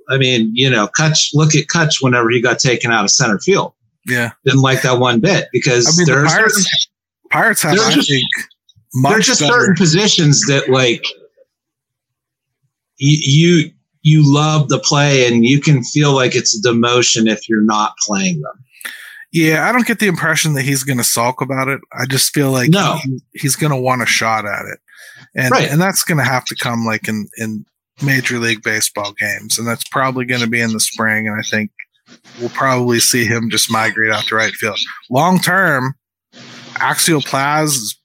I 0.09 0.17
mean, 0.17 0.51
you 0.53 0.69
know, 0.69 0.87
Kutch, 0.87 1.29
look 1.33 1.55
at 1.55 1.67
Kutch 1.67 2.01
whenever 2.01 2.29
he 2.29 2.41
got 2.41 2.59
taken 2.59 2.91
out 2.91 3.03
of 3.03 3.11
center 3.11 3.39
field. 3.39 3.73
Yeah. 4.05 4.31
Didn't 4.45 4.61
like 4.61 4.83
that 4.83 4.99
one 4.99 5.19
bit 5.19 5.47
because 5.51 5.87
I 5.87 5.91
mean, 5.97 6.05
there's 6.05 6.31
the 6.31 6.37
Pirates, 6.37 6.87
Pirates 7.31 7.61
have, 7.63 7.73
I 7.73 7.91
just, 7.91 8.09
think, 8.09 8.29
there's 9.03 9.25
just 9.25 9.41
better. 9.41 9.53
certain 9.53 9.75
positions 9.75 10.41
that 10.47 10.69
like 10.69 11.03
you, 12.97 13.63
you 13.63 13.71
you 14.05 14.21
love 14.23 14.69
the 14.69 14.77
play 14.77 15.27
and 15.27 15.43
you 15.43 15.59
can 15.59 15.83
feel 15.83 16.13
like 16.13 16.35
it's 16.35 16.55
a 16.55 16.61
demotion 16.61 17.27
if 17.27 17.49
you're 17.49 17.63
not 17.63 17.97
playing 18.05 18.39
them. 18.39 18.63
Yeah, 19.31 19.67
I 19.67 19.71
don't 19.71 19.87
get 19.87 19.97
the 19.97 20.07
impression 20.07 20.53
that 20.53 20.61
he's 20.61 20.83
going 20.83 20.99
to 20.99 21.03
sulk 21.03 21.41
about 21.41 21.69
it. 21.69 21.81
I 21.91 22.05
just 22.05 22.31
feel 22.31 22.51
like 22.51 22.69
no. 22.69 22.99
he, 23.03 23.19
he's 23.33 23.55
going 23.55 23.71
to 23.71 23.81
want 23.81 24.03
a 24.03 24.05
shot 24.05 24.45
at 24.45 24.65
it. 24.65 24.79
And 25.33 25.49
right. 25.49 25.69
and 25.69 25.81
that's 25.81 26.03
going 26.03 26.19
to 26.19 26.23
have 26.23 26.45
to 26.45 26.55
come 26.55 26.85
like 26.85 27.07
in 27.07 27.27
in 27.37 27.65
major 28.03 28.37
league 28.37 28.61
baseball 28.61 29.13
games 29.13 29.57
and 29.57 29.65
that's 29.65 29.85
probably 29.85 30.25
going 30.25 30.41
to 30.41 30.47
be 30.47 30.61
in 30.61 30.73
the 30.73 30.79
spring 30.81 31.27
and 31.27 31.39
I 31.39 31.41
think 31.41 31.71
we'll 32.39 32.49
probably 32.49 32.99
see 32.99 33.25
him 33.25 33.49
just 33.49 33.71
migrate 33.71 34.11
out 34.11 34.25
to 34.25 34.35
right 34.35 34.53
field. 34.53 34.77
Long 35.09 35.39
term, 35.39 35.95
Axiel 36.75 37.21
Plaz 37.21 37.95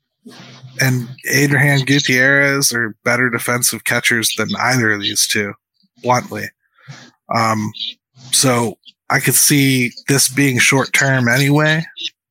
and 0.81 1.09
Adrian 1.31 1.85
Gutierrez 1.85 2.73
are 2.73 2.97
better 3.05 3.29
defensive 3.29 3.85
catchers 3.85 4.33
than 4.39 4.49
either 4.59 4.93
of 4.93 5.01
these 5.01 5.27
two 5.27 5.53
bluntly. 6.03 6.49
Um, 7.35 7.73
so 8.33 8.79
I 9.09 9.21
could 9.21 9.35
see 9.35 9.93
this 10.09 10.29
being 10.29 10.59
short 10.59 10.93
term 10.93 11.29
anyway. 11.29 11.85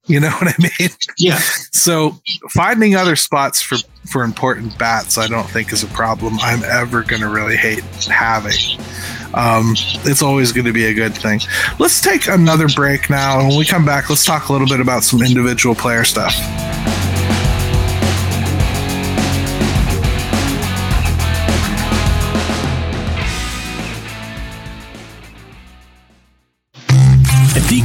You 0.07 0.19
know 0.19 0.29
what 0.41 0.47
I 0.47 0.69
mean? 0.79 0.89
Yeah. 1.17 1.39
So 1.71 2.19
finding 2.49 2.95
other 2.95 3.15
spots 3.15 3.61
for 3.61 3.77
for 4.09 4.23
important 4.23 4.77
bats, 4.79 5.17
I 5.17 5.27
don't 5.27 5.47
think 5.47 5.71
is 5.71 5.83
a 5.83 5.87
problem 5.87 6.37
I'm 6.41 6.63
ever 6.63 7.03
going 7.03 7.21
to 7.21 7.29
really 7.29 7.57
hate 7.57 7.83
having. 8.07 8.57
Um, 9.35 9.75
it's 10.03 10.23
always 10.23 10.51
going 10.51 10.65
to 10.65 10.73
be 10.73 10.85
a 10.85 10.93
good 10.93 11.15
thing. 11.15 11.41
Let's 11.77 12.01
take 12.01 12.27
another 12.27 12.67
break 12.69 13.11
now. 13.11 13.47
When 13.47 13.57
we 13.57 13.65
come 13.65 13.85
back, 13.85 14.09
let's 14.09 14.25
talk 14.25 14.49
a 14.49 14.51
little 14.51 14.67
bit 14.67 14.79
about 14.79 15.03
some 15.03 15.21
individual 15.21 15.75
player 15.75 16.03
stuff. 16.03 16.33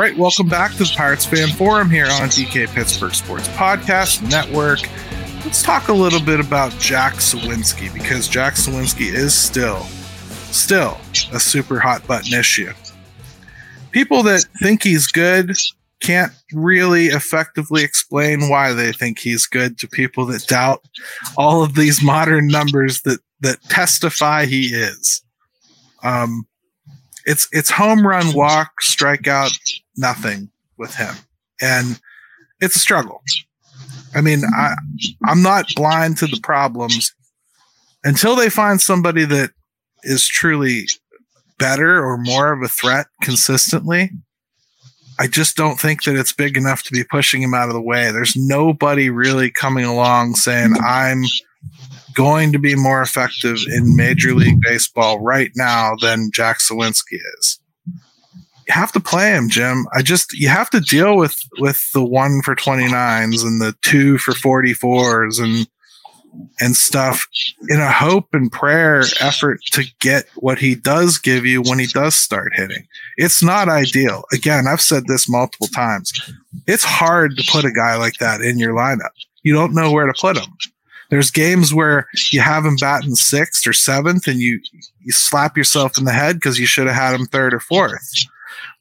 Welcome 0.00 0.48
back 0.48 0.72
to 0.72 0.78
the 0.78 0.94
Pirates 0.96 1.26
Fan 1.26 1.48
Forum 1.48 1.90
here 1.90 2.06
on 2.06 2.30
DK 2.30 2.68
Pittsburgh 2.68 3.12
Sports 3.12 3.48
Podcast 3.48 4.26
Network. 4.30 4.80
Let's 5.44 5.62
talk 5.62 5.88
a 5.88 5.92
little 5.92 6.22
bit 6.22 6.40
about 6.40 6.72
Jack 6.78 7.16
Suwinski 7.16 7.92
because 7.92 8.26
Jack 8.26 8.54
Suwinski 8.54 9.12
is 9.12 9.34
still, 9.34 9.82
still 10.52 10.96
a 11.34 11.38
super 11.38 11.78
hot 11.78 12.06
button 12.06 12.32
issue. 12.32 12.72
People 13.90 14.22
that 14.22 14.46
think 14.62 14.82
he's 14.82 15.06
good 15.06 15.54
can't 16.00 16.32
really 16.54 17.08
effectively 17.08 17.84
explain 17.84 18.48
why 18.48 18.72
they 18.72 18.92
think 18.92 19.18
he's 19.18 19.46
good 19.46 19.78
to 19.80 19.86
people 19.86 20.24
that 20.26 20.46
doubt 20.46 20.82
all 21.36 21.62
of 21.62 21.74
these 21.74 22.02
modern 22.02 22.46
numbers 22.46 23.02
that 23.02 23.20
that 23.40 23.62
testify 23.64 24.46
he 24.46 24.68
is. 24.68 25.22
Um, 26.02 26.46
it's 27.26 27.48
it's 27.52 27.70
home 27.70 28.06
run, 28.06 28.32
walk, 28.34 28.72
strikeout, 28.82 29.54
nothing 30.00 30.50
with 30.76 30.94
him, 30.94 31.14
and 31.60 32.00
it's 32.60 32.76
a 32.76 32.80
struggle. 32.80 33.22
I 34.14 34.20
mean, 34.20 34.42
I 34.56 34.74
I'm 35.26 35.42
not 35.42 35.74
blind 35.76 36.18
to 36.18 36.26
the 36.26 36.40
problems 36.42 37.14
until 38.02 38.34
they 38.34 38.50
find 38.50 38.80
somebody 38.80 39.24
that 39.26 39.50
is 40.02 40.26
truly 40.26 40.86
better 41.58 42.04
or 42.04 42.16
more 42.16 42.52
of 42.52 42.62
a 42.62 42.68
threat 42.68 43.06
consistently. 43.22 44.10
I 45.18 45.26
just 45.26 45.54
don't 45.54 45.78
think 45.78 46.04
that 46.04 46.16
it's 46.16 46.32
big 46.32 46.56
enough 46.56 46.82
to 46.84 46.92
be 46.92 47.04
pushing 47.04 47.42
him 47.42 47.52
out 47.52 47.68
of 47.68 47.74
the 47.74 47.82
way. 47.82 48.10
There's 48.10 48.34
nobody 48.34 49.10
really 49.10 49.50
coming 49.50 49.84
along 49.84 50.34
saying 50.36 50.72
I'm 50.82 51.24
going 52.14 52.52
to 52.52 52.58
be 52.58 52.74
more 52.74 53.02
effective 53.02 53.58
in 53.70 53.96
Major 53.96 54.34
League 54.34 54.60
Baseball 54.62 55.20
right 55.20 55.50
now 55.54 55.92
than 56.00 56.30
Jack 56.32 56.58
Suwinski 56.58 57.18
is. 57.38 57.59
Have 58.70 58.92
to 58.92 59.00
play 59.00 59.30
him, 59.32 59.48
Jim. 59.48 59.86
I 59.94 60.02
just 60.02 60.32
you 60.32 60.48
have 60.48 60.70
to 60.70 60.80
deal 60.80 61.16
with 61.16 61.36
with 61.58 61.90
the 61.92 62.04
one 62.04 62.42
for 62.42 62.54
29s 62.54 63.44
and 63.44 63.60
the 63.60 63.74
two 63.82 64.18
for 64.18 64.32
44s 64.32 65.42
and 65.42 65.66
and 66.60 66.76
stuff 66.76 67.26
in 67.68 67.80
a 67.80 67.90
hope 67.90 68.28
and 68.32 68.52
prayer 68.52 69.02
effort 69.20 69.60
to 69.72 69.84
get 70.00 70.26
what 70.36 70.58
he 70.58 70.74
does 70.74 71.18
give 71.18 71.44
you 71.44 71.62
when 71.62 71.78
he 71.78 71.86
does 71.86 72.14
start 72.14 72.52
hitting. 72.54 72.86
It's 73.16 73.42
not 73.42 73.68
ideal. 73.68 74.24
Again, 74.32 74.66
I've 74.68 74.80
said 74.80 75.06
this 75.06 75.28
multiple 75.28 75.66
times. 75.68 76.12
It's 76.66 76.84
hard 76.84 77.36
to 77.36 77.50
put 77.50 77.64
a 77.64 77.72
guy 77.72 77.96
like 77.96 78.18
that 78.18 78.40
in 78.40 78.58
your 78.58 78.74
lineup. 78.74 79.10
You 79.42 79.54
don't 79.54 79.74
know 79.74 79.90
where 79.90 80.06
to 80.06 80.14
put 80.20 80.36
him. 80.36 80.56
There's 81.10 81.30
games 81.30 81.74
where 81.74 82.06
you 82.30 82.40
have 82.40 82.64
him 82.64 82.76
batting 82.76 83.16
sixth 83.16 83.66
or 83.66 83.72
seventh 83.72 84.28
and 84.28 84.38
you 84.38 84.60
you 85.00 85.12
slap 85.12 85.56
yourself 85.56 85.98
in 85.98 86.04
the 86.04 86.12
head 86.12 86.36
because 86.36 86.58
you 86.58 86.66
should 86.66 86.86
have 86.86 86.94
had 86.94 87.18
him 87.18 87.26
third 87.26 87.52
or 87.52 87.60
fourth. 87.60 88.12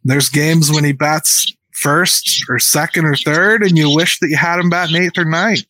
There's 0.04 0.30
games 0.30 0.72
when 0.72 0.84
he 0.84 0.92
bats 0.92 1.54
first 1.74 2.46
or 2.50 2.60
second 2.60 3.06
or 3.06 3.16
third 3.16 3.64
and 3.64 3.78
you 3.78 3.94
wish 3.94 4.20
that 4.20 4.30
you 4.30 4.38
had 4.38 4.60
him 4.60 4.70
batting 4.70 5.02
eighth 5.02 5.18
or 5.18 5.26
ninth. 5.26 5.66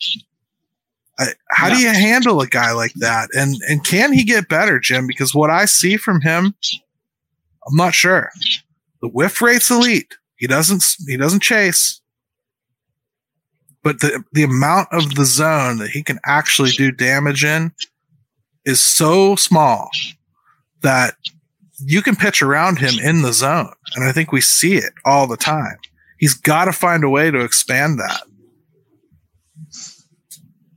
how 1.51 1.67
yeah. 1.67 1.73
do 1.73 1.79
you 1.81 1.89
handle 1.89 2.41
a 2.41 2.47
guy 2.47 2.71
like 2.71 2.93
that? 2.95 3.29
And 3.33 3.55
and 3.67 3.83
can 3.83 4.13
he 4.13 4.23
get 4.23 4.49
better, 4.49 4.79
Jim? 4.79 5.07
Because 5.07 5.35
what 5.35 5.49
I 5.49 5.65
see 5.65 5.97
from 5.97 6.21
him, 6.21 6.53
I'm 7.67 7.75
not 7.75 7.93
sure. 7.93 8.31
The 9.01 9.07
whiff 9.07 9.41
rate's 9.41 9.69
elite. 9.69 10.15
He 10.37 10.47
doesn't 10.47 10.83
he 11.07 11.17
doesn't 11.17 11.41
chase 11.41 11.99
but 13.83 14.01
the 14.01 14.23
the 14.33 14.43
amount 14.43 14.89
of 14.91 15.15
the 15.15 15.25
zone 15.25 15.77
that 15.77 15.89
he 15.89 16.03
can 16.03 16.19
actually 16.25 16.71
do 16.71 16.91
damage 16.91 17.43
in 17.43 17.71
is 18.65 18.79
so 18.79 19.35
small 19.35 19.89
that 20.81 21.15
you 21.85 22.01
can 22.01 22.15
pitch 22.15 22.41
around 22.41 22.79
him 22.79 22.99
in 22.99 23.21
the 23.21 23.33
zone 23.33 23.73
and 23.95 24.03
i 24.05 24.11
think 24.11 24.31
we 24.31 24.41
see 24.41 24.75
it 24.75 24.93
all 25.05 25.27
the 25.27 25.37
time. 25.37 25.77
He's 26.17 26.33
got 26.33 26.65
to 26.65 26.73
find 26.73 27.05
a 27.05 27.09
way 27.09 27.31
to 27.31 27.39
expand 27.39 27.99
that. 27.99 28.23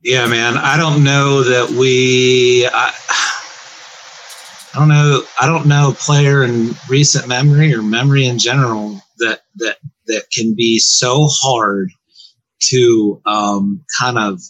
Yeah 0.02 0.26
man 0.26 0.56
i 0.56 0.76
don't 0.76 1.04
know 1.04 1.42
that 1.42 1.70
we 1.70 2.66
I, 2.66 2.92
I 4.74 4.78
don't 4.78 4.88
know 4.88 5.22
i 5.40 5.46
don't 5.46 5.66
know 5.66 5.90
a 5.90 5.94
player 5.94 6.42
in 6.44 6.74
recent 6.88 7.28
memory 7.28 7.74
or 7.74 7.82
memory 7.82 8.26
in 8.26 8.38
general 8.38 9.00
that 9.18 9.40
that 9.56 9.78
that 10.06 10.30
can 10.32 10.54
be 10.54 10.78
so 10.78 11.28
hard 11.28 11.90
to 12.62 13.20
um, 13.26 13.84
kind 13.98 14.18
of 14.18 14.40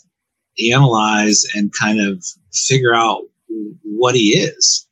analyze 0.71 1.45
and 1.55 1.73
kind 1.73 2.01
of 2.01 2.25
figure 2.53 2.95
out 2.95 3.23
what 3.85 4.15
he 4.15 4.39
is. 4.39 4.87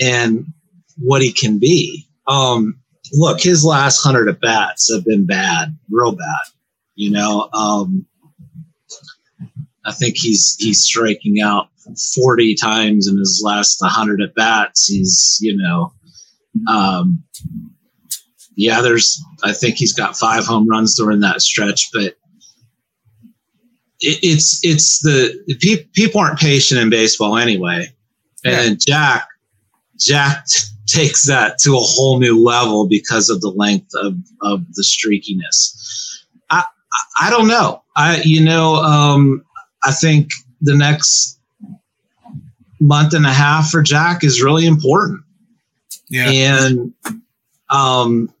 And 0.00 0.52
what 0.98 1.22
he 1.22 1.32
can 1.32 1.58
be. 1.58 2.06
Um, 2.26 2.78
look, 3.12 3.40
his 3.40 3.64
last 3.64 4.02
hundred 4.02 4.28
at 4.28 4.40
bats 4.40 4.92
have 4.92 5.04
been 5.04 5.26
bad, 5.26 5.76
real 5.90 6.12
bad. 6.12 6.52
You 6.94 7.10
know, 7.10 7.48
um, 7.52 8.06
I 9.84 9.92
think 9.92 10.16
he's 10.16 10.56
he's 10.58 10.82
striking 10.82 11.40
out 11.42 11.68
forty 12.14 12.54
times 12.54 13.08
in 13.08 13.18
his 13.18 13.42
last 13.44 13.78
hundred 13.82 14.22
at 14.22 14.34
bats. 14.34 14.86
He's 14.86 15.38
you 15.40 15.56
know, 15.56 15.92
um, 16.68 17.22
yeah, 18.56 18.80
there's 18.80 19.22
I 19.42 19.52
think 19.52 19.76
he's 19.76 19.92
got 19.92 20.16
five 20.16 20.46
home 20.46 20.68
runs 20.68 20.96
during 20.96 21.20
that 21.20 21.42
stretch, 21.42 21.90
but 21.92 22.14
it, 24.00 24.18
it's 24.22 24.60
it's 24.64 25.00
the 25.00 25.34
pe- 25.60 25.84
people 25.92 26.20
aren't 26.20 26.38
patient 26.38 26.80
in 26.80 26.90
baseball 26.90 27.36
anyway, 27.36 27.86
and 28.44 28.78
yeah. 28.86 29.18
Jack 29.18 29.28
Jack 29.98 30.46
takes 30.86 31.26
that 31.26 31.58
to 31.58 31.74
a 31.76 31.80
whole 31.80 32.18
new 32.18 32.42
level 32.42 32.86
because 32.86 33.28
of 33.30 33.40
the 33.40 33.50
length 33.50 33.90
of 33.94 34.16
of 34.42 34.64
the 34.74 34.82
streakiness. 34.82 36.22
I 36.50 36.64
I, 37.20 37.30
don't 37.30 37.48
know. 37.48 37.82
I 37.96 38.20
you 38.24 38.42
know 38.44 38.76
um, 38.76 39.44
I 39.82 39.92
think 39.92 40.28
the 40.60 40.76
next 40.76 41.38
month 42.80 43.14
and 43.14 43.26
a 43.26 43.32
half 43.32 43.70
for 43.70 43.82
Jack 43.82 44.24
is 44.24 44.42
really 44.42 44.66
important. 44.66 45.22
Yeah. 46.10 46.28
And 46.28 46.92
um, 47.70 48.32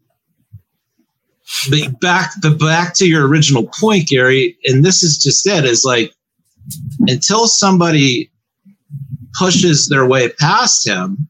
but 1.70 2.00
back 2.00 2.32
but 2.42 2.58
back 2.58 2.94
to 2.94 3.06
your 3.06 3.26
original 3.26 3.68
point 3.78 4.08
gary 4.08 4.56
and 4.64 4.84
this 4.84 5.02
is 5.02 5.18
just 5.18 5.46
it 5.46 5.64
is 5.64 5.84
like 5.84 6.12
until 7.06 7.46
somebody 7.46 8.30
pushes 9.38 9.88
their 9.88 10.06
way 10.06 10.28
past 10.30 10.86
him 10.86 11.28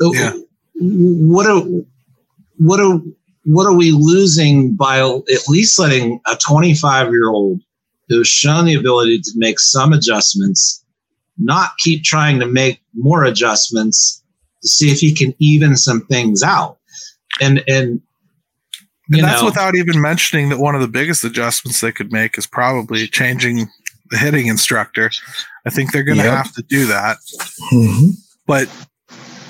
yeah. 0.00 0.32
what 0.74 1.46
are 1.46 1.62
what 2.58 2.80
are 2.80 3.00
what 3.44 3.66
are 3.66 3.74
we 3.74 3.90
losing 3.90 4.74
by 4.74 4.98
at 5.00 5.48
least 5.48 5.78
letting 5.78 6.20
a 6.26 6.36
25 6.36 7.10
year 7.10 7.30
old 7.30 7.60
who's 8.08 8.28
shown 8.28 8.64
the 8.64 8.74
ability 8.74 9.20
to 9.20 9.30
make 9.36 9.58
some 9.58 9.92
adjustments 9.92 10.84
not 11.38 11.70
keep 11.78 12.02
trying 12.02 12.38
to 12.38 12.46
make 12.46 12.80
more 12.94 13.24
adjustments 13.24 14.22
to 14.62 14.68
see 14.68 14.90
if 14.90 14.98
he 14.98 15.14
can 15.14 15.34
even 15.38 15.76
some 15.76 16.02
things 16.06 16.42
out 16.42 16.78
and 17.40 17.62
and 17.66 18.00
and 19.12 19.24
that's 19.24 19.40
know. 19.40 19.46
without 19.46 19.74
even 19.74 20.00
mentioning 20.00 20.50
that 20.50 20.58
one 20.58 20.74
of 20.74 20.80
the 20.80 20.88
biggest 20.88 21.24
adjustments 21.24 21.80
they 21.80 21.92
could 21.92 22.12
make 22.12 22.38
is 22.38 22.46
probably 22.46 23.08
changing 23.08 23.68
the 24.10 24.16
hitting 24.16 24.46
instructor. 24.46 25.10
I 25.66 25.70
think 25.70 25.92
they're 25.92 26.04
going 26.04 26.18
to 26.18 26.24
yep. 26.24 26.34
have 26.34 26.54
to 26.54 26.62
do 26.62 26.86
that. 26.86 27.16
Mm-hmm. 27.72 28.10
But 28.46 28.68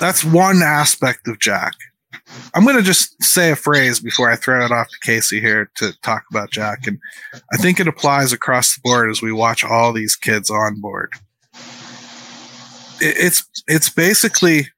that's 0.00 0.24
one 0.24 0.62
aspect 0.62 1.28
of 1.28 1.38
Jack. 1.38 1.74
I'm 2.54 2.64
going 2.64 2.76
to 2.76 2.82
just 2.82 3.22
say 3.22 3.52
a 3.52 3.56
phrase 3.56 4.00
before 4.00 4.30
I 4.30 4.36
throw 4.36 4.64
it 4.64 4.72
off 4.72 4.88
to 4.88 4.98
Casey 5.00 5.40
here 5.40 5.70
to 5.76 5.92
talk 6.02 6.24
about 6.30 6.50
Jack. 6.50 6.86
And 6.86 6.98
I 7.52 7.56
think 7.56 7.78
it 7.78 7.86
applies 7.86 8.32
across 8.32 8.74
the 8.74 8.80
board 8.82 9.10
as 9.10 9.22
we 9.22 9.32
watch 9.32 9.62
all 9.62 9.92
these 9.92 10.16
kids 10.16 10.50
on 10.50 10.80
board. 10.80 11.12
It's 13.02 13.48
it's 13.66 13.88
basically 13.88 14.68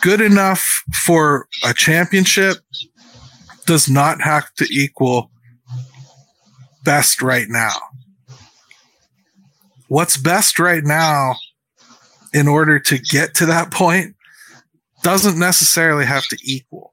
good 0.00 0.20
enough 0.20 0.84
for 1.04 1.48
a 1.64 1.74
championship 1.74 2.58
does 3.66 3.90
not 3.90 4.22
have 4.22 4.52
to 4.54 4.66
equal 4.70 5.30
best 6.84 7.20
right 7.20 7.48
now. 7.48 7.74
What's 9.88 10.16
best 10.16 10.58
right 10.58 10.82
now 10.84 11.34
in 12.32 12.48
order 12.48 12.78
to 12.78 12.98
get 12.98 13.34
to 13.34 13.46
that 13.46 13.70
point 13.70 14.14
doesn't 15.02 15.38
necessarily 15.38 16.04
have 16.04 16.26
to 16.28 16.38
equal. 16.42 16.92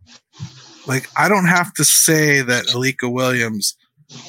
Like, 0.85 1.07
I 1.17 1.29
don't 1.29 1.47
have 1.47 1.73
to 1.75 1.85
say 1.85 2.41
that 2.41 2.65
Alika 2.67 3.11
Williams 3.11 3.77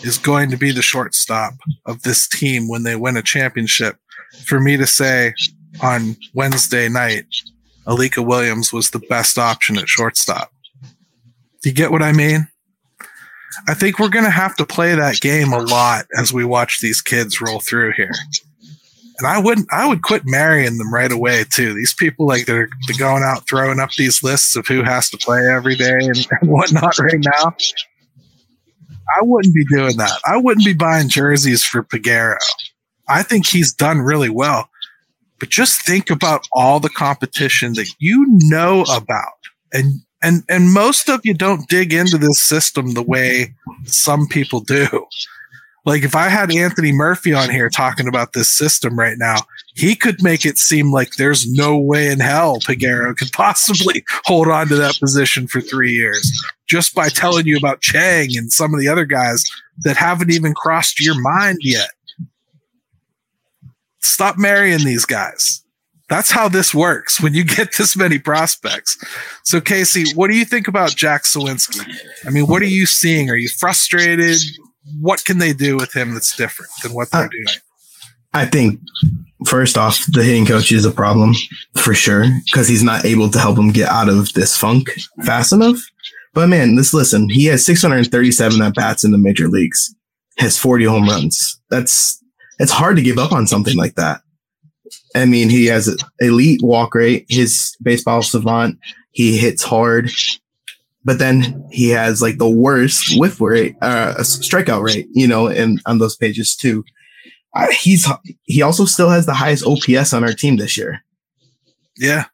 is 0.02 0.18
going 0.18 0.50
to 0.50 0.56
be 0.56 0.72
the 0.72 0.82
shortstop 0.82 1.54
of 1.84 2.02
this 2.02 2.28
team 2.28 2.68
when 2.68 2.84
they 2.84 2.96
win 2.96 3.16
a 3.16 3.22
championship 3.22 3.96
for 4.46 4.60
me 4.60 4.76
to 4.76 4.86
say 4.86 5.34
on 5.82 6.16
Wednesday 6.34 6.88
night, 6.88 7.26
Alika 7.86 8.24
Williams 8.24 8.72
was 8.72 8.90
the 8.90 9.00
best 9.00 9.38
option 9.38 9.76
at 9.78 9.88
shortstop. 9.88 10.52
Do 11.62 11.68
you 11.68 11.74
get 11.74 11.90
what 11.90 12.02
I 12.02 12.12
mean? 12.12 12.48
I 13.68 13.74
think 13.74 13.98
we're 13.98 14.08
going 14.08 14.24
to 14.24 14.30
have 14.30 14.56
to 14.56 14.66
play 14.66 14.94
that 14.94 15.20
game 15.20 15.52
a 15.52 15.60
lot 15.60 16.06
as 16.16 16.32
we 16.32 16.44
watch 16.44 16.80
these 16.80 17.00
kids 17.00 17.40
roll 17.40 17.60
through 17.60 17.92
here. 17.92 18.12
And 19.18 19.26
I 19.28 19.38
wouldn't, 19.38 19.68
I 19.72 19.86
would 19.86 20.02
quit 20.02 20.22
marrying 20.24 20.76
them 20.78 20.92
right 20.92 21.12
away 21.12 21.44
too. 21.52 21.72
These 21.74 21.94
people 21.94 22.26
like 22.26 22.46
they're, 22.46 22.68
they're 22.86 22.98
going 22.98 23.22
out 23.22 23.46
throwing 23.48 23.78
up 23.78 23.92
these 23.92 24.22
lists 24.22 24.56
of 24.56 24.66
who 24.66 24.82
has 24.82 25.08
to 25.10 25.18
play 25.18 25.48
every 25.48 25.76
day 25.76 25.98
and, 26.00 26.28
and 26.40 26.50
whatnot 26.50 26.98
right 26.98 27.20
now. 27.20 27.54
I 29.16 29.22
wouldn't 29.22 29.54
be 29.54 29.64
doing 29.66 29.96
that. 29.98 30.18
I 30.26 30.36
wouldn't 30.36 30.64
be 30.64 30.72
buying 30.72 31.08
jerseys 31.08 31.64
for 31.64 31.84
Peguero. 31.84 32.38
I 33.08 33.22
think 33.22 33.46
he's 33.46 33.72
done 33.72 33.98
really 33.98 34.30
well. 34.30 34.68
But 35.38 35.50
just 35.50 35.84
think 35.84 36.10
about 36.10 36.46
all 36.52 36.80
the 36.80 36.88
competition 36.88 37.74
that 37.74 37.88
you 37.98 38.26
know 38.28 38.82
about. 38.82 39.32
And 39.72 40.00
and 40.22 40.42
and 40.48 40.72
most 40.72 41.08
of 41.08 41.20
you 41.24 41.34
don't 41.34 41.68
dig 41.68 41.92
into 41.92 42.16
this 42.16 42.40
system 42.40 42.94
the 42.94 43.02
way 43.02 43.54
some 43.84 44.26
people 44.26 44.60
do. 44.60 45.06
Like 45.84 46.02
if 46.02 46.14
I 46.14 46.28
had 46.28 46.50
Anthony 46.50 46.92
Murphy 46.92 47.34
on 47.34 47.50
here 47.50 47.68
talking 47.68 48.08
about 48.08 48.32
this 48.32 48.50
system 48.50 48.98
right 48.98 49.18
now, 49.18 49.36
he 49.74 49.94
could 49.94 50.22
make 50.22 50.46
it 50.46 50.56
seem 50.56 50.92
like 50.92 51.16
there's 51.16 51.50
no 51.52 51.78
way 51.78 52.08
in 52.08 52.20
hell 52.20 52.58
Peguero 52.60 53.16
could 53.16 53.32
possibly 53.32 54.04
hold 54.24 54.48
on 54.48 54.68
to 54.68 54.76
that 54.76 54.98
position 54.98 55.46
for 55.46 55.60
three 55.60 55.92
years 55.92 56.32
just 56.68 56.94
by 56.94 57.08
telling 57.08 57.46
you 57.46 57.56
about 57.56 57.82
Chang 57.82 58.36
and 58.36 58.50
some 58.52 58.72
of 58.72 58.80
the 58.80 58.88
other 58.88 59.04
guys 59.04 59.44
that 59.78 59.96
haven't 59.96 60.30
even 60.30 60.54
crossed 60.54 61.00
your 61.00 61.20
mind 61.20 61.58
yet. 61.60 61.90
Stop 64.00 64.38
marrying 64.38 64.84
these 64.84 65.04
guys. 65.04 65.64
That's 66.08 66.30
how 66.30 66.48
this 66.48 66.74
works 66.74 67.20
when 67.20 67.34
you 67.34 67.44
get 67.44 67.76
this 67.76 67.96
many 67.96 68.18
prospects. 68.18 68.96
So, 69.42 69.60
Casey, 69.60 70.14
what 70.14 70.30
do 70.30 70.36
you 70.36 70.44
think 70.44 70.68
about 70.68 70.94
Jack 70.94 71.24
Suwinski? 71.24 71.82
I 72.26 72.30
mean, 72.30 72.46
what 72.46 72.62
are 72.62 72.66
you 72.66 72.86
seeing? 72.86 73.30
Are 73.30 73.36
you 73.36 73.48
frustrated? 73.48 74.36
What 75.00 75.24
can 75.24 75.38
they 75.38 75.52
do 75.52 75.76
with 75.76 75.94
him 75.94 76.14
that's 76.14 76.36
different 76.36 76.70
than 76.82 76.92
what 76.92 77.10
they're 77.10 77.24
uh, 77.24 77.28
doing? 77.28 77.60
I 78.34 78.46
think 78.46 78.80
first 79.46 79.78
off, 79.78 80.04
the 80.06 80.24
hitting 80.24 80.46
coach 80.46 80.72
is 80.72 80.84
a 80.84 80.90
problem 80.90 81.34
for 81.76 81.94
sure 81.94 82.24
because 82.46 82.68
he's 82.68 82.82
not 82.82 83.04
able 83.04 83.30
to 83.30 83.38
help 83.38 83.56
him 83.56 83.70
get 83.70 83.88
out 83.88 84.08
of 84.08 84.32
this 84.32 84.56
funk 84.56 84.90
fast 85.24 85.52
enough. 85.52 85.78
But 86.34 86.48
man, 86.48 86.74
let's 86.74 86.92
listen. 86.92 87.28
He 87.30 87.46
has 87.46 87.64
637 87.64 88.60
at 88.60 88.74
bats 88.74 89.04
in 89.04 89.12
the 89.12 89.18
major 89.18 89.48
leagues, 89.48 89.94
has 90.38 90.58
40 90.58 90.84
home 90.84 91.08
runs. 91.08 91.60
That's 91.70 92.20
it's 92.58 92.72
hard 92.72 92.96
to 92.96 93.02
give 93.02 93.18
up 93.18 93.32
on 93.32 93.46
something 93.46 93.76
like 93.76 93.94
that. 93.94 94.20
I 95.14 95.26
mean, 95.26 95.48
he 95.48 95.66
has 95.66 95.88
an 95.88 95.98
elite 96.18 96.60
walk 96.62 96.94
rate. 96.94 97.26
His 97.28 97.76
baseball 97.82 98.22
savant, 98.22 98.78
he 99.12 99.38
hits 99.38 99.62
hard, 99.62 100.10
but 101.04 101.18
then 101.18 101.66
he 101.70 101.90
has 101.90 102.22
like 102.22 102.38
the 102.38 102.48
worst 102.48 103.18
whiff 103.18 103.40
rate, 103.40 103.76
uh, 103.82 104.14
strikeout 104.18 104.82
rate, 104.82 105.06
you 105.12 105.26
know, 105.28 105.46
and 105.48 105.80
on 105.86 105.98
those 105.98 106.16
pages 106.16 106.56
too. 106.56 106.84
Uh, 107.54 107.70
he's 107.70 108.06
he 108.44 108.62
also 108.62 108.84
still 108.84 109.10
has 109.10 109.26
the 109.26 109.34
highest 109.34 109.66
OPS 109.66 110.12
on 110.12 110.24
our 110.24 110.32
team 110.32 110.56
this 110.56 110.76
year. 110.76 111.04
Yeah, 111.96 112.24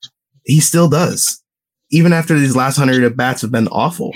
he 0.44 0.60
still 0.60 0.88
does, 0.88 1.42
even 1.90 2.12
after 2.12 2.38
these 2.38 2.56
last 2.56 2.76
hundred 2.76 3.04
at 3.04 3.16
bats 3.16 3.42
have 3.42 3.52
been 3.52 3.68
awful. 3.68 4.14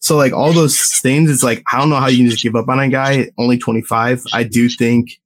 So 0.00 0.16
like 0.16 0.32
all 0.32 0.52
those 0.52 0.80
things, 1.00 1.30
it's 1.30 1.42
like 1.42 1.62
I 1.70 1.78
don't 1.78 1.90
know 1.90 1.96
how 1.96 2.08
you 2.08 2.18
can 2.18 2.30
just 2.30 2.42
give 2.42 2.56
up 2.56 2.68
on 2.68 2.80
a 2.80 2.88
guy 2.88 3.30
only 3.38 3.58
25. 3.58 4.24
I 4.32 4.42
do 4.44 4.68
think 4.68 5.20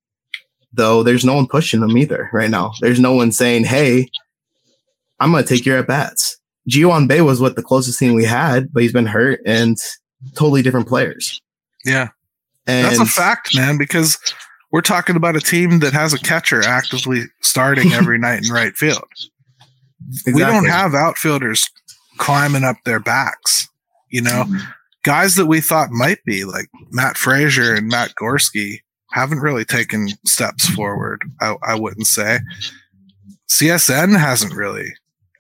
though 0.73 1.05
there's 1.05 1.25
no 1.25 1.35
one 1.35 1.47
pushing 1.47 1.83
him 1.83 1.97
either 1.97 2.29
right 2.33 2.51
now. 2.51 2.73
There's 2.81 3.01
no 3.01 3.15
one 3.15 3.31
saying, 3.31 3.65
"Hey, 3.65 4.11
I'm 5.21 5.31
gonna 5.31 5.45
take 5.45 5.65
your 5.65 5.79
at 5.79 5.87
bats." 5.87 6.39
Ji-hwan 6.69 7.07
Bae 7.07 7.21
was 7.21 7.41
what 7.41 7.57
the 7.57 7.63
closest 7.63 7.99
thing 7.99 8.15
we 8.15 8.25
had, 8.25 8.73
but 8.73 8.83
he's 8.83 8.93
been 8.93 9.07
hurt 9.07 9.41
and 9.45 9.77
totally 10.35 10.63
different 10.63 10.89
players. 10.89 11.41
Yeah, 11.85 12.09
and 12.67 12.87
that's 12.87 13.01
a 13.01 13.07
fact, 13.07 13.55
man. 13.55 13.77
Because 13.77 14.19
we're 14.73 14.81
talking 14.81 15.17
about 15.17 15.37
a 15.37 15.41
team 15.41 15.81
that 15.81 15.93
has 15.93 16.13
a 16.13 16.19
catcher 16.19 16.63
actively 16.63 17.25
starting 17.41 17.93
every 17.93 18.19
night 18.19 18.45
in 18.45 18.53
right 18.53 18.75
field. 18.75 19.05
Exactly. 20.09 20.35
We 20.35 20.41
don't 20.41 20.67
have 20.67 20.95
outfielders 20.95 21.69
climbing 22.19 22.65
up 22.65 22.77
their 22.85 23.01
backs. 23.01 23.69
You 24.11 24.23
know, 24.23 24.45
mm-hmm. 24.45 24.59
guys 25.03 25.35
that 25.37 25.47
we 25.47 25.61
thought 25.61 25.91
might 25.91 26.25
be 26.25 26.45
like 26.45 26.69
Matt 26.91 27.17
Fraizer 27.17 27.77
and 27.77 27.89
Matt 27.89 28.15
Gorski 28.21 28.79
haven't 29.13 29.41
really 29.41 29.65
taken 29.65 30.09
steps 30.27 30.69
forward. 30.69 31.23
I, 31.41 31.57
I 31.63 31.75
wouldn't 31.79 32.07
say 32.07 32.41
CSN 33.49 34.19
hasn't 34.19 34.55
really 34.55 34.89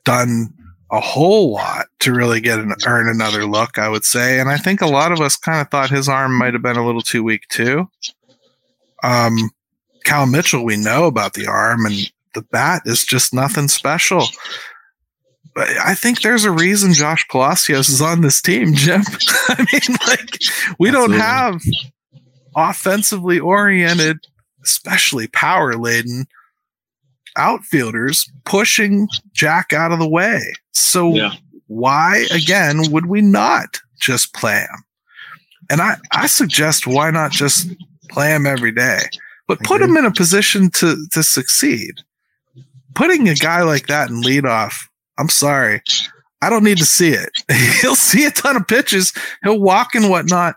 done 0.05 0.55
a 0.91 1.01
whole 1.01 1.53
lot 1.53 1.87
to 2.01 2.13
really 2.13 2.41
get 2.41 2.59
an 2.59 2.73
earn 2.87 3.09
another 3.09 3.47
look. 3.47 3.79
I 3.79 3.89
would 3.89 4.05
say, 4.05 4.39
and 4.39 4.49
I 4.49 4.57
think 4.57 4.81
a 4.81 4.87
lot 4.87 5.13
of 5.13 5.21
us 5.21 5.37
kind 5.37 5.61
of 5.61 5.71
thought 5.71 5.91
his 5.91 6.09
arm 6.09 6.37
might 6.37 6.53
have 6.53 6.63
been 6.63 6.77
a 6.77 6.87
little 6.87 7.03
too 7.03 7.23
weak 7.23 7.49
too. 7.49 7.89
Um, 9.03 9.51
Cal 10.05 10.27
Mitchell, 10.27 10.65
we 10.65 10.77
know 10.77 11.07
about 11.07 11.35
the 11.35 11.47
arm, 11.47 11.87
and 11.87 12.11
the 12.35 12.43
bat 12.43 12.83
is 12.85 13.05
just 13.05 13.35
nothing 13.35 13.69
special. 13.69 14.27
But 15.55 15.69
I 15.85 15.95
think 15.95 16.21
there's 16.21 16.45
a 16.45 16.51
reason 16.51 16.93
Josh 16.93 17.27
Palacios 17.29 17.89
is 17.89 18.03
on 18.03 18.21
this 18.21 18.43
team, 18.43 18.75
Jim. 18.75 19.03
I 19.49 19.67
mean, 19.73 19.97
like, 20.07 20.39
we 20.79 20.89
Absolutely. 20.89 20.91
don't 20.91 21.13
have 21.13 21.61
offensively 22.57 23.39
oriented, 23.39 24.19
especially 24.63 25.29
power 25.29 25.77
laden 25.77 26.27
outfielders 27.37 28.31
pushing 28.45 29.09
Jack 29.33 29.73
out 29.73 29.93
of 29.93 29.99
the 29.99 30.09
way. 30.09 30.41
So, 30.73 31.15
yeah. 31.15 31.35
why, 31.67 32.27
again, 32.33 32.91
would 32.91 33.07
we 33.07 33.21
not 33.21 33.79
just 34.01 34.35
play 34.35 34.61
him? 34.61 34.85
And 35.71 35.81
I, 35.81 35.97
I 36.13 36.27
suggest 36.27 36.87
why 36.87 37.11
not 37.11 37.33
just 37.33 37.69
play 38.11 38.35
him 38.35 38.47
every 38.47 38.73
day, 38.73 39.01
but 39.49 39.61
put 39.61 39.81
him 39.81 39.97
in 39.97 40.05
a 40.05 40.13
position 40.13 40.71
to, 40.73 41.07
to 41.13 41.23
succeed. 41.23 41.95
Putting 42.95 43.29
a 43.29 43.35
guy 43.35 43.63
like 43.63 43.87
that 43.87 44.11
in 44.11 44.23
leadoff 44.23 44.87
I'm 45.19 45.29
sorry. 45.29 45.83
I 46.43 46.51
don't 46.51 46.65
need 46.65 46.79
to 46.79 46.85
see 46.85 47.11
it. 47.11 47.31
He'll 47.81 47.95
see 47.95 48.25
a 48.25 48.31
ton 48.31 48.57
of 48.57 48.67
pitches. 48.67 49.13
He'll 49.43 49.61
walk 49.61 49.95
and 49.95 50.11
whatnot. 50.11 50.57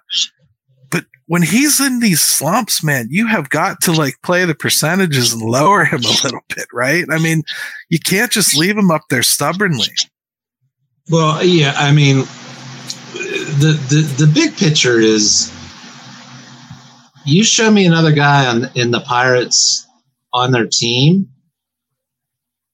But 1.28 1.34
when 1.34 1.42
he's 1.42 1.80
in 1.80 2.00
these 2.00 2.22
slumps, 2.22 2.84
man, 2.84 3.08
you 3.10 3.28
have 3.28 3.50
got 3.50 3.82
to 3.82 3.92
like 3.92 4.16
play 4.24 4.46
the 4.46 4.56
percentages 4.56 5.34
and 5.34 5.42
lower 5.42 5.86
him 5.86 6.04
a 6.04 6.24
little 6.24 6.42
bit, 6.56 6.68
right? 6.74 7.06
I 7.12 7.20
mean, 7.20 7.44
you 7.90 8.00
can't 8.00 8.32
just 8.32 8.56
leave 8.56 8.78
him 8.78 8.92
up 8.92 9.04
there 9.10 9.24
stubbornly. 9.24 9.90
Well, 11.10 11.44
yeah, 11.44 11.74
I 11.78 11.92
mean, 11.92 12.18
the 13.60 13.80
the, 13.90 14.26
the 14.26 14.32
big 14.34 14.56
picture 14.58 15.00
is 15.00 15.54
you 17.26 17.44
show 17.44 17.72
me 17.72 17.86
another 17.86 18.12
guy 18.12 18.46
on 18.48 18.70
in 18.76 18.92
the 18.92 19.02
Pirates 19.02 19.86
on 20.34 20.52
their 20.52 20.68
team 20.68 21.30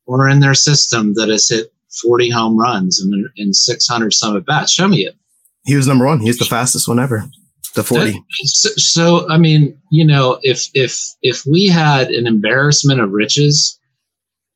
or 0.05 0.29
in 0.29 0.39
their 0.39 0.53
system 0.53 1.13
that 1.15 1.29
has 1.29 1.49
hit 1.49 1.73
40 2.01 2.29
home 2.29 2.57
runs 2.59 2.99
and 2.99 3.29
in 3.35 3.53
600 3.53 4.13
some 4.13 4.35
at 4.35 4.45
bats. 4.45 4.71
Show 4.71 4.87
me 4.87 5.05
it. 5.05 5.15
He 5.65 5.75
was 5.75 5.87
number 5.87 6.05
one. 6.05 6.19
He's 6.19 6.39
the 6.39 6.45
fastest 6.45 6.87
one 6.87 6.99
ever. 6.99 7.25
The 7.73 7.83
40. 7.83 8.23
So, 8.43 8.69
so, 8.77 9.29
I 9.29 9.37
mean, 9.37 9.79
you 9.89 10.05
know, 10.05 10.39
if 10.43 10.67
if 10.73 10.99
if 11.21 11.43
we 11.45 11.67
had 11.67 12.09
an 12.09 12.27
embarrassment 12.27 13.01
of 13.01 13.11
riches 13.11 13.79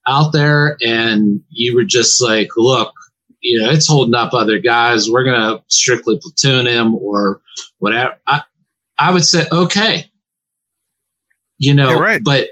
out 0.08 0.34
there 0.34 0.78
and 0.86 1.42
you 1.50 1.76
were 1.76 1.84
just 1.84 2.22
like, 2.22 2.50
look, 2.58 2.94
you 3.42 3.60
know, 3.60 3.72
it's 3.72 3.88
holding 3.88 4.14
up 4.14 4.34
other 4.34 4.60
guys, 4.60 5.10
we're 5.10 5.24
gonna 5.24 5.64
strictly 5.68 6.20
platoon 6.22 6.68
him 6.68 6.96
or 6.96 7.42
whatever. 7.80 8.16
I 8.28 8.44
I 9.00 9.12
would 9.12 9.26
say, 9.26 9.46
okay. 9.52 10.06
You 11.58 11.74
know, 11.74 12.00
right. 12.00 12.22
but 12.24 12.50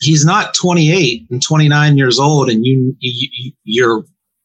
he's 0.00 0.24
not 0.24 0.54
28 0.54 1.26
and 1.30 1.42
29 1.42 1.98
years 1.98 2.18
old 2.18 2.48
and 2.48 2.64
you, 2.64 2.96
you 3.00 3.52
you're 3.64 4.04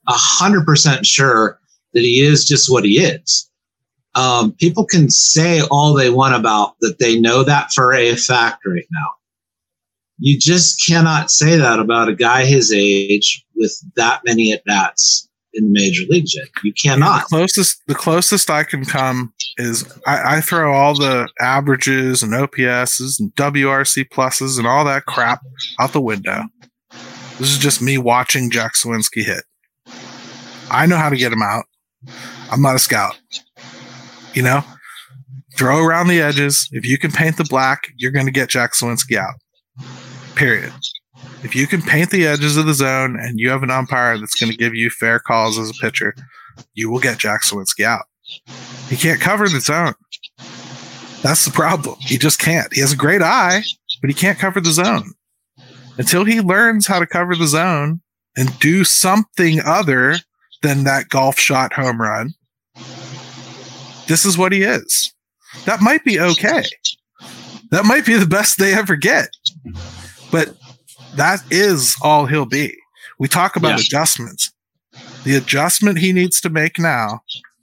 100% 0.09 1.05
sure 1.05 1.59
that 1.93 2.01
he 2.01 2.21
is 2.21 2.45
just 2.45 2.69
what 2.69 2.83
he 2.83 2.99
is 2.99 3.49
um, 4.15 4.53
people 4.53 4.85
can 4.85 5.09
say 5.09 5.61
all 5.69 5.93
they 5.93 6.09
want 6.09 6.35
about 6.35 6.75
that 6.81 6.99
they 6.99 7.19
know 7.19 7.43
that 7.43 7.71
for 7.71 7.93
a 7.93 8.15
fact 8.15 8.61
right 8.65 8.87
now 8.91 9.09
you 10.17 10.39
just 10.39 10.85
cannot 10.85 11.29
say 11.29 11.57
that 11.57 11.79
about 11.79 12.09
a 12.09 12.15
guy 12.15 12.45
his 12.45 12.71
age 12.73 13.45
with 13.55 13.77
that 13.95 14.21
many 14.25 14.51
at 14.53 14.63
bats 14.65 15.29
in 15.55 15.65
the 15.65 15.71
major 15.71 16.03
league. 16.09 16.27
You 16.63 16.73
cannot. 16.73 17.21
The 17.21 17.37
closest, 17.37 17.81
the 17.87 17.95
closest 17.95 18.49
I 18.49 18.63
can 18.63 18.85
come 18.85 19.33
is 19.57 19.85
I, 20.05 20.37
I, 20.37 20.41
throw 20.41 20.73
all 20.73 20.95
the 20.95 21.29
averages 21.39 22.21
and 22.21 22.33
OPSs 22.33 23.19
and 23.19 23.33
WRC 23.35 24.09
pluses 24.09 24.57
and 24.57 24.67
all 24.67 24.85
that 24.85 25.05
crap 25.05 25.41
out 25.79 25.93
the 25.93 26.01
window. 26.01 26.43
This 27.39 27.51
is 27.51 27.57
just 27.57 27.81
me 27.81 27.97
watching 27.97 28.51
Jack 28.51 28.73
Suwinski 28.75 29.23
hit. 29.23 29.43
I 30.69 30.85
know 30.85 30.97
how 30.97 31.09
to 31.09 31.17
get 31.17 31.33
him 31.33 31.41
out. 31.41 31.65
I'm 32.51 32.61
not 32.61 32.75
a 32.75 32.79
scout. 32.79 33.17
You 34.35 34.43
know, 34.43 34.63
throw 35.57 35.83
around 35.83 36.09
the 36.09 36.21
edges. 36.21 36.67
If 36.71 36.85
you 36.85 36.97
can 36.97 37.11
paint 37.11 37.37
the 37.37 37.45
black, 37.45 37.87
you're 37.97 38.11
going 38.11 38.25
to 38.25 38.31
get 38.31 38.49
Jack 38.49 38.73
Suwinski 38.73 39.17
out. 39.17 39.35
Period. 40.35 40.73
If 41.43 41.55
you 41.55 41.67
can 41.67 41.81
paint 41.81 42.11
the 42.11 42.27
edges 42.27 42.57
of 42.57 42.65
the 42.65 42.73
zone 42.73 43.17
and 43.19 43.39
you 43.39 43.49
have 43.49 43.63
an 43.63 43.71
umpire 43.71 44.17
that's 44.17 44.35
going 44.35 44.51
to 44.51 44.57
give 44.57 44.75
you 44.75 44.89
fair 44.89 45.19
calls 45.19 45.57
as 45.57 45.69
a 45.69 45.73
pitcher, 45.73 46.13
you 46.73 46.89
will 46.89 46.99
get 46.99 47.17
Jack 47.17 47.43
Suwinski 47.43 47.85
out. 47.85 48.05
He 48.89 48.97
can't 48.97 49.21
cover 49.21 49.47
the 49.47 49.61
zone. 49.61 49.93
That's 51.21 51.45
the 51.45 51.51
problem. 51.51 51.95
He 52.01 52.17
just 52.17 52.39
can't. 52.39 52.73
He 52.73 52.81
has 52.81 52.91
a 52.91 52.97
great 52.97 53.21
eye, 53.21 53.63
but 54.01 54.09
he 54.09 54.13
can't 54.13 54.37
cover 54.37 54.59
the 54.59 54.71
zone. 54.71 55.13
until 55.97 56.25
he 56.25 56.41
learns 56.41 56.87
how 56.87 56.99
to 56.99 57.07
cover 57.07 57.35
the 57.35 57.47
zone 57.47 58.01
and 58.37 58.57
do 58.59 58.83
something 58.83 59.59
other 59.65 60.15
than 60.61 60.83
that 60.83 61.09
golf 61.09 61.39
shot 61.39 61.73
home 61.73 62.01
run, 62.01 62.33
this 64.07 64.25
is 64.25 64.37
what 64.37 64.51
he 64.51 64.63
is. 64.63 65.13
That 65.65 65.81
might 65.81 66.03
be 66.03 66.19
okay. 66.19 66.63
That 67.71 67.85
might 67.85 68.05
be 68.05 68.15
the 68.15 68.27
best 68.27 68.57
they 68.57 68.73
ever 68.73 68.95
get. 68.95 69.29
But 70.31 70.55
that 71.15 71.43
is 71.49 71.95
all 72.01 72.25
he'll 72.25 72.45
be. 72.45 72.75
We 73.19 73.27
talk 73.27 73.55
about 73.55 73.69
yeah. 73.69 73.85
adjustments. 73.85 74.51
The 75.23 75.35
adjustment 75.35 75.99
he 75.99 76.13
needs 76.13 76.39
to 76.41 76.49
make 76.49 76.77
now 76.77 77.21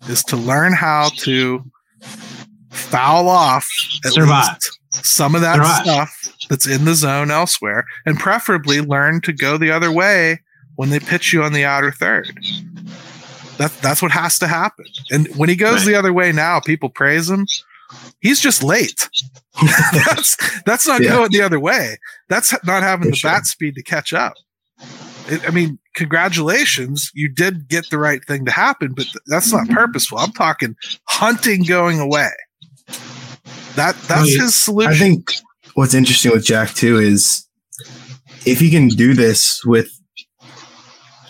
is 0.08 0.24
to 0.24 0.36
learn 0.36 0.72
how 0.72 1.10
to 1.18 1.64
foul 2.70 3.28
off 3.28 3.68
at 4.04 4.12
Survive. 4.12 4.48
least 4.48 4.78
some 5.06 5.34
of 5.34 5.40
that 5.42 5.56
Survive. 5.56 5.82
stuff 5.84 6.46
that's 6.48 6.66
in 6.66 6.84
the 6.84 6.94
zone 6.94 7.30
elsewhere, 7.30 7.84
and 8.04 8.18
preferably 8.18 8.80
learn 8.80 9.20
to 9.22 9.32
go 9.32 9.56
the 9.56 9.70
other 9.70 9.92
way 9.92 10.40
when 10.76 10.90
they 10.90 10.98
pitch 10.98 11.32
you 11.32 11.42
on 11.42 11.52
the 11.52 11.64
outer 11.64 11.92
third. 11.92 12.38
That, 13.62 13.70
that's 13.80 14.02
what 14.02 14.10
has 14.10 14.40
to 14.40 14.48
happen. 14.48 14.86
And 15.12 15.28
when 15.36 15.48
he 15.48 15.54
goes 15.54 15.78
right. 15.78 15.92
the 15.92 15.94
other 15.94 16.12
way 16.12 16.32
now, 16.32 16.58
people 16.58 16.88
praise 16.88 17.30
him. 17.30 17.46
He's 18.20 18.40
just 18.40 18.60
late. 18.60 19.08
that's 19.92 20.36
that's 20.64 20.84
not 20.84 21.00
yeah. 21.00 21.10
going 21.10 21.30
the 21.30 21.42
other 21.42 21.60
way. 21.60 21.96
That's 22.28 22.52
not 22.64 22.82
having 22.82 23.04
For 23.04 23.10
the 23.10 23.16
sure. 23.16 23.30
bat 23.30 23.46
speed 23.46 23.76
to 23.76 23.82
catch 23.84 24.12
up. 24.12 24.32
It, 25.28 25.46
I 25.46 25.50
mean, 25.52 25.78
congratulations, 25.94 27.12
you 27.14 27.28
did 27.28 27.68
get 27.68 27.88
the 27.88 27.98
right 27.98 28.24
thing 28.24 28.44
to 28.46 28.50
happen, 28.50 28.94
but 28.94 29.04
th- 29.04 29.16
that's 29.26 29.52
not 29.52 29.66
mm-hmm. 29.66 29.74
purposeful. 29.74 30.18
I'm 30.18 30.32
talking 30.32 30.74
hunting 31.04 31.62
going 31.62 32.00
away. 32.00 32.30
That 33.76 33.94
that's 34.08 34.34
his 34.34 34.56
solution. 34.56 34.92
I 34.92 34.96
think 34.96 35.34
what's 35.74 35.94
interesting 35.94 36.32
with 36.32 36.44
Jack 36.44 36.70
too 36.70 36.98
is 36.98 37.46
if 38.44 38.58
he 38.58 38.70
can 38.70 38.88
do 38.88 39.14
this 39.14 39.64
with 39.64 40.01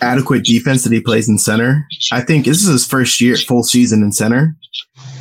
adequate 0.03 0.43
defense 0.43 0.83
that 0.83 0.91
he 0.91 1.01
plays 1.01 1.29
in 1.29 1.37
center. 1.37 1.87
I 2.11 2.21
think 2.21 2.45
this 2.45 2.61
is 2.61 2.67
his 2.67 2.85
first 2.85 3.19
year, 3.21 3.35
full 3.37 3.63
season 3.63 4.03
in 4.03 4.11
center, 4.11 4.55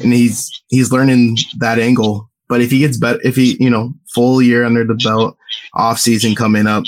and 0.03 0.13
he's 0.13 0.51
he's 0.69 0.93
learning 0.93 1.37
that 1.59 1.79
angle. 1.79 2.29
But 2.49 2.61
if 2.61 2.71
he 2.71 2.81
gets 2.81 2.99
better, 2.99 3.21
if 3.23 3.37
he 3.37 3.57
you 3.61 3.71
know 3.71 3.95
full 4.15 4.43
year 4.43 4.65
under 4.65 4.85
the 4.85 4.95
belt, 4.95 5.37
off 5.75 5.99
season 5.99 6.35
coming 6.35 6.67
up, 6.67 6.85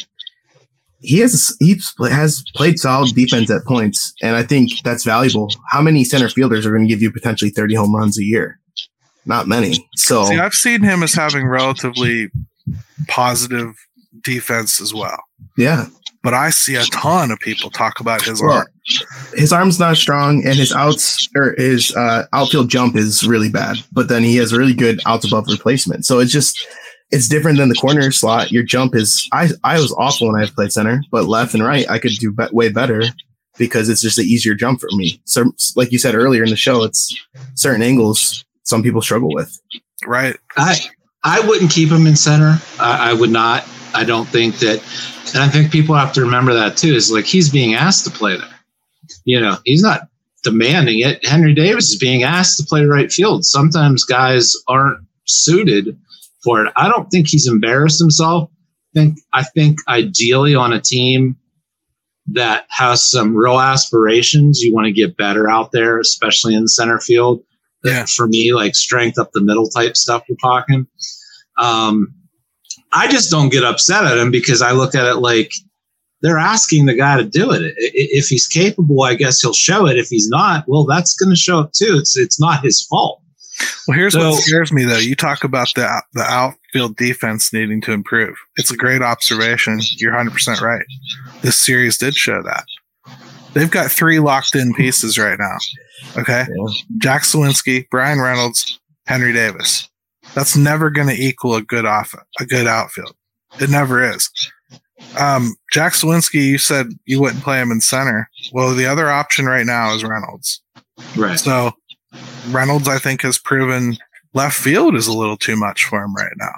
he 1.00 1.18
has 1.20 1.56
he 1.60 1.80
has 2.10 2.44
played 2.54 2.78
solid 2.78 3.14
defense 3.14 3.50
at 3.50 3.64
points, 3.64 4.12
and 4.22 4.36
I 4.36 4.42
think 4.42 4.82
that's 4.82 5.04
valuable. 5.04 5.48
How 5.70 5.80
many 5.80 6.04
center 6.04 6.28
fielders 6.28 6.66
are 6.66 6.70
going 6.70 6.86
to 6.86 6.88
give 6.88 7.02
you 7.02 7.12
potentially 7.12 7.50
thirty 7.50 7.74
home 7.74 7.94
runs 7.94 8.18
a 8.18 8.24
year? 8.24 8.58
Not 9.26 9.48
many. 9.48 9.88
So 9.96 10.24
See, 10.24 10.38
I've 10.38 10.52
seen 10.52 10.82
him 10.82 11.02
as 11.02 11.14
having 11.14 11.46
relatively 11.46 12.28
positive 13.08 13.74
defense 14.22 14.80
as 14.80 14.92
well. 14.92 15.18
Yeah 15.56 15.86
but 16.24 16.32
I 16.32 16.48
see 16.48 16.74
a 16.74 16.84
ton 16.84 17.30
of 17.30 17.38
people 17.38 17.70
talk 17.70 18.00
about 18.00 18.22
his 18.22 18.40
well, 18.42 18.52
arm. 18.52 18.66
His 19.34 19.52
arm's 19.52 19.78
not 19.78 19.98
strong, 19.98 20.42
and 20.44 20.56
his 20.56 20.72
outs 20.72 21.28
or 21.36 21.54
his 21.58 21.94
uh, 21.94 22.24
outfield 22.32 22.70
jump 22.70 22.96
is 22.96 23.28
really 23.28 23.50
bad. 23.50 23.76
But 23.92 24.08
then 24.08 24.24
he 24.24 24.36
has 24.36 24.50
a 24.50 24.58
really 24.58 24.72
good 24.72 25.00
outs 25.04 25.26
above 25.26 25.46
replacement. 25.48 26.06
So 26.06 26.18
it's 26.18 26.32
just 26.32 26.66
it's 27.10 27.28
different 27.28 27.58
than 27.58 27.68
the 27.68 27.74
corner 27.74 28.10
slot. 28.10 28.50
Your 28.50 28.62
jump 28.62 28.96
is 28.96 29.28
I 29.32 29.50
I 29.62 29.78
was 29.78 29.92
awful 29.92 30.32
when 30.32 30.42
I 30.42 30.46
played 30.46 30.72
center, 30.72 31.02
but 31.10 31.26
left 31.26 31.52
and 31.52 31.62
right 31.62 31.88
I 31.90 31.98
could 31.98 32.12
do 32.12 32.32
be- 32.32 32.48
way 32.52 32.70
better 32.70 33.02
because 33.58 33.90
it's 33.90 34.00
just 34.00 34.18
an 34.18 34.24
easier 34.24 34.54
jump 34.54 34.80
for 34.80 34.88
me. 34.92 35.20
So 35.26 35.52
like 35.76 35.92
you 35.92 35.98
said 35.98 36.14
earlier 36.14 36.42
in 36.42 36.50
the 36.50 36.56
show, 36.56 36.84
it's 36.84 37.14
certain 37.54 37.82
angles 37.82 38.44
some 38.62 38.82
people 38.82 39.02
struggle 39.02 39.28
with. 39.32 39.60
Right. 40.06 40.36
I 40.56 40.80
I 41.22 41.46
wouldn't 41.46 41.70
keep 41.70 41.90
him 41.90 42.06
in 42.06 42.16
center. 42.16 42.58
I, 42.80 43.10
I 43.10 43.12
would 43.12 43.30
not. 43.30 43.68
I 43.94 44.04
don't 44.04 44.26
think 44.26 44.56
that 44.56 44.82
and 45.34 45.42
I 45.42 45.48
think 45.48 45.72
people 45.72 45.96
have 45.96 46.12
to 46.14 46.22
remember 46.22 46.54
that 46.54 46.76
too. 46.76 46.94
Is 46.94 47.10
like 47.10 47.26
he's 47.26 47.50
being 47.50 47.74
asked 47.74 48.04
to 48.04 48.10
play 48.10 48.36
there. 48.36 48.48
You 49.24 49.40
know, 49.40 49.58
he's 49.64 49.82
not 49.82 50.08
demanding 50.44 51.00
it. 51.00 51.26
Henry 51.26 51.52
Davis 51.52 51.90
is 51.90 51.98
being 51.98 52.22
asked 52.22 52.56
to 52.58 52.64
play 52.64 52.84
right 52.84 53.10
field. 53.12 53.44
Sometimes 53.44 54.04
guys 54.04 54.54
aren't 54.68 55.04
suited 55.24 55.98
for 56.42 56.64
it. 56.64 56.72
I 56.76 56.88
don't 56.88 57.08
think 57.10 57.26
he's 57.28 57.48
embarrassed 57.48 57.98
himself. 57.98 58.48
I 58.94 59.00
think 59.00 59.18
I 59.32 59.42
think 59.42 59.78
ideally 59.88 60.54
on 60.54 60.72
a 60.72 60.80
team 60.80 61.36
that 62.28 62.66
has 62.70 63.04
some 63.04 63.36
real 63.36 63.60
aspirations, 63.60 64.60
you 64.60 64.72
want 64.72 64.86
to 64.86 64.92
get 64.92 65.16
better 65.16 65.50
out 65.50 65.72
there, 65.72 65.98
especially 65.98 66.54
in 66.54 66.62
the 66.62 66.68
center 66.68 67.00
field. 67.00 67.42
Yeah. 67.82 68.06
For 68.06 68.26
me, 68.26 68.54
like 68.54 68.74
strength 68.74 69.18
up 69.18 69.32
the 69.32 69.42
middle 69.42 69.68
type 69.68 69.96
stuff 69.96 70.24
we're 70.28 70.36
talking. 70.36 70.86
Um, 71.58 72.14
I 72.94 73.08
just 73.08 73.30
don't 73.30 73.50
get 73.50 73.64
upset 73.64 74.04
at 74.04 74.18
him 74.18 74.30
because 74.30 74.62
I 74.62 74.72
look 74.72 74.94
at 74.94 75.06
it 75.06 75.16
like 75.16 75.52
they're 76.22 76.38
asking 76.38 76.86
the 76.86 76.94
guy 76.94 77.16
to 77.16 77.24
do 77.24 77.50
it. 77.50 77.74
If 77.76 78.28
he's 78.28 78.46
capable, 78.46 79.02
I 79.02 79.14
guess 79.14 79.42
he'll 79.42 79.52
show 79.52 79.86
it. 79.86 79.98
If 79.98 80.08
he's 80.08 80.28
not, 80.28 80.64
well, 80.66 80.84
that's 80.84 81.14
going 81.14 81.30
to 81.30 81.36
show 81.36 81.60
up 81.60 81.72
too. 81.72 81.96
It's 81.98 82.16
it's 82.16 82.40
not 82.40 82.64
his 82.64 82.82
fault. 82.82 83.20
Well, 83.86 83.96
here's 83.96 84.14
so, 84.14 84.30
what 84.30 84.42
scares 84.42 84.72
me 84.72 84.84
though. 84.84 84.98
You 84.98 85.14
talk 85.14 85.44
about 85.44 85.68
the 85.74 86.02
the 86.14 86.22
outfield 86.22 86.96
defense 86.96 87.52
needing 87.52 87.80
to 87.82 87.92
improve. 87.92 88.36
It's 88.56 88.70
a 88.70 88.76
great 88.76 89.02
observation. 89.02 89.80
You're 89.96 90.12
100 90.12 90.32
percent 90.32 90.60
right. 90.60 90.84
This 91.42 91.58
series 91.58 91.98
did 91.98 92.14
show 92.14 92.42
that. 92.42 92.64
They've 93.52 93.70
got 93.70 93.90
three 93.90 94.18
locked 94.18 94.54
in 94.54 94.74
pieces 94.74 95.18
right 95.18 95.38
now. 95.38 95.56
Okay, 96.20 96.44
yeah. 96.48 96.74
Jack 96.98 97.22
Suwinski, 97.22 97.88
Bryan 97.90 98.20
Reynolds, 98.20 98.80
Henry 99.06 99.32
Davis. 99.32 99.88
That's 100.34 100.56
never 100.56 100.90
going 100.90 101.08
to 101.08 101.14
equal 101.14 101.54
a 101.54 101.62
good 101.62 101.86
off 101.86 102.14
a 102.40 102.46
good 102.46 102.66
outfield. 102.66 103.14
It 103.60 103.70
never 103.70 104.02
is. 104.02 104.30
Um, 105.18 105.54
Jack 105.72 105.92
Suwinski, 105.92 106.44
you 106.44 106.58
said 106.58 106.88
you 107.04 107.20
wouldn't 107.20 107.42
play 107.42 107.60
him 107.60 107.70
in 107.70 107.80
center. 107.80 108.28
Well, 108.52 108.74
the 108.74 108.86
other 108.86 109.08
option 109.08 109.46
right 109.46 109.66
now 109.66 109.94
is 109.94 110.04
Reynolds. 110.04 110.60
Right. 111.16 111.38
So 111.38 111.72
Reynolds, 112.50 112.88
I 112.88 112.98
think, 112.98 113.22
has 113.22 113.38
proven 113.38 113.96
left 114.32 114.58
field 114.58 114.94
is 114.96 115.06
a 115.06 115.16
little 115.16 115.36
too 115.36 115.56
much 115.56 115.84
for 115.84 116.02
him 116.02 116.14
right 116.14 116.32
now. 116.36 116.54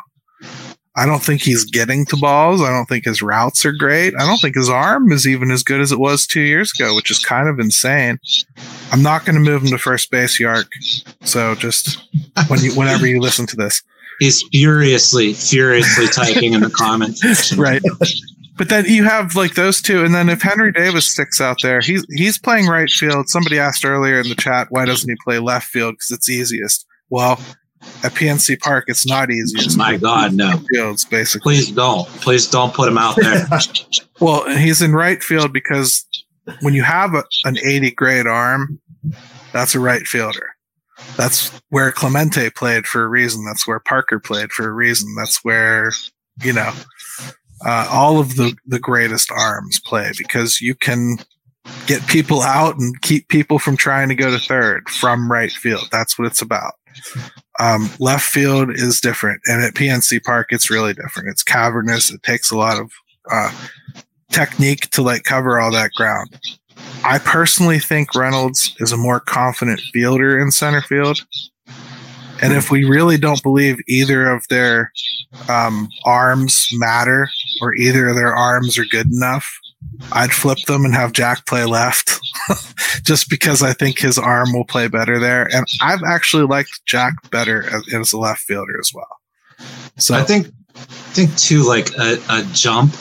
I 0.99 1.05
don't 1.05 1.23
think 1.23 1.43
he's 1.43 1.65
getting 1.65 2.07
to 2.07 2.17
balls. 2.17 2.63
I 2.63 2.71
don't 2.71 2.87
think 2.87 3.05
his 3.05 3.21
routes 3.21 3.67
are 3.67 3.73
great. 3.73 4.15
I 4.19 4.25
don't 4.25 4.41
think 4.41 4.57
his 4.57 4.71
arm 4.71 5.13
is 5.13 5.27
even 5.27 5.51
as 5.51 5.63
good 5.63 5.83
as 5.83 5.93
it 5.93 5.99
was 5.99 6.27
two 6.27 6.41
years 6.41 6.73
ago, 6.75 6.95
which 6.95 7.11
is 7.11 7.19
kind 7.19 7.49
of 7.49 7.61
insane. 7.61 8.19
I'm 8.93 9.03
not 9.03 9.25
going 9.25 9.35
to 9.35 9.41
move 9.41 9.63
him 9.63 9.71
to 9.71 9.79
first 9.79 10.11
base, 10.11 10.39
Yark. 10.39 10.71
So 11.23 11.55
just 11.55 11.99
when 12.49 12.61
you, 12.61 12.75
whenever 12.75 13.07
you 13.07 13.21
listen 13.21 13.47
to 13.47 13.57
this, 13.57 13.83
he's 14.21 14.43
furiously, 14.53 15.33
furiously 15.35 16.07
typing 16.13 16.53
in 16.53 16.61
the 16.61 16.71
comments. 16.71 17.55
right. 17.57 17.83
But 18.57 18.71
then 18.71 18.87
you 18.87 19.05
have 19.05 19.37
like 19.37 19.55
those 19.55 19.83
two, 19.83 20.03
and 20.05 20.15
then 20.15 20.31
if 20.31 20.41
Henry 20.41 20.73
Davis 20.73 21.07
sticks 21.07 21.43
out 21.43 21.59
there, 21.63 21.81
he's 21.81 22.07
he's 22.11 22.39
playing 22.39 22.67
right 22.67 22.89
field. 22.89 23.29
Somebody 23.29 23.59
asked 23.59 23.85
earlier 23.85 24.19
in 24.19 24.31
the 24.31 24.35
chat, 24.35 24.69
why 24.71 24.87
doesn't 24.87 25.09
he 25.09 25.17
play 25.23 25.39
left 25.39 25.67
field? 25.67 25.95
Because 25.95 26.11
it's 26.11 26.31
easiest. 26.31 26.87
Well, 27.11 27.39
at 28.03 28.13
PNC 28.13 28.59
Park, 28.61 28.85
it's 28.89 29.07
not 29.07 29.31
easy. 29.31 29.77
My 29.77 29.97
God, 29.97 30.33
no. 30.33 30.61
Fields, 30.73 31.05
basically. 31.05 31.57
Please 31.57 31.71
don't. 31.71 32.07
Please 32.21 32.49
don't 32.49 32.73
put 32.75 32.89
him 32.89 32.99
out 32.99 33.17
there. 33.17 33.47
well, 34.21 34.49
he's 34.57 34.81
in 34.81 34.93
right 34.93 35.23
field 35.23 35.53
because 35.53 36.07
when 36.61 36.75
you 36.75 36.83
have 36.83 37.15
a, 37.15 37.25
an 37.45 37.59
80 37.59 37.93
grade 37.93 38.27
arm, 38.27 38.81
that's 39.53 39.75
a 39.75 39.81
right 39.81 40.07
fielder. 40.07 40.51
That's 41.17 41.61
where 41.69 41.93
Clemente 41.93 42.51
played 42.51 42.87
for 42.87 43.05
a 43.05 43.09
reason. 43.09 43.45
That's 43.45 43.67
where 43.67 43.81
Parker 43.81 44.19
played 44.19 44.53
for 44.53 44.69
a 44.69 44.73
reason. 44.73 45.15
That's 45.17 45.45
where, 45.45 45.93
you 46.43 46.53
know, 46.53 46.73
uh, 47.65 47.89
all 47.91 48.19
of 48.19 48.37
the, 48.37 48.57
the 48.67 48.79
greatest 48.79 49.31
arms 49.31 49.81
play 49.81 50.13
because 50.19 50.61
you 50.61 50.75
can 50.75 51.19
get 51.87 52.07
people 52.07 52.43
out 52.43 52.79
and 52.79 53.01
keep 53.03 53.29
people 53.29 53.59
from 53.59 53.77
trying 53.77 54.09
to 54.09 54.15
go 54.15 54.31
to 54.31 54.39
third 54.39 54.89
from 54.89 55.31
right 55.31 55.53
field. 55.53 55.89
That's 55.91 56.19
what 56.19 56.27
it's 56.27 56.43
about. 56.43 56.75
Um, 57.59 57.91
left 57.99 58.25
field 58.25 58.71
is 58.71 59.01
different, 59.01 59.41
and 59.47 59.63
at 59.63 59.75
PNC 59.75 60.23
Park, 60.25 60.49
it's 60.51 60.71
really 60.71 60.93
different. 60.93 61.29
It's 61.29 61.43
cavernous. 61.43 62.11
It 62.11 62.23
takes 62.23 62.51
a 62.51 62.57
lot 62.57 62.79
of 62.79 62.91
uh, 63.31 63.53
technique 64.31 64.91
to 64.91 65.03
like 65.03 65.25
cover 65.25 65.61
all 65.61 65.73
that 65.73 65.93
ground. 65.93 66.39
I 67.05 67.19
personally 67.19 67.79
think 67.79 68.15
Reynolds 68.15 68.75
is 68.81 68.93
a 68.93 68.97
more 68.97 69.21
confident 69.21 69.81
fielder 69.93 70.39
in 70.39 70.51
center 70.51 70.83
field. 70.83 71.25
And 72.43 72.53
if 72.53 72.71
we 72.71 72.85
really 72.85 73.17
don't 73.17 73.43
believe 73.43 73.79
either 73.89 74.29
of 74.29 74.47
their 74.49 74.93
um, 75.49 75.89
arms 76.05 76.69
matter 76.73 77.29
or 77.63 77.75
either 77.75 78.09
of 78.09 78.17
their 78.17 78.35
arms 78.35 78.77
are 78.77 78.85
good 78.85 79.07
enough, 79.11 79.49
I'd 80.13 80.33
flip 80.33 80.59
them 80.67 80.85
and 80.85 80.95
have 80.95 81.13
Jack 81.13 81.47
play 81.47 81.65
left 81.65 82.21
just 83.03 83.31
because 83.31 83.63
I 83.63 83.73
think 83.73 83.99
his 83.99 84.19
arm 84.19 84.53
will 84.53 84.65
play 84.65 84.89
better 84.89 85.19
there. 85.19 85.49
And 85.55 85.65
I've 85.81 86.03
actually 86.07 86.45
liked 86.45 86.81
Jack 86.87 87.15
better 87.31 87.65
as, 87.75 87.95
as 87.95 88.13
a 88.13 88.19
left 88.19 88.41
fielder 88.41 88.79
as 88.79 88.91
well. 88.95 89.09
So 89.99 90.15
I 90.15 90.23
think, 90.23 90.49
I 90.75 90.81
think 91.13 91.37
too, 91.37 91.63
like 91.63 91.97
a, 91.97 92.19
a 92.29 92.45
jump 92.53 92.93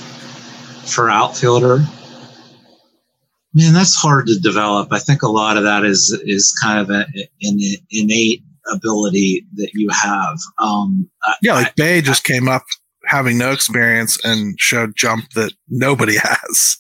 for 0.86 1.10
outfielder, 1.10 1.80
man, 3.54 3.74
that's 3.74 3.96
hard 3.96 4.28
to 4.28 4.40
develop. 4.40 4.92
I 4.92 5.00
think 5.00 5.24
a 5.24 5.30
lot 5.30 5.58
of 5.58 5.64
that 5.64 5.84
is, 5.84 6.18
is 6.26 6.58
kind 6.62 6.80
of 6.80 6.90
a, 6.90 7.06
an 7.42 7.60
innate 7.90 8.44
ability 8.72 9.46
that 9.56 9.72
you 9.74 9.90
have. 9.90 10.38
Um, 10.60 11.10
yeah, 11.42 11.54
like 11.54 11.68
I, 11.68 11.74
Bae 11.78 12.02
just 12.02 12.30
I, 12.30 12.34
came 12.34 12.48
up 12.48 12.64
having 13.06 13.38
no 13.38 13.52
experience 13.52 14.24
and 14.24 14.60
showed 14.60 14.96
jump 14.96 15.30
that 15.32 15.54
nobody 15.70 16.18
has. 16.22 16.78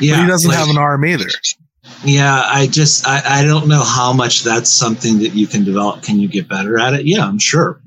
Yeah, 0.00 0.16
but 0.16 0.22
he 0.22 0.26
doesn't 0.28 0.50
like- 0.50 0.58
have 0.58 0.68
an 0.68 0.78
arm 0.78 1.04
either. 1.04 1.28
Yeah, 2.04 2.42
I 2.44 2.66
just 2.66 3.06
I, 3.06 3.22
I 3.24 3.44
don't 3.44 3.68
know 3.68 3.82
how 3.82 4.12
much 4.12 4.42
that's 4.42 4.70
something 4.70 5.18
that 5.20 5.34
you 5.34 5.46
can 5.46 5.64
develop. 5.64 6.02
Can 6.02 6.18
you 6.18 6.26
get 6.26 6.48
better 6.48 6.78
at 6.80 6.94
it? 6.94 7.06
Yeah, 7.06 7.24
I'm 7.24 7.38
sure. 7.38 7.80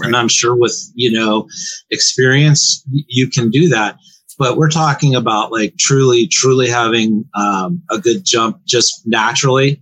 And 0.00 0.16
I'm 0.16 0.28
sure 0.28 0.54
with, 0.54 0.76
you 0.94 1.10
know, 1.10 1.48
experience 1.90 2.84
you 2.90 3.30
can 3.30 3.50
do 3.50 3.68
that. 3.68 3.96
But 4.38 4.56
we're 4.56 4.70
talking 4.70 5.14
about 5.14 5.50
like 5.52 5.76
truly, 5.78 6.26
truly 6.26 6.68
having 6.68 7.24
um, 7.34 7.82
a 7.90 7.98
good 7.98 8.24
jump 8.24 8.60
just 8.66 9.02
naturally. 9.06 9.80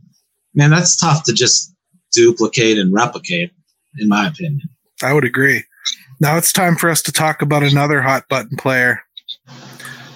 Man, 0.54 0.70
that's 0.70 0.96
tough 0.96 1.24
to 1.24 1.32
just 1.32 1.74
duplicate 2.12 2.78
and 2.78 2.92
replicate, 2.92 3.50
in 3.98 4.08
my 4.08 4.28
opinion. 4.28 4.62
I 5.02 5.12
would 5.12 5.24
agree. 5.24 5.64
Now 6.20 6.36
it's 6.36 6.52
time 6.52 6.76
for 6.76 6.88
us 6.88 7.02
to 7.02 7.12
talk 7.12 7.42
about 7.42 7.64
another 7.64 8.00
hot 8.00 8.28
button 8.28 8.56
player, 8.56 9.00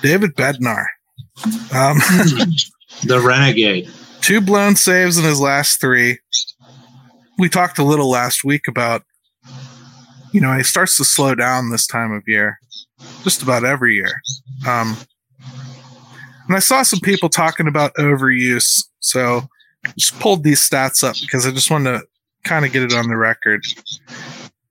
David 0.02 0.34
Bednar. 0.36 0.86
Um, 1.74 1.98
The 3.04 3.20
renegade. 3.20 3.88
two 4.22 4.40
blown 4.40 4.74
saves 4.74 5.18
in 5.18 5.24
his 5.24 5.40
last 5.40 5.80
three. 5.80 6.18
We 7.38 7.48
talked 7.48 7.78
a 7.78 7.84
little 7.84 8.10
last 8.10 8.42
week 8.42 8.66
about, 8.66 9.02
you 10.32 10.40
know, 10.40 10.56
he 10.56 10.64
starts 10.64 10.96
to 10.96 11.04
slow 11.04 11.34
down 11.36 11.70
this 11.70 11.86
time 11.86 12.10
of 12.12 12.22
year, 12.26 12.58
just 13.24 13.42
about 13.42 13.64
every 13.64 13.94
year. 13.94 14.22
Um, 14.66 14.96
and 16.46 16.56
I 16.56 16.60
saw 16.60 16.82
some 16.82 17.00
people 17.00 17.28
talking 17.28 17.68
about 17.68 17.94
overuse, 17.94 18.84
so 19.00 19.42
just 19.96 20.18
pulled 20.18 20.44
these 20.44 20.66
stats 20.66 21.04
up 21.04 21.16
because 21.20 21.46
I 21.46 21.50
just 21.50 21.70
wanted 21.70 21.98
to 21.98 22.06
kind 22.44 22.64
of 22.64 22.72
get 22.72 22.82
it 22.82 22.94
on 22.94 23.08
the 23.08 23.16
record. 23.16 23.64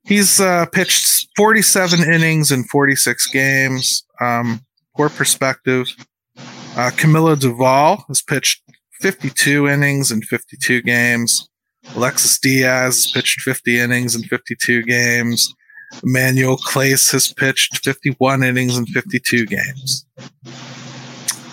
He's 0.04 0.40
uh, 0.40 0.66
pitched 0.68 1.28
47 1.36 2.00
innings 2.02 2.52
in 2.52 2.64
46 2.64 3.28
games. 3.28 4.04
Um, 4.20 4.66
for 4.96 5.10
perspective, 5.10 5.88
uh, 6.38 6.92
Camilo 6.96 7.36
Doval 7.36 8.04
has 8.08 8.22
pitched 8.22 8.64
52 9.02 9.68
innings 9.68 10.12
in 10.12 10.22
52 10.22 10.82
games. 10.82 11.48
Alexis 11.96 12.40
Diaz 12.40 13.04
has 13.06 13.12
pitched 13.12 13.42
50 13.42 13.80
innings 13.80 14.16
in 14.16 14.24
52 14.24 14.84
games. 14.84 15.54
Emmanuel 16.04 16.58
Clase 16.58 17.12
has 17.12 17.34
pitched 17.34 17.84
51 17.84 18.44
innings 18.44 18.78
in 18.78 18.86
52 18.86 19.46
games. 19.46 20.06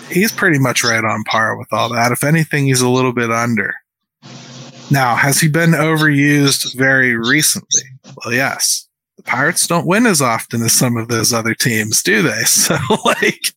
He's 0.09 0.31
pretty 0.31 0.59
much 0.59 0.83
right 0.83 1.03
on 1.03 1.23
par 1.23 1.57
with 1.57 1.71
all 1.71 1.89
that. 1.89 2.11
If 2.11 2.23
anything, 2.23 2.65
he's 2.65 2.81
a 2.81 2.89
little 2.89 3.13
bit 3.13 3.31
under. 3.31 3.73
Now, 4.91 5.15
has 5.15 5.39
he 5.39 5.47
been 5.47 5.71
overused 5.71 6.75
very 6.75 7.15
recently? 7.15 7.81
Well, 8.23 8.33
yes. 8.33 8.87
The 9.17 9.23
Pirates 9.23 9.65
don't 9.65 9.87
win 9.87 10.05
as 10.05 10.21
often 10.21 10.61
as 10.61 10.73
some 10.73 10.97
of 10.97 11.07
those 11.07 11.33
other 11.33 11.55
teams, 11.55 12.03
do 12.03 12.21
they? 12.21 12.43
So, 12.45 12.77
like, 13.03 13.53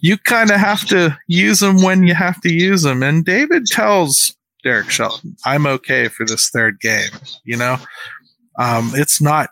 you 0.00 0.18
kind 0.18 0.50
of 0.50 0.56
have 0.58 0.86
to 0.88 1.16
use 1.26 1.60
them 1.60 1.82
when 1.82 2.04
you 2.04 2.14
have 2.14 2.40
to 2.42 2.52
use 2.52 2.82
them. 2.82 3.02
And 3.02 3.24
David 3.24 3.66
tells 3.66 4.36
Derek 4.62 4.90
Shelton, 4.90 5.36
I'm 5.44 5.66
okay 5.66 6.08
for 6.08 6.26
this 6.26 6.50
third 6.50 6.80
game. 6.80 7.10
You 7.44 7.56
know, 7.56 7.78
um, 8.58 8.90
it's 8.94 9.20
not 9.20 9.50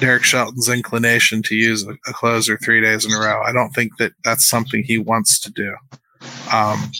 Derek 0.00 0.24
Shelton's 0.24 0.68
inclination 0.68 1.42
to 1.44 1.54
use 1.54 1.86
a, 1.86 2.12
closer 2.12 2.58
three 2.58 2.80
days 2.80 3.04
in 3.04 3.12
a 3.12 3.18
row. 3.18 3.42
I 3.42 3.52
don't 3.52 3.70
think 3.70 3.96
that 3.98 4.12
that's 4.24 4.48
something 4.48 4.82
he 4.82 4.98
wants 4.98 5.40
to 5.40 5.50
do. 5.50 5.74
Um, 6.52 6.90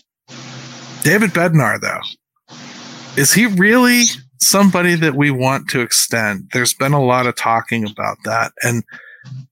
David 1.02 1.30
Bednar, 1.30 1.80
though, 1.80 2.56
is 3.16 3.32
he 3.32 3.46
really 3.46 4.04
somebody 4.40 4.94
that 4.94 5.14
we 5.14 5.30
want 5.30 5.68
to 5.70 5.80
extend? 5.80 6.48
There's 6.52 6.74
been 6.74 6.92
a 6.92 7.04
lot 7.04 7.26
of 7.26 7.36
talking 7.36 7.84
about 7.84 8.18
that. 8.24 8.52
And 8.62 8.84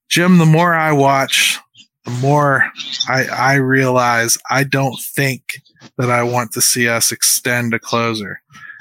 Jim, 0.09 0.39
the 0.39 0.47
more 0.47 0.75
I 0.75 0.93
watch, 0.93 1.59
the 2.05 2.11
more 2.13 2.65
I, 3.09 3.25
I 3.27 3.55
realize 3.55 4.39
I 4.49 4.65
don't 4.65 4.99
think 5.01 5.61
that 5.99 6.11
I 6.11 6.23
want 6.23 6.53
to 6.53 6.61
see 6.61 6.89
us 6.89 7.13
extend 7.13 7.75
a 7.75 7.79
closer 7.79 8.41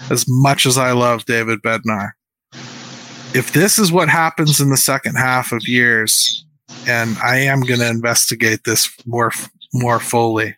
as 0.10 0.26
much 0.28 0.66
as 0.66 0.78
I 0.78 0.92
love 0.92 1.26
David 1.26 1.62
Bednar. 1.62 2.12
If 3.34 3.54
this 3.54 3.78
is 3.78 3.92
what 3.92 4.10
happens 4.10 4.60
in 4.60 4.70
the 4.70 4.78
second 4.78 5.16
half 5.16 5.52
of 5.52 5.68
years, 5.68 6.46
and 6.88 7.18
I 7.20 7.38
am 7.38 7.62
going 7.62 7.80
to 7.80 7.90
investigate 7.90 8.64
this 8.64 8.92
more 9.06 9.32
more 9.74 10.00
fully, 10.00 10.56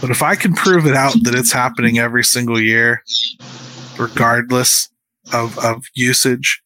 but 0.00 0.10
if 0.10 0.22
I 0.22 0.34
can 0.34 0.52
prove 0.52 0.86
it 0.86 0.94
out 0.94 1.14
that 1.22 1.34
it's 1.34 1.52
happening 1.52 1.98
every 1.98 2.24
single 2.24 2.60
year, 2.60 3.02
regardless 3.98 4.88
of, 5.32 5.58
of 5.58 5.84
usage, 5.94 6.62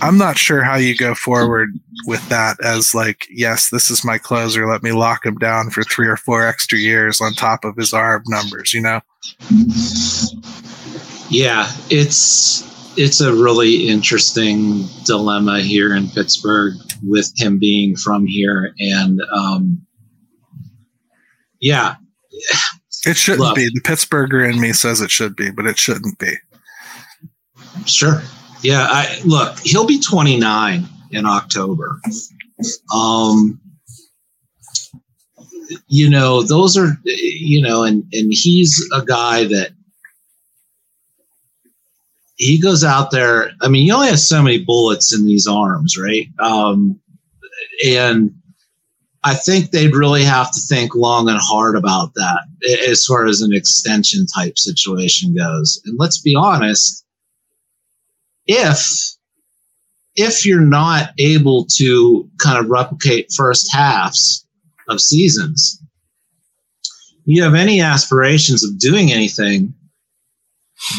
I'm 0.00 0.18
not 0.18 0.38
sure 0.38 0.62
how 0.62 0.76
you 0.76 0.96
go 0.96 1.14
forward 1.14 1.70
with 2.06 2.26
that 2.28 2.56
as 2.62 2.94
like, 2.94 3.26
yes, 3.30 3.70
this 3.70 3.90
is 3.90 4.04
my 4.04 4.18
closer. 4.18 4.66
Let 4.66 4.82
me 4.82 4.92
lock 4.92 5.24
him 5.24 5.36
down 5.36 5.70
for 5.70 5.82
three 5.84 6.08
or 6.08 6.16
four 6.16 6.46
extra 6.46 6.78
years 6.78 7.20
on 7.20 7.32
top 7.32 7.64
of 7.64 7.76
his 7.76 7.92
ARB 7.92 8.22
numbers, 8.26 8.74
you 8.74 8.80
know? 8.80 9.00
Yeah, 11.30 11.70
it's 11.90 12.62
it's 12.96 13.20
a 13.20 13.32
really 13.34 13.88
interesting 13.88 14.84
dilemma 15.04 15.60
here 15.60 15.94
in 15.94 16.08
Pittsburgh 16.08 16.74
with 17.02 17.32
him 17.36 17.58
being 17.58 17.96
from 17.96 18.26
here, 18.26 18.72
and 18.78 19.20
um, 19.32 19.84
yeah, 21.60 21.96
It 23.06 23.16
shouldn't 23.16 23.42
Look. 23.42 23.56
be. 23.56 23.68
The 23.72 23.80
Pittsburgher 23.82 24.48
in 24.50 24.60
me 24.60 24.72
says 24.72 25.00
it 25.00 25.10
should 25.10 25.36
be, 25.36 25.50
but 25.50 25.66
it 25.66 25.78
shouldn't 25.78 26.18
be. 26.18 26.34
Sure. 27.86 28.22
Yeah. 28.62 28.86
I 28.88 29.20
look. 29.24 29.58
He'll 29.60 29.86
be 29.86 30.00
29 30.00 30.86
in 31.10 31.26
October. 31.26 32.00
Um, 32.94 33.60
you 35.88 36.08
know, 36.08 36.42
those 36.42 36.76
are 36.76 36.96
you 37.04 37.60
know, 37.62 37.82
and 37.82 38.04
and 38.12 38.32
he's 38.32 38.80
a 38.92 39.04
guy 39.04 39.44
that 39.44 39.70
he 42.36 42.60
goes 42.60 42.84
out 42.84 43.10
there. 43.10 43.50
I 43.62 43.68
mean, 43.68 43.86
you 43.86 43.94
only 43.94 44.08
have 44.08 44.18
so 44.18 44.42
many 44.42 44.64
bullets 44.64 45.14
in 45.14 45.24
these 45.24 45.46
arms, 45.46 45.96
right? 45.96 46.28
Um, 46.40 47.00
and 47.86 48.34
I 49.22 49.34
think 49.34 49.70
they'd 49.70 49.94
really 49.94 50.24
have 50.24 50.52
to 50.52 50.60
think 50.60 50.94
long 50.94 51.28
and 51.28 51.38
hard 51.40 51.76
about 51.76 52.12
that 52.14 52.40
as 52.88 53.06
far 53.06 53.26
as 53.26 53.40
an 53.40 53.54
extension 53.54 54.26
type 54.26 54.58
situation 54.58 55.34
goes. 55.34 55.80
And 55.86 55.98
let's 55.98 56.20
be 56.20 56.34
honest, 56.34 57.04
if 58.46 58.86
if 60.16 60.46
you're 60.46 60.60
not 60.60 61.10
able 61.18 61.66
to 61.76 62.28
kind 62.38 62.58
of 62.58 62.70
replicate 62.70 63.32
first 63.34 63.72
halves 63.72 64.46
of 64.88 65.00
seasons, 65.00 65.80
you 67.24 67.42
have 67.42 67.54
any 67.54 67.80
aspirations 67.80 68.62
of 68.62 68.78
doing 68.78 69.10
anything 69.10 69.74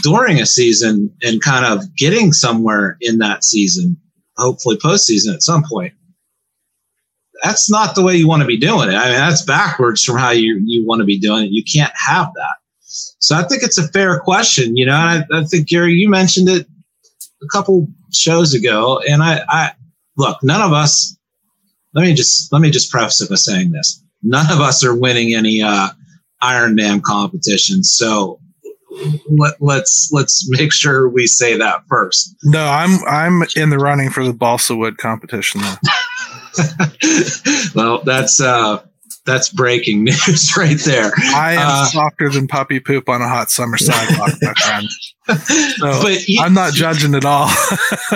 during 0.01 0.39
a 0.39 0.45
season 0.45 1.13
and 1.21 1.41
kind 1.41 1.65
of 1.65 1.95
getting 1.95 2.33
somewhere 2.33 2.97
in 3.01 3.19
that 3.19 3.43
season, 3.43 3.97
hopefully 4.37 4.77
postseason 4.77 5.33
at 5.33 5.43
some 5.43 5.63
point. 5.63 5.93
That's 7.43 7.69
not 7.69 7.95
the 7.95 8.03
way 8.03 8.15
you 8.15 8.27
want 8.27 8.41
to 8.41 8.47
be 8.47 8.57
doing 8.57 8.89
it. 8.89 8.95
I 8.95 9.09
mean, 9.09 9.17
that's 9.17 9.43
backwards 9.43 10.03
from 10.03 10.17
how 10.17 10.31
you, 10.31 10.61
you 10.65 10.85
want 10.85 10.99
to 11.01 11.05
be 11.05 11.19
doing 11.19 11.45
it. 11.45 11.51
You 11.51 11.63
can't 11.63 11.93
have 12.07 12.27
that. 12.35 12.55
So 13.19 13.35
I 13.35 13.43
think 13.43 13.61
it's 13.61 13.77
a 13.77 13.87
fair 13.89 14.19
question, 14.19 14.77
you 14.77 14.85
know, 14.85 14.93
I, 14.93 15.23
I 15.33 15.43
think 15.43 15.67
Gary, 15.67 15.93
you 15.93 16.09
mentioned 16.09 16.47
it 16.47 16.65
a 17.43 17.47
couple 17.47 17.87
shows 18.11 18.53
ago, 18.53 19.01
and 19.07 19.21
I, 19.21 19.41
I 19.47 19.71
look, 20.17 20.37
none 20.43 20.61
of 20.61 20.73
us. 20.73 21.17
Let 21.93 22.03
me 22.03 22.13
just 22.13 22.51
let 22.51 22.61
me 22.61 22.71
just 22.71 22.91
preface 22.91 23.21
it 23.21 23.29
by 23.29 23.35
saying 23.35 23.71
this: 23.71 24.03
none 24.21 24.51
of 24.51 24.59
us 24.59 24.83
are 24.83 24.95
winning 24.95 25.33
any 25.33 25.61
uh, 25.61 25.89
Ironman 26.43 27.01
competitions. 27.01 27.93
So 27.95 28.39
let, 29.29 29.55
let's 29.61 30.09
let's 30.11 30.47
make 30.51 30.71
sure 30.71 31.07
we 31.09 31.27
say 31.27 31.57
that 31.57 31.83
first. 31.87 32.35
No, 32.43 32.65
I'm 32.65 33.03
I'm 33.07 33.43
in 33.55 33.69
the 33.69 33.77
running 33.79 34.09
for 34.09 34.23
the 34.23 34.33
balsa 34.33 34.75
wood 34.75 34.97
competition 34.97 35.61
though. 35.61 35.75
well, 37.75 38.01
that's 38.03 38.39
uh, 38.39 38.81
that's 39.25 39.49
breaking 39.49 40.03
news 40.05 40.53
right 40.57 40.79
there. 40.79 41.11
I 41.17 41.53
am 41.53 41.59
Uh, 41.67 41.85
softer 41.85 42.29
than 42.29 42.47
puppy 42.47 42.79
poop 42.79 43.09
on 43.09 43.21
a 43.21 43.27
hot 43.27 43.49
summer 43.51 43.77
sidewalk, 43.77 44.31
my 44.41 44.53
friend. 44.63 44.87
So 45.77 46.01
but 46.01 46.27
you, 46.27 46.41
I'm 46.41 46.53
not 46.53 46.73
judging 46.73 47.15
at 47.15 47.25
all. 47.25 47.49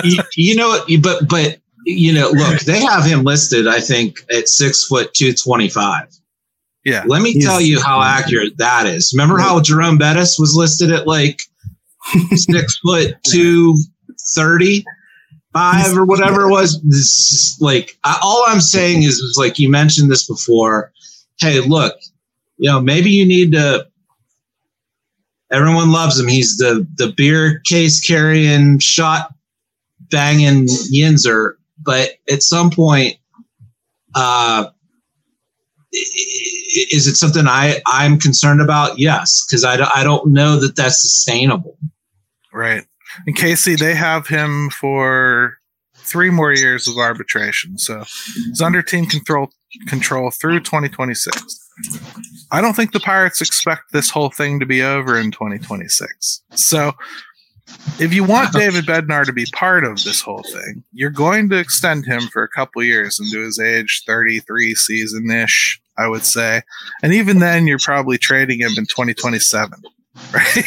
you, 0.04 0.22
you 0.36 0.56
know, 0.56 0.78
but 1.02 1.28
but 1.28 1.58
you 1.84 2.12
know, 2.12 2.30
look, 2.30 2.60
they 2.60 2.80
have 2.80 3.04
him 3.04 3.24
listed. 3.24 3.66
I 3.66 3.80
think 3.80 4.18
at 4.30 4.48
six 4.48 4.84
foot 4.86 5.12
two 5.14 5.32
twenty 5.34 5.68
five. 5.68 6.06
Yeah. 6.84 7.04
Let 7.06 7.22
me 7.22 7.40
tell 7.40 7.60
you 7.60 7.80
how 7.80 8.02
accurate 8.02 8.56
that 8.58 8.86
is. 8.86 9.12
Remember 9.14 9.38
how 9.38 9.60
Jerome 9.60 9.98
Bettis 9.98 10.38
was 10.38 10.54
listed 10.54 10.90
at 10.90 11.06
like 11.06 11.40
six 12.34 12.78
foot 12.78 13.16
two 13.26 13.76
thirty 14.34 14.84
five 15.52 15.96
or 15.96 16.04
whatever 16.04 16.48
it 16.48 16.50
was? 16.50 16.80
This 16.82 17.32
is 17.32 17.58
like 17.60 17.98
I, 18.04 18.18
all 18.22 18.44
I'm 18.46 18.60
saying 18.60 19.02
is, 19.02 19.14
is 19.14 19.36
like 19.38 19.58
you 19.58 19.70
mentioned 19.70 20.10
this 20.10 20.26
before. 20.26 20.92
Hey, 21.38 21.60
look, 21.60 21.94
you 22.56 22.70
know 22.70 22.80
maybe 22.80 23.10
you 23.10 23.26
need 23.26 23.52
to. 23.52 23.86
Everyone 25.50 25.90
loves 25.90 26.18
him. 26.18 26.28
He's 26.28 26.56
the 26.56 26.86
the 26.96 27.12
beer 27.16 27.60
case 27.66 28.04
carrying 28.06 28.78
shot 28.78 29.34
banging 30.10 30.66
Yinzer. 30.66 31.54
but 31.78 32.10
at 32.30 32.42
some 32.42 32.70
point, 32.70 33.16
uh, 34.14 34.66
is 36.90 37.06
it 37.06 37.16
something 37.16 37.46
I 37.46 37.80
I'm 37.86 38.18
concerned 38.18 38.60
about? 38.60 38.98
Yes, 38.98 39.44
because 39.46 39.64
I, 39.64 39.74
I 39.94 40.04
don't 40.04 40.32
know 40.32 40.58
that 40.60 40.76
that's 40.76 41.00
sustainable. 41.00 41.76
Right. 42.52 42.84
And 43.26 43.36
Casey, 43.36 43.76
they 43.76 43.94
have 43.94 44.26
him 44.26 44.70
for 44.70 45.58
three 45.96 46.30
more 46.30 46.52
years 46.52 46.88
of 46.88 46.96
arbitration, 46.96 47.78
so 47.78 48.04
he's 48.34 48.60
under 48.60 48.82
team 48.82 49.06
control 49.06 49.50
control 49.86 50.30
through 50.30 50.60
2026. 50.60 51.68
I 52.50 52.60
don't 52.60 52.74
think 52.74 52.92
the 52.92 53.00
Pirates 53.00 53.40
expect 53.40 53.92
this 53.92 54.10
whole 54.10 54.30
thing 54.30 54.60
to 54.60 54.66
be 54.66 54.82
over 54.82 55.18
in 55.18 55.30
2026. 55.30 56.42
So 56.52 56.92
if 57.98 58.12
you 58.12 58.24
want 58.24 58.48
uh-huh. 58.48 58.58
David 58.58 58.86
Bednar 58.86 59.24
to 59.24 59.32
be 59.32 59.46
part 59.52 59.84
of 59.84 60.02
this 60.02 60.20
whole 60.20 60.42
thing, 60.42 60.82
you're 60.92 61.10
going 61.10 61.48
to 61.50 61.58
extend 61.58 62.06
him 62.06 62.22
for 62.32 62.42
a 62.42 62.48
couple 62.48 62.82
years 62.82 63.20
into 63.20 63.44
his 63.44 63.58
age 63.58 64.02
33 64.06 64.74
season 64.74 65.30
ish, 65.30 65.79
I 66.00 66.08
would 66.08 66.24
say. 66.24 66.62
And 67.02 67.12
even 67.12 67.38
then, 67.38 67.66
you're 67.66 67.78
probably 67.78 68.18
trading 68.18 68.60
him 68.60 68.72
in 68.76 68.86
2027, 68.86 69.78
right? 70.32 70.64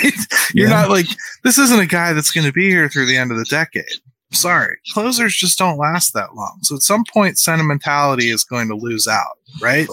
you're 0.54 0.68
yeah. 0.68 0.82
not 0.82 0.90
like, 0.90 1.08
this 1.44 1.58
isn't 1.58 1.80
a 1.80 1.88
guy 1.88 2.14
that's 2.14 2.32
going 2.32 2.48
to 2.48 2.54
be 2.54 2.70
here 2.70 2.90
through 2.90 3.08
the 3.08 3.18
end 3.18 3.32
of 3.32 3.38
the 3.38 3.46
decade. 3.46 3.86
Sorry, 4.32 4.78
closers 4.94 5.36
just 5.36 5.60
don't 5.60 5.78
last 5.78 6.14
that 6.14 6.34
long. 6.36 6.58
So 6.64 6.76
at 6.76 6.82
some 6.82 7.04
point, 7.14 7.38
sentimentality 7.38 8.30
is 8.30 8.44
going 8.44 8.68
to 8.70 8.76
lose 8.76 9.08
out, 9.08 9.38
right? 9.62 9.88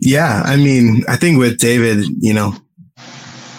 Yeah. 0.00 0.42
I 0.44 0.56
mean, 0.56 1.04
I 1.08 1.16
think 1.16 1.38
with 1.38 1.58
David, 1.58 2.04
you 2.20 2.34
know, 2.34 2.54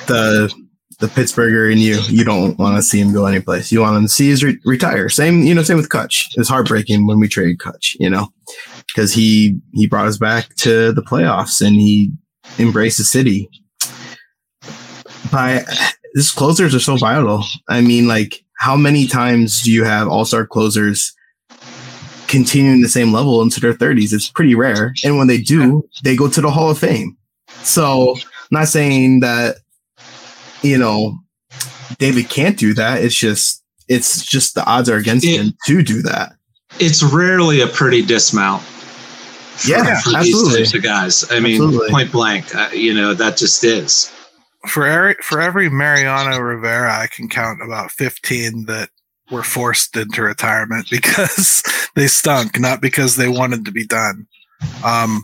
the 0.08 0.54
the 1.00 1.08
Pittsburgher 1.08 1.72
in 1.72 1.78
you, 1.80 2.00
you 2.08 2.24
don't 2.24 2.58
want 2.58 2.78
to 2.78 2.82
see 2.82 3.00
him 3.00 3.14
go 3.14 3.26
anyplace. 3.26 3.72
You 3.72 3.82
want 3.82 3.98
him 3.98 4.04
to 4.04 4.10
see 4.10 4.30
his 4.30 4.44
re- 4.44 4.60
retire. 4.66 5.10
Same, 5.10 5.42
you 5.44 5.54
know, 5.54 5.64
same 5.64 5.78
with 5.78 5.90
Kutch. 5.90 6.28
It's 6.36 6.48
heartbreaking 6.48 7.06
when 7.06 7.20
we 7.20 7.28
trade 7.28 7.58
Kutch, 7.58 7.96
you 8.00 8.10
know, 8.10 8.30
because 8.88 9.14
he 9.14 9.60
he 9.74 9.88
brought 9.88 10.08
us 10.08 10.18
back 10.18 10.56
to 10.56 10.92
the 10.92 11.02
playoffs 11.02 11.66
and 11.66 11.76
he 11.76 12.12
embraced 12.60 12.98
the 12.98 13.04
city. 13.04 13.50
By 15.32 15.64
this 16.14 16.32
closers 16.32 16.74
are 16.74 16.80
so 16.80 16.98
vital. 16.98 17.44
I 17.68 17.82
mean, 17.82 18.08
like, 18.08 18.44
how 18.60 18.76
many 18.76 19.08
times 19.08 19.64
do 19.64 19.72
you 19.72 19.84
have 19.84 20.08
all 20.08 20.26
star 20.26 20.46
closers 20.46 21.14
continuing 22.28 22.82
the 22.82 22.90
same 22.90 23.12
level 23.12 23.42
into 23.42 23.60
their 23.60 23.74
30s? 23.74 24.14
It's 24.14 24.30
pretty 24.30 24.56
rare. 24.56 24.94
And 25.04 25.18
when 25.18 25.28
they 25.28 25.40
do, 25.40 25.88
they 26.04 26.16
go 26.16 26.30
to 26.30 26.42
the 26.42 26.52
Hall 26.52 26.70
of 26.70 26.78
Fame. 26.78 27.18
So, 27.64 28.16
I'm 28.16 28.22
not 28.52 28.68
saying 28.68 29.22
that 29.22 29.58
you 30.66 30.78
know, 30.78 31.20
David 32.00 32.30
can't 32.30 32.58
do 32.58 32.74
that. 32.74 33.04
It's 33.04 33.16
just 33.16 33.64
it's 33.88 34.26
just 34.26 34.56
the 34.56 34.66
odds 34.66 34.90
are 34.90 34.98
against 34.98 35.26
it, 35.26 35.40
him 35.40 35.54
to 35.68 35.84
do 35.84 36.02
that. 36.02 36.34
It's 36.80 37.04
rarely 37.04 37.62
a 37.62 37.68
pretty 37.68 38.02
dismount. 38.02 38.64
For, 39.56 39.70
yeah, 39.70 40.02
for 40.02 40.18
absolutely. 40.18 40.58
These 40.58 40.72
types 40.72 40.74
of 40.74 40.84
guys. 40.84 41.32
I 41.32 41.40
mean, 41.40 41.62
absolutely. 41.62 41.90
point 41.90 42.12
blank. 42.12 42.54
Uh, 42.56 42.70
you 42.74 42.94
know 42.94 43.14
that 43.14 43.38
just 43.38 43.64
is. 43.64 44.12
For 44.68 44.86
every 44.86 45.16
for 45.22 45.42
every 45.42 45.70
Mariano 45.70 46.38
Rivera, 46.40 46.94
I 46.94 47.08
can 47.08 47.30
count 47.30 47.62
about 47.64 47.92
fifteen 47.92 48.66
that 48.66 48.90
were 49.32 49.44
forced 49.44 49.96
into 49.96 50.22
retirement 50.22 50.88
because 50.92 51.64
they 51.96 52.08
stunk, 52.08 52.60
not 52.60 52.82
because 52.82 53.16
they 53.16 53.28
wanted 53.28 53.66
to 53.66 53.72
be 53.72 53.86
done. 53.86 54.28
Um, 54.84 55.24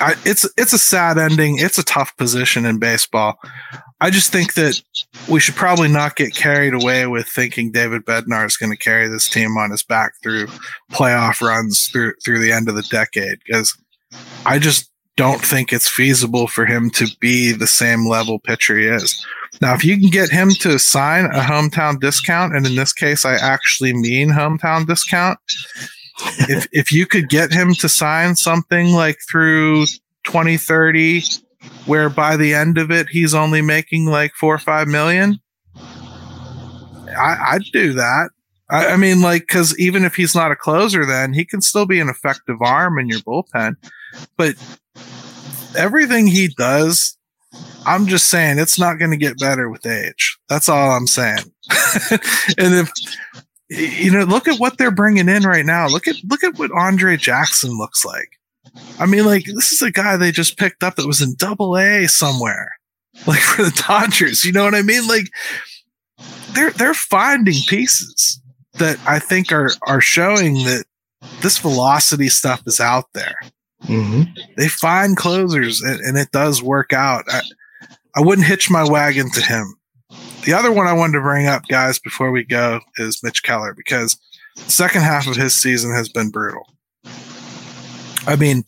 I, 0.00 0.14
it's 0.24 0.48
it's 0.56 0.72
a 0.72 0.78
sad 0.78 1.18
ending. 1.18 1.58
It's 1.58 1.78
a 1.78 1.84
tough 1.84 2.16
position 2.16 2.64
in 2.66 2.78
baseball. 2.78 3.38
I 4.00 4.10
just 4.10 4.32
think 4.32 4.54
that 4.54 4.80
we 5.30 5.40
should 5.40 5.54
probably 5.54 5.88
not 5.88 6.16
get 6.16 6.34
carried 6.34 6.74
away 6.74 7.06
with 7.06 7.26
thinking 7.26 7.70
David 7.70 8.04
Bednar 8.04 8.44
is 8.46 8.56
going 8.56 8.72
to 8.72 8.76
carry 8.76 9.08
this 9.08 9.28
team 9.28 9.56
on 9.56 9.70
his 9.70 9.82
back 9.82 10.12
through 10.22 10.48
playoff 10.92 11.40
runs 11.40 11.88
through 11.88 12.14
through 12.24 12.40
the 12.40 12.52
end 12.52 12.68
of 12.68 12.74
the 12.74 12.82
decade 12.82 13.38
because 13.46 13.76
I 14.44 14.58
just 14.58 14.90
don't 15.16 15.40
think 15.40 15.72
it's 15.72 15.88
feasible 15.88 16.48
for 16.48 16.66
him 16.66 16.90
to 16.90 17.06
be 17.20 17.52
the 17.52 17.66
same 17.66 18.06
level 18.06 18.40
pitcher 18.40 18.76
he 18.76 18.86
is. 18.86 19.24
Now, 19.60 19.74
if 19.74 19.84
you 19.84 19.98
can 19.98 20.10
get 20.10 20.30
him 20.30 20.50
to 20.60 20.78
sign 20.78 21.26
a 21.26 21.40
hometown 21.40 22.00
discount, 22.00 22.56
and 22.56 22.66
in 22.66 22.74
this 22.74 22.92
case, 22.92 23.24
I 23.24 23.34
actually 23.34 23.92
mean 23.92 24.30
hometown 24.30 24.86
discount, 24.86 25.38
if 26.20 26.66
if 26.72 26.92
you 26.92 27.06
could 27.06 27.28
get 27.28 27.52
him 27.52 27.74
to 27.74 27.88
sign 27.88 28.36
something 28.36 28.92
like 28.92 29.18
through 29.28 29.86
2030 30.24 31.22
where 31.86 32.08
by 32.08 32.36
the 32.36 32.54
end 32.54 32.78
of 32.78 32.90
it 32.90 33.08
he's 33.08 33.34
only 33.34 33.62
making 33.62 34.06
like 34.06 34.32
four 34.34 34.54
or 34.54 34.58
five 34.58 34.86
million 34.86 35.40
I, 37.16 37.54
would 37.54 37.64
do 37.72 37.92
that. 37.92 38.30
I, 38.70 38.88
I 38.88 38.96
mean 38.96 39.22
like 39.22 39.42
because 39.42 39.78
even 39.78 40.04
if 40.04 40.16
he's 40.16 40.34
not 40.34 40.52
a 40.52 40.56
closer 40.56 41.04
then 41.04 41.32
he 41.32 41.44
can 41.44 41.60
still 41.60 41.86
be 41.86 42.00
an 42.00 42.08
effective 42.08 42.60
arm 42.60 42.98
in 42.98 43.08
your 43.08 43.20
bullpen. 43.20 43.76
But 44.36 44.54
everything 45.76 46.26
he 46.28 46.48
does 46.56 47.18
i'm 47.84 48.06
just 48.06 48.30
saying 48.30 48.60
it's 48.60 48.78
not 48.78 48.96
going 48.96 49.10
to 49.10 49.16
get 49.16 49.38
better 49.38 49.68
with 49.68 49.86
age. 49.86 50.38
That's 50.48 50.68
all 50.68 50.92
i'm 50.92 51.06
saying. 51.06 51.52
And 52.58 52.74
if 52.74 52.90
you 53.68 54.10
know, 54.10 54.24
look 54.24 54.48
at 54.48 54.60
what 54.60 54.78
they're 54.78 54.90
bringing 54.90 55.28
in 55.28 55.44
right 55.44 55.64
now. 55.64 55.88
Look 55.88 56.06
at 56.06 56.16
look 56.24 56.44
at 56.44 56.58
what 56.58 56.70
Andre 56.72 57.16
Jackson 57.16 57.76
looks 57.78 58.04
like. 58.04 58.38
I 58.98 59.06
mean, 59.06 59.24
like 59.24 59.44
this 59.46 59.72
is 59.72 59.82
a 59.82 59.90
guy 59.90 60.16
they 60.16 60.32
just 60.32 60.58
picked 60.58 60.82
up 60.82 60.96
that 60.96 61.06
was 61.06 61.20
in 61.20 61.34
Double 61.36 61.76
A 61.76 62.06
somewhere, 62.06 62.72
like 63.26 63.40
for 63.40 63.62
the 63.62 63.82
Dodgers. 63.86 64.44
You 64.44 64.52
know 64.52 64.64
what 64.64 64.74
I 64.74 64.82
mean? 64.82 65.06
Like 65.06 65.28
they're 66.54 66.70
they're 66.70 66.94
finding 66.94 67.62
pieces 67.68 68.40
that 68.74 68.98
I 69.06 69.18
think 69.18 69.52
are 69.52 69.70
are 69.86 70.00
showing 70.00 70.64
that 70.64 70.84
this 71.40 71.58
velocity 71.58 72.28
stuff 72.28 72.62
is 72.66 72.80
out 72.80 73.06
there. 73.14 73.36
Mm-hmm. 73.84 74.32
They 74.56 74.68
find 74.68 75.16
closers, 75.16 75.80
and, 75.82 76.00
and, 76.00 76.16
it 76.16 76.30
does 76.30 76.62
work 76.62 76.94
out. 76.94 77.24
I, 77.28 77.40
I 78.16 78.20
wouldn't 78.22 78.46
hitch 78.46 78.70
my 78.70 78.82
wagon 78.88 79.30
to 79.32 79.42
him. 79.42 79.74
The 80.44 80.52
other 80.52 80.72
one 80.72 80.86
I 80.86 80.92
wanted 80.92 81.14
to 81.14 81.22
bring 81.22 81.46
up, 81.46 81.66
guys, 81.68 81.98
before 81.98 82.30
we 82.30 82.44
go 82.44 82.80
is 82.98 83.22
Mitch 83.22 83.42
Keller 83.42 83.72
because 83.74 84.18
the 84.56 84.70
second 84.70 85.02
half 85.02 85.26
of 85.26 85.36
his 85.36 85.54
season 85.54 85.92
has 85.92 86.08
been 86.08 86.30
brutal. 86.30 86.68
I 88.26 88.36
mean, 88.36 88.64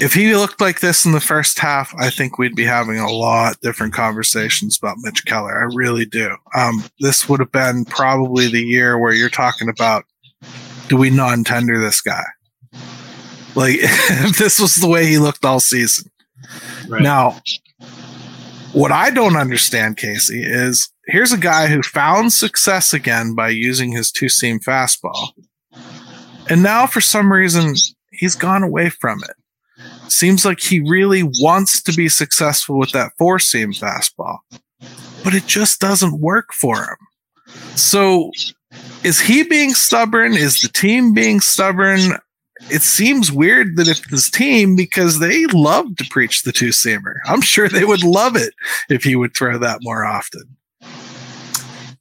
if 0.00 0.12
he 0.12 0.34
looked 0.34 0.60
like 0.60 0.80
this 0.80 1.06
in 1.06 1.12
the 1.12 1.20
first 1.20 1.58
half, 1.58 1.94
I 1.98 2.10
think 2.10 2.36
we'd 2.36 2.56
be 2.56 2.64
having 2.64 2.98
a 2.98 3.10
lot 3.10 3.60
different 3.60 3.94
conversations 3.94 4.76
about 4.76 4.98
Mitch 5.00 5.24
Keller. 5.24 5.56
I 5.56 5.72
really 5.74 6.04
do. 6.04 6.36
Um, 6.56 6.82
this 6.98 7.28
would 7.28 7.40
have 7.40 7.52
been 7.52 7.84
probably 7.84 8.48
the 8.48 8.62
year 8.62 8.98
where 8.98 9.12
you're 9.12 9.30
talking 9.30 9.68
about 9.68 10.04
do 10.88 10.96
we 10.96 11.10
non 11.10 11.44
tender 11.44 11.80
this 11.80 12.00
guy? 12.00 12.24
Like, 13.54 13.76
if 13.80 14.36
this 14.36 14.60
was 14.60 14.76
the 14.76 14.88
way 14.88 15.06
he 15.06 15.18
looked 15.18 15.44
all 15.44 15.60
season. 15.60 16.10
Right. 16.88 17.02
Now, 17.02 17.40
what 18.76 18.92
I 18.92 19.08
don't 19.08 19.36
understand, 19.36 19.96
Casey, 19.96 20.42
is 20.44 20.90
here's 21.06 21.32
a 21.32 21.38
guy 21.38 21.66
who 21.66 21.82
found 21.82 22.34
success 22.34 22.92
again 22.92 23.34
by 23.34 23.48
using 23.48 23.90
his 23.90 24.12
two 24.12 24.28
seam 24.28 24.60
fastball. 24.60 25.30
And 26.50 26.62
now, 26.62 26.86
for 26.86 27.00
some 27.00 27.32
reason, 27.32 27.74
he's 28.10 28.34
gone 28.34 28.62
away 28.62 28.90
from 28.90 29.22
it. 29.24 30.12
Seems 30.12 30.44
like 30.44 30.60
he 30.60 30.80
really 30.80 31.22
wants 31.40 31.82
to 31.84 31.92
be 31.94 32.10
successful 32.10 32.78
with 32.78 32.92
that 32.92 33.12
four 33.16 33.38
seam 33.38 33.72
fastball, 33.72 34.40
but 35.24 35.32
it 35.34 35.46
just 35.46 35.80
doesn't 35.80 36.20
work 36.20 36.52
for 36.52 36.76
him. 36.76 36.98
So, 37.76 38.30
is 39.02 39.18
he 39.20 39.42
being 39.42 39.72
stubborn? 39.72 40.34
Is 40.34 40.60
the 40.60 40.68
team 40.68 41.14
being 41.14 41.40
stubborn? 41.40 42.18
It 42.70 42.82
seems 42.82 43.30
weird 43.30 43.76
that 43.76 43.88
if 43.88 44.08
this 44.08 44.30
team, 44.30 44.76
because 44.76 45.18
they 45.18 45.46
love 45.46 45.96
to 45.96 46.04
preach 46.10 46.42
the 46.42 46.52
two 46.52 46.70
seamer, 46.70 47.14
I'm 47.26 47.40
sure 47.40 47.68
they 47.68 47.84
would 47.84 48.04
love 48.04 48.36
it 48.36 48.54
if 48.88 49.04
he 49.04 49.16
would 49.16 49.34
throw 49.34 49.58
that 49.58 49.80
more 49.82 50.04
often. 50.04 50.56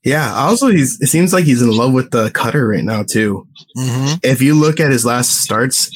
Yeah. 0.03 0.33
Also, 0.35 0.67
he's 0.67 1.01
it 1.01 1.07
seems 1.07 1.33
like 1.33 1.45
he's 1.45 1.63
in 1.63 1.71
love 1.71 1.91
with 1.91 2.11
the 2.11 2.29
cutter 2.29 2.67
right 2.67 2.83
now 2.83 3.01
too. 3.03 3.47
Mm-hmm. 3.75 4.17
If 4.21 4.39
you 4.39 4.53
look 4.53 4.79
at 4.79 4.91
his 4.91 5.03
last 5.03 5.41
starts, 5.41 5.89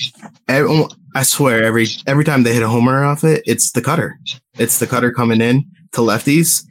I 0.48 1.24
swear 1.24 1.64
every 1.64 1.88
every 2.08 2.26
time 2.26 2.42
they 2.42 2.54
hit 2.54 2.64
a 2.64 2.68
homer 2.68 3.04
off 3.04 3.24
it, 3.24 3.44
it's 3.46 3.72
the 3.72 3.84
cutter. 3.84 4.20
It's 4.58 4.80
the 4.80 4.88
cutter 4.88 5.12
coming 5.12 5.42
in 5.42 5.64
to 5.94 6.02
lefties. 6.02 6.64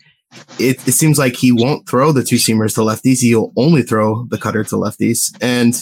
It, 0.58 0.86
it 0.86 0.92
seems 0.92 1.18
like 1.18 1.36
he 1.36 1.52
won't 1.52 1.88
throw 1.88 2.12
the 2.12 2.24
two 2.24 2.36
seamers 2.36 2.74
to 2.74 2.80
lefties. 2.82 3.20
He'll 3.20 3.52
only 3.56 3.82
throw 3.82 4.26
the 4.26 4.36
cutter 4.36 4.64
to 4.64 4.74
lefties, 4.74 5.34
and 5.40 5.80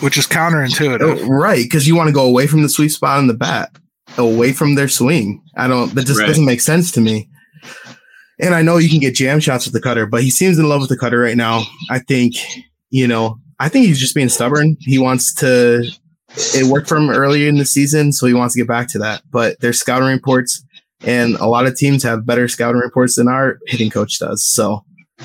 which 0.00 0.16
is 0.16 0.26
counterintuitive, 0.26 1.22
oh, 1.22 1.26
right? 1.26 1.62
Because 1.62 1.86
you 1.86 1.96
want 1.96 2.08
to 2.08 2.14
go 2.14 2.24
away 2.24 2.46
from 2.46 2.62
the 2.62 2.68
sweet 2.68 2.90
spot 2.90 3.18
in 3.18 3.26
the 3.26 3.34
bat, 3.34 3.70
away 4.16 4.52
from 4.52 4.74
their 4.74 4.88
swing. 4.88 5.42
I 5.56 5.68
don't. 5.68 5.94
That 5.94 6.06
just 6.06 6.20
right. 6.20 6.26
doesn't 6.26 6.44
make 6.44 6.60
sense 6.60 6.90
to 6.92 7.00
me. 7.00 7.28
And 8.40 8.54
I 8.54 8.62
know 8.62 8.78
you 8.78 8.88
can 8.88 9.00
get 9.00 9.14
jam 9.14 9.40
shots 9.40 9.66
with 9.66 9.74
the 9.74 9.80
cutter, 9.80 10.06
but 10.06 10.22
he 10.22 10.30
seems 10.30 10.58
in 10.58 10.68
love 10.68 10.80
with 10.80 10.88
the 10.88 10.96
cutter 10.96 11.18
right 11.18 11.36
now. 11.36 11.64
I 11.90 11.98
think, 11.98 12.34
you 12.88 13.06
know, 13.06 13.38
I 13.58 13.68
think 13.68 13.86
he's 13.86 14.00
just 14.00 14.14
being 14.14 14.30
stubborn. 14.30 14.76
He 14.80 14.98
wants 14.98 15.34
to. 15.36 15.84
It 16.54 16.70
worked 16.70 16.88
for 16.88 16.96
him 16.96 17.10
earlier 17.10 17.48
in 17.48 17.58
the 17.58 17.66
season, 17.66 18.12
so 18.12 18.26
he 18.26 18.34
wants 18.34 18.54
to 18.54 18.60
get 18.60 18.68
back 18.68 18.88
to 18.92 18.98
that. 19.00 19.22
But 19.30 19.60
there's 19.60 19.80
scouting 19.80 20.08
reports, 20.08 20.64
and 21.04 21.34
a 21.34 21.46
lot 21.46 21.66
of 21.66 21.76
teams 21.76 22.02
have 22.04 22.24
better 22.24 22.46
scouting 22.48 22.80
reports 22.80 23.16
than 23.16 23.28
our 23.28 23.58
hitting 23.66 23.90
coach 23.90 24.18
does. 24.18 24.44
So 24.44 24.84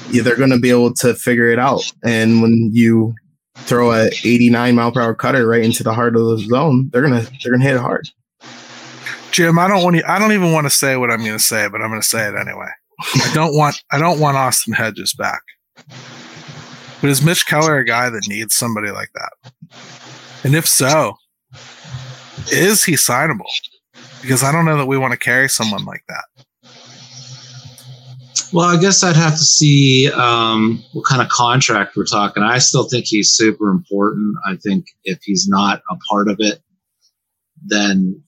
yeah, 0.10 0.24
they're 0.24 0.36
going 0.36 0.50
to 0.50 0.60
be 0.60 0.72
able 0.72 0.94
to 0.96 1.14
figure 1.14 1.50
it 1.50 1.60
out. 1.60 1.92
And 2.04 2.42
when 2.42 2.72
you 2.74 3.14
throw 3.56 3.92
a 3.92 4.08
89 4.24 4.76
mile 4.76 4.92
per 4.92 5.02
hour 5.02 5.16
cutter 5.16 5.48
right 5.48 5.64
into 5.64 5.84
the 5.84 5.94
heart 5.94 6.16
of 6.16 6.26
the 6.26 6.38
zone, 6.38 6.90
they're 6.92 7.02
gonna 7.02 7.26
they're 7.44 7.52
gonna 7.52 7.64
hit 7.64 7.76
it 7.76 7.82
hard. 7.82 8.10
Jim, 9.36 9.60
I 9.60 9.68
don't 9.68 9.84
want 9.84 10.02
I 10.08 10.18
don't 10.18 10.32
even 10.32 10.54
want 10.54 10.66
to 10.66 10.70
say 10.70 10.96
what 10.96 11.12
I'm 11.12 11.20
going 11.20 11.38
to 11.38 11.44
say, 11.44 11.68
but 11.68 11.82
I'm 11.82 11.90
going 11.90 12.00
to 12.00 12.08
say 12.08 12.26
it 12.26 12.36
anyway. 12.36 12.70
I 13.16 13.32
don't 13.34 13.54
want 13.54 13.84
I 13.92 13.98
don't 13.98 14.22
want 14.22 14.38
Austin 14.38 14.72
Hedges 14.72 15.14
back. 15.14 15.42
But 17.02 17.10
is 17.10 17.22
Mitch 17.22 17.46
Keller 17.46 17.78
a 17.78 17.84
guy 17.84 18.10
that 18.10 18.30
needs 18.30 18.56
somebody 18.56 18.92
like 18.92 19.12
that? 19.14 19.52
And 20.46 20.56
if 20.56 20.66
so, 20.66 21.18
is 22.50 22.86
he 22.86 22.94
signable? 22.94 23.44
Because 24.22 24.42
I 24.42 24.54
don't 24.54 24.64
know 24.64 24.78
that 24.78 24.86
we 24.86 24.98
want 24.98 25.12
to 25.12 25.20
carry 25.20 25.50
someone 25.50 25.84
like 25.84 26.04
that. 26.08 26.35
Well, 28.56 28.68
I 28.68 28.80
guess 28.80 29.04
I'd 29.04 29.18
have 29.18 29.34
to 29.34 29.44
see 29.44 30.10
um, 30.14 30.82
what 30.94 31.04
kind 31.04 31.22
of 31.22 31.28
contract 31.28 31.98
we're 31.98 32.06
talking. 32.06 32.42
I 32.42 32.60
still 32.60 32.88
think 32.88 33.04
he's 33.06 33.32
super 33.32 33.70
important. 33.70 34.34
I 34.48 34.56
think 34.56 34.86
if 35.04 35.20
he's 35.24 35.46
not 35.46 35.82
a 35.92 35.98
part 36.10 36.30
of 36.30 36.38
it, 36.40 36.62
then 37.66 38.24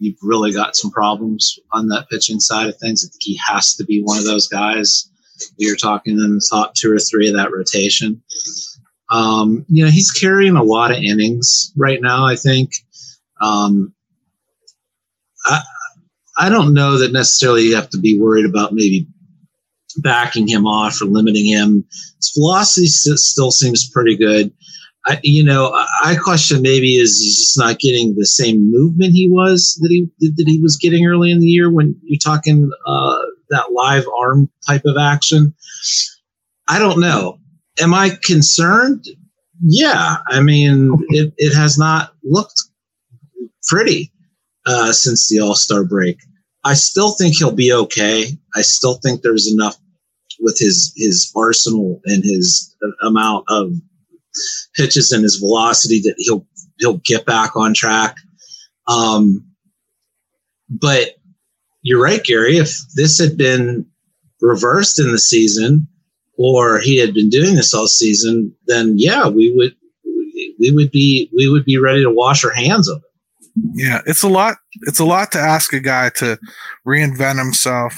you've 0.00 0.18
really 0.20 0.50
got 0.52 0.74
some 0.74 0.90
problems 0.90 1.60
on 1.70 1.86
that 1.90 2.08
pitching 2.10 2.40
side 2.40 2.68
of 2.68 2.76
things. 2.78 3.04
I 3.04 3.06
think 3.08 3.22
he 3.22 3.38
has 3.48 3.76
to 3.76 3.84
be 3.84 4.02
one 4.02 4.18
of 4.18 4.24
those 4.24 4.48
guys. 4.48 5.08
You're 5.58 5.76
talking 5.76 6.14
in 6.14 6.34
the 6.34 6.48
top 6.50 6.74
two 6.74 6.92
or 6.92 6.98
three 6.98 7.28
of 7.28 7.36
that 7.36 7.52
rotation. 7.52 8.20
Um, 9.12 9.64
you 9.68 9.84
know, 9.84 9.90
he's 9.92 10.10
carrying 10.10 10.56
a 10.56 10.64
lot 10.64 10.90
of 10.90 10.96
innings 10.96 11.72
right 11.76 12.02
now, 12.02 12.26
I 12.26 12.34
think. 12.34 12.72
Um, 13.40 13.94
I, 15.44 15.60
I 16.36 16.48
don't 16.48 16.74
know 16.74 16.98
that 16.98 17.12
necessarily 17.12 17.62
you 17.62 17.76
have 17.76 17.90
to 17.90 17.98
be 17.98 18.18
worried 18.18 18.44
about 18.44 18.72
maybe 18.72 19.06
backing 20.02 20.48
him 20.48 20.66
off 20.66 21.00
or 21.00 21.06
limiting 21.06 21.46
him. 21.46 21.84
His 22.18 22.32
velocity 22.36 22.86
still 22.86 23.50
seems 23.50 23.88
pretty 23.90 24.16
good. 24.16 24.52
I, 25.06 25.20
you 25.22 25.44
know, 25.44 25.70
I 26.02 26.16
question 26.16 26.62
maybe 26.62 26.96
is 26.96 27.20
he's 27.20 27.38
just 27.38 27.58
not 27.58 27.78
getting 27.78 28.16
the 28.16 28.26
same 28.26 28.70
movement 28.72 29.12
he 29.12 29.28
was 29.30 29.78
that 29.80 29.90
he 29.90 30.08
that 30.20 30.48
he 30.48 30.60
was 30.60 30.76
getting 30.76 31.06
early 31.06 31.30
in 31.30 31.38
the 31.38 31.46
year 31.46 31.70
when 31.70 31.94
you're 32.02 32.18
talking 32.18 32.68
uh, 32.86 33.18
that 33.50 33.72
live 33.72 34.04
arm 34.20 34.50
type 34.66 34.82
of 34.84 34.96
action. 34.96 35.54
I 36.66 36.80
don't 36.80 37.00
know. 37.00 37.38
Am 37.80 37.94
I 37.94 38.18
concerned? 38.22 39.06
Yeah. 39.62 40.16
I 40.28 40.40
mean, 40.40 40.92
it, 41.10 41.32
it 41.36 41.54
has 41.54 41.78
not 41.78 42.12
looked 42.24 42.60
pretty 43.68 44.12
uh, 44.66 44.92
since 44.92 45.28
the 45.28 45.40
All 45.40 45.54
Star 45.54 45.84
break. 45.84 46.18
I 46.64 46.74
still 46.74 47.12
think 47.12 47.36
he'll 47.36 47.52
be 47.52 47.72
okay. 47.72 48.26
I 48.56 48.62
still 48.62 48.94
think 48.94 49.22
there's 49.22 49.52
enough 49.52 49.76
with 50.40 50.58
his 50.58 50.92
his 50.96 51.32
arsenal 51.36 52.00
and 52.04 52.24
his 52.24 52.74
amount 53.02 53.44
of 53.48 53.72
pitches 54.74 55.12
and 55.12 55.22
his 55.22 55.36
velocity 55.36 56.00
that 56.00 56.14
he'll 56.18 56.46
he'll 56.78 56.98
get 57.04 57.26
back 57.26 57.56
on 57.56 57.74
track. 57.74 58.16
Um, 58.88 59.46
but 60.68 61.10
you're 61.82 62.02
right, 62.02 62.22
Gary. 62.22 62.56
If 62.56 62.76
this 62.94 63.18
had 63.18 63.36
been 63.36 63.86
reversed 64.40 64.98
in 64.98 65.12
the 65.12 65.18
season, 65.18 65.88
or 66.36 66.78
he 66.78 66.96
had 66.98 67.14
been 67.14 67.30
doing 67.30 67.54
this 67.54 67.72
all 67.72 67.86
season, 67.86 68.54
then 68.66 68.94
yeah, 68.96 69.28
we 69.28 69.52
would 69.54 69.74
we 70.58 70.70
would 70.70 70.90
be 70.90 71.30
we 71.36 71.48
would 71.48 71.64
be 71.64 71.78
ready 71.78 72.02
to 72.02 72.10
wash 72.10 72.44
our 72.44 72.52
hands 72.52 72.88
of 72.88 72.98
it. 72.98 73.02
Yeah, 73.74 74.02
it's 74.06 74.22
a 74.22 74.28
lot. 74.28 74.56
It's 74.82 75.00
a 75.00 75.04
lot 75.04 75.32
to 75.32 75.38
ask 75.38 75.72
a 75.72 75.80
guy 75.80 76.10
to 76.16 76.38
reinvent 76.86 77.38
himself 77.38 77.94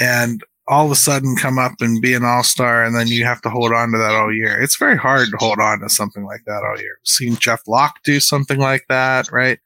and 0.00 0.42
all 0.66 0.86
of 0.86 0.92
a 0.92 0.96
sudden 0.96 1.36
come 1.36 1.58
up 1.58 1.74
and 1.80 2.00
be 2.00 2.14
an 2.14 2.24
all 2.24 2.42
star, 2.42 2.84
and 2.84 2.96
then 2.96 3.08
you 3.08 3.24
have 3.24 3.42
to 3.42 3.50
hold 3.50 3.72
on 3.72 3.92
to 3.92 3.98
that 3.98 4.14
all 4.14 4.32
year. 4.32 4.60
It's 4.60 4.76
very 4.76 4.96
hard 4.96 5.28
to 5.30 5.36
hold 5.38 5.58
on 5.58 5.80
to 5.80 5.88
something 5.88 6.24
like 6.24 6.42
that 6.46 6.62
all 6.64 6.80
year. 6.80 6.96
We've 7.00 7.08
seen 7.08 7.36
Jeff 7.36 7.62
Locke 7.66 7.98
do 8.04 8.20
something 8.20 8.58
like 8.58 8.84
that, 8.88 9.30
right? 9.30 9.58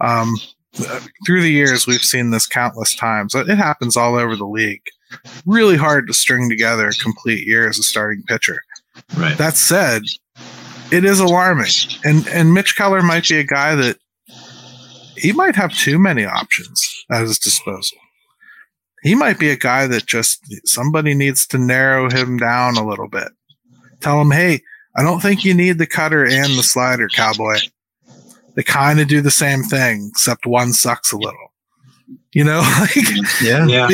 Um, 0.00 0.34
through 1.26 1.42
the 1.42 1.50
years, 1.50 1.86
we've 1.86 2.00
seen 2.00 2.30
this 2.30 2.46
countless 2.46 2.94
times. 2.94 3.34
It 3.34 3.48
happens 3.48 3.96
all 3.96 4.14
over 4.14 4.36
the 4.36 4.46
league. 4.46 4.84
Really 5.44 5.76
hard 5.76 6.06
to 6.06 6.14
string 6.14 6.48
together 6.48 6.88
a 6.88 6.92
complete 6.92 7.44
year 7.46 7.68
as 7.68 7.78
a 7.78 7.82
starting 7.82 8.22
pitcher. 8.22 8.60
Right. 9.16 9.36
That 9.36 9.56
said, 9.56 10.02
it 10.92 11.04
is 11.04 11.18
alarming, 11.18 11.72
and 12.04 12.26
and 12.28 12.54
Mitch 12.54 12.76
Keller 12.76 13.02
might 13.02 13.28
be 13.28 13.38
a 13.38 13.44
guy 13.44 13.74
that 13.74 13.98
he 15.16 15.32
might 15.32 15.56
have 15.56 15.72
too 15.72 15.98
many 15.98 16.24
options 16.24 17.04
at 17.10 17.22
his 17.22 17.38
disposal 17.38 17.98
he 19.02 19.14
might 19.14 19.38
be 19.38 19.50
a 19.50 19.56
guy 19.56 19.86
that 19.86 20.06
just 20.06 20.44
somebody 20.66 21.14
needs 21.14 21.46
to 21.48 21.58
narrow 21.58 22.10
him 22.10 22.36
down 22.36 22.76
a 22.76 22.86
little 22.86 23.08
bit. 23.08 23.28
Tell 24.00 24.20
him, 24.20 24.30
hey, 24.30 24.62
I 24.96 25.02
don't 25.02 25.20
think 25.20 25.44
you 25.44 25.54
need 25.54 25.78
the 25.78 25.86
cutter 25.86 26.24
and 26.24 26.58
the 26.58 26.62
slider, 26.62 27.08
cowboy. 27.08 27.56
They 28.54 28.62
kind 28.62 29.00
of 29.00 29.08
do 29.08 29.20
the 29.20 29.30
same 29.30 29.62
thing, 29.62 30.08
except 30.10 30.46
one 30.46 30.72
sucks 30.72 31.12
a 31.12 31.16
little. 31.16 31.52
You 32.32 32.44
know, 32.44 32.60
like 32.80 32.96
yeah, 33.42 33.66
yeah. 33.66 33.88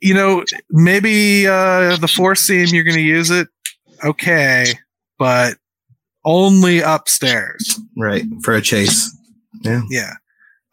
You 0.00 0.14
know, 0.14 0.44
maybe 0.70 1.46
uh, 1.46 1.96
the 1.96 2.08
four 2.08 2.34
seam 2.34 2.68
you're 2.68 2.84
going 2.84 2.96
to 2.96 3.02
use 3.02 3.30
it, 3.30 3.48
okay, 4.04 4.66
but 5.18 5.56
only 6.24 6.80
upstairs, 6.80 7.80
right, 7.96 8.24
for 8.42 8.54
a 8.54 8.60
chase. 8.60 9.16
Yeah, 9.62 9.82
yeah. 9.90 10.14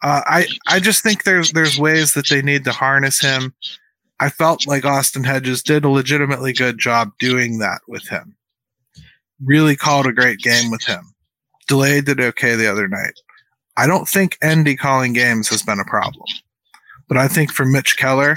Uh, 0.02 0.22
I 0.26 0.46
I 0.68 0.80
just 0.80 1.02
think 1.02 1.24
there's 1.24 1.52
there's 1.52 1.78
ways 1.78 2.14
that 2.14 2.28
they 2.28 2.42
need 2.42 2.64
to 2.64 2.72
harness 2.72 3.20
him. 3.20 3.54
I 4.20 4.30
felt 4.30 4.66
like 4.66 4.84
Austin 4.84 5.24
Hedges 5.24 5.62
did 5.62 5.84
a 5.84 5.88
legitimately 5.88 6.52
good 6.52 6.78
job 6.78 7.10
doing 7.18 7.58
that 7.58 7.80
with 7.88 8.06
him. 8.08 8.36
Really 9.44 9.76
called 9.76 10.06
a 10.06 10.12
great 10.12 10.38
game 10.40 10.70
with 10.70 10.82
him. 10.84 11.14
Delayed 11.68 12.06
did 12.06 12.20
okay 12.20 12.56
the 12.56 12.70
other 12.70 12.88
night. 12.88 13.14
I 13.76 13.86
don't 13.86 14.08
think 14.08 14.36
Endy 14.42 14.76
calling 14.76 15.12
games 15.12 15.48
has 15.48 15.62
been 15.62 15.78
a 15.78 15.84
problem, 15.84 16.26
but 17.06 17.16
I 17.16 17.28
think 17.28 17.52
for 17.52 17.64
Mitch 17.64 17.96
Keller, 17.96 18.34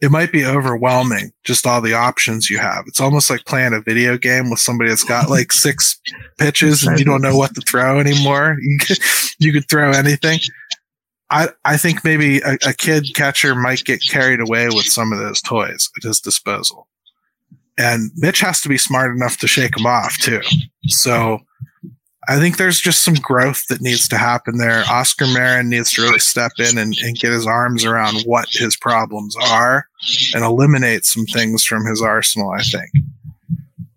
it 0.00 0.10
might 0.10 0.32
be 0.32 0.44
overwhelming 0.44 1.32
just 1.44 1.66
all 1.66 1.80
the 1.80 1.94
options 1.94 2.50
you 2.50 2.58
have. 2.58 2.84
It's 2.86 3.00
almost 3.00 3.30
like 3.30 3.46
playing 3.46 3.72
a 3.72 3.80
video 3.80 4.18
game 4.18 4.50
with 4.50 4.58
somebody 4.58 4.90
that's 4.90 5.04
got 5.04 5.30
like 5.30 5.52
six 5.52 6.00
pitches 6.38 6.84
and 6.84 6.98
you 6.98 7.04
don't 7.04 7.22
know 7.22 7.36
what 7.36 7.54
to 7.54 7.60
throw 7.62 7.98
anymore. 8.00 8.56
You 8.64 8.78
could, 8.78 8.98
you 9.38 9.52
could 9.52 9.68
throw 9.68 9.92
anything. 9.92 10.40
I, 11.34 11.48
I 11.64 11.76
think 11.76 12.04
maybe 12.04 12.38
a, 12.42 12.56
a, 12.64 12.72
kid 12.72 13.08
catcher 13.14 13.56
might 13.56 13.84
get 13.84 14.00
carried 14.08 14.38
away 14.38 14.68
with 14.68 14.84
some 14.84 15.12
of 15.12 15.18
those 15.18 15.40
toys 15.40 15.90
at 15.96 16.04
his 16.04 16.20
disposal. 16.20 16.86
And 17.76 18.12
Mitch 18.14 18.38
has 18.38 18.60
to 18.60 18.68
be 18.68 18.78
smart 18.78 19.16
enough 19.16 19.38
to 19.38 19.48
shake 19.48 19.74
them 19.74 19.84
off 19.84 20.16
too. 20.18 20.40
So 20.86 21.40
I 22.28 22.38
think 22.38 22.56
there's 22.56 22.78
just 22.78 23.02
some 23.02 23.14
growth 23.14 23.66
that 23.66 23.80
needs 23.80 24.06
to 24.08 24.16
happen 24.16 24.58
there. 24.58 24.84
Oscar 24.88 25.26
Marin 25.26 25.68
needs 25.68 25.92
to 25.94 26.02
really 26.02 26.20
step 26.20 26.52
in 26.60 26.78
and, 26.78 26.94
and 27.02 27.18
get 27.18 27.32
his 27.32 27.48
arms 27.48 27.84
around 27.84 28.22
what 28.26 28.46
his 28.50 28.76
problems 28.76 29.34
are 29.50 29.88
and 30.34 30.44
eliminate 30.44 31.04
some 31.04 31.26
things 31.26 31.64
from 31.64 31.84
his 31.84 32.00
arsenal, 32.00 32.50
I 32.50 32.62
think. 32.62 32.90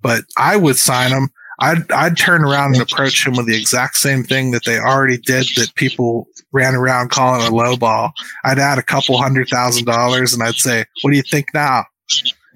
But 0.01 0.23
I 0.37 0.57
would 0.57 0.77
sign 0.77 1.11
him. 1.11 1.29
I'd 1.59 1.91
I'd 1.91 2.17
turn 2.17 2.43
around 2.43 2.73
and 2.75 2.81
approach 2.81 3.25
him 3.25 3.35
with 3.35 3.47
the 3.47 3.57
exact 3.57 3.97
same 3.97 4.23
thing 4.23 4.51
that 4.51 4.63
they 4.65 4.77
already 4.77 5.17
did 5.17 5.47
that 5.55 5.73
people 5.75 6.27
ran 6.51 6.75
around 6.75 7.09
calling 7.09 7.45
a 7.47 7.53
low 7.53 7.75
ball. 7.75 8.11
I'd 8.43 8.59
add 8.59 8.77
a 8.77 8.83
couple 8.83 9.17
hundred 9.17 9.49
thousand 9.49 9.85
dollars 9.85 10.33
and 10.33 10.43
I'd 10.43 10.55
say, 10.55 10.85
"What 11.01 11.11
do 11.11 11.17
you 11.17 11.23
think 11.23 11.47
now?" 11.53 11.85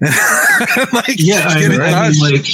like, 0.92 1.16
yeah, 1.18 1.46
I, 1.48 1.64
I 1.64 2.10
mean, 2.10 2.20
like, 2.20 2.46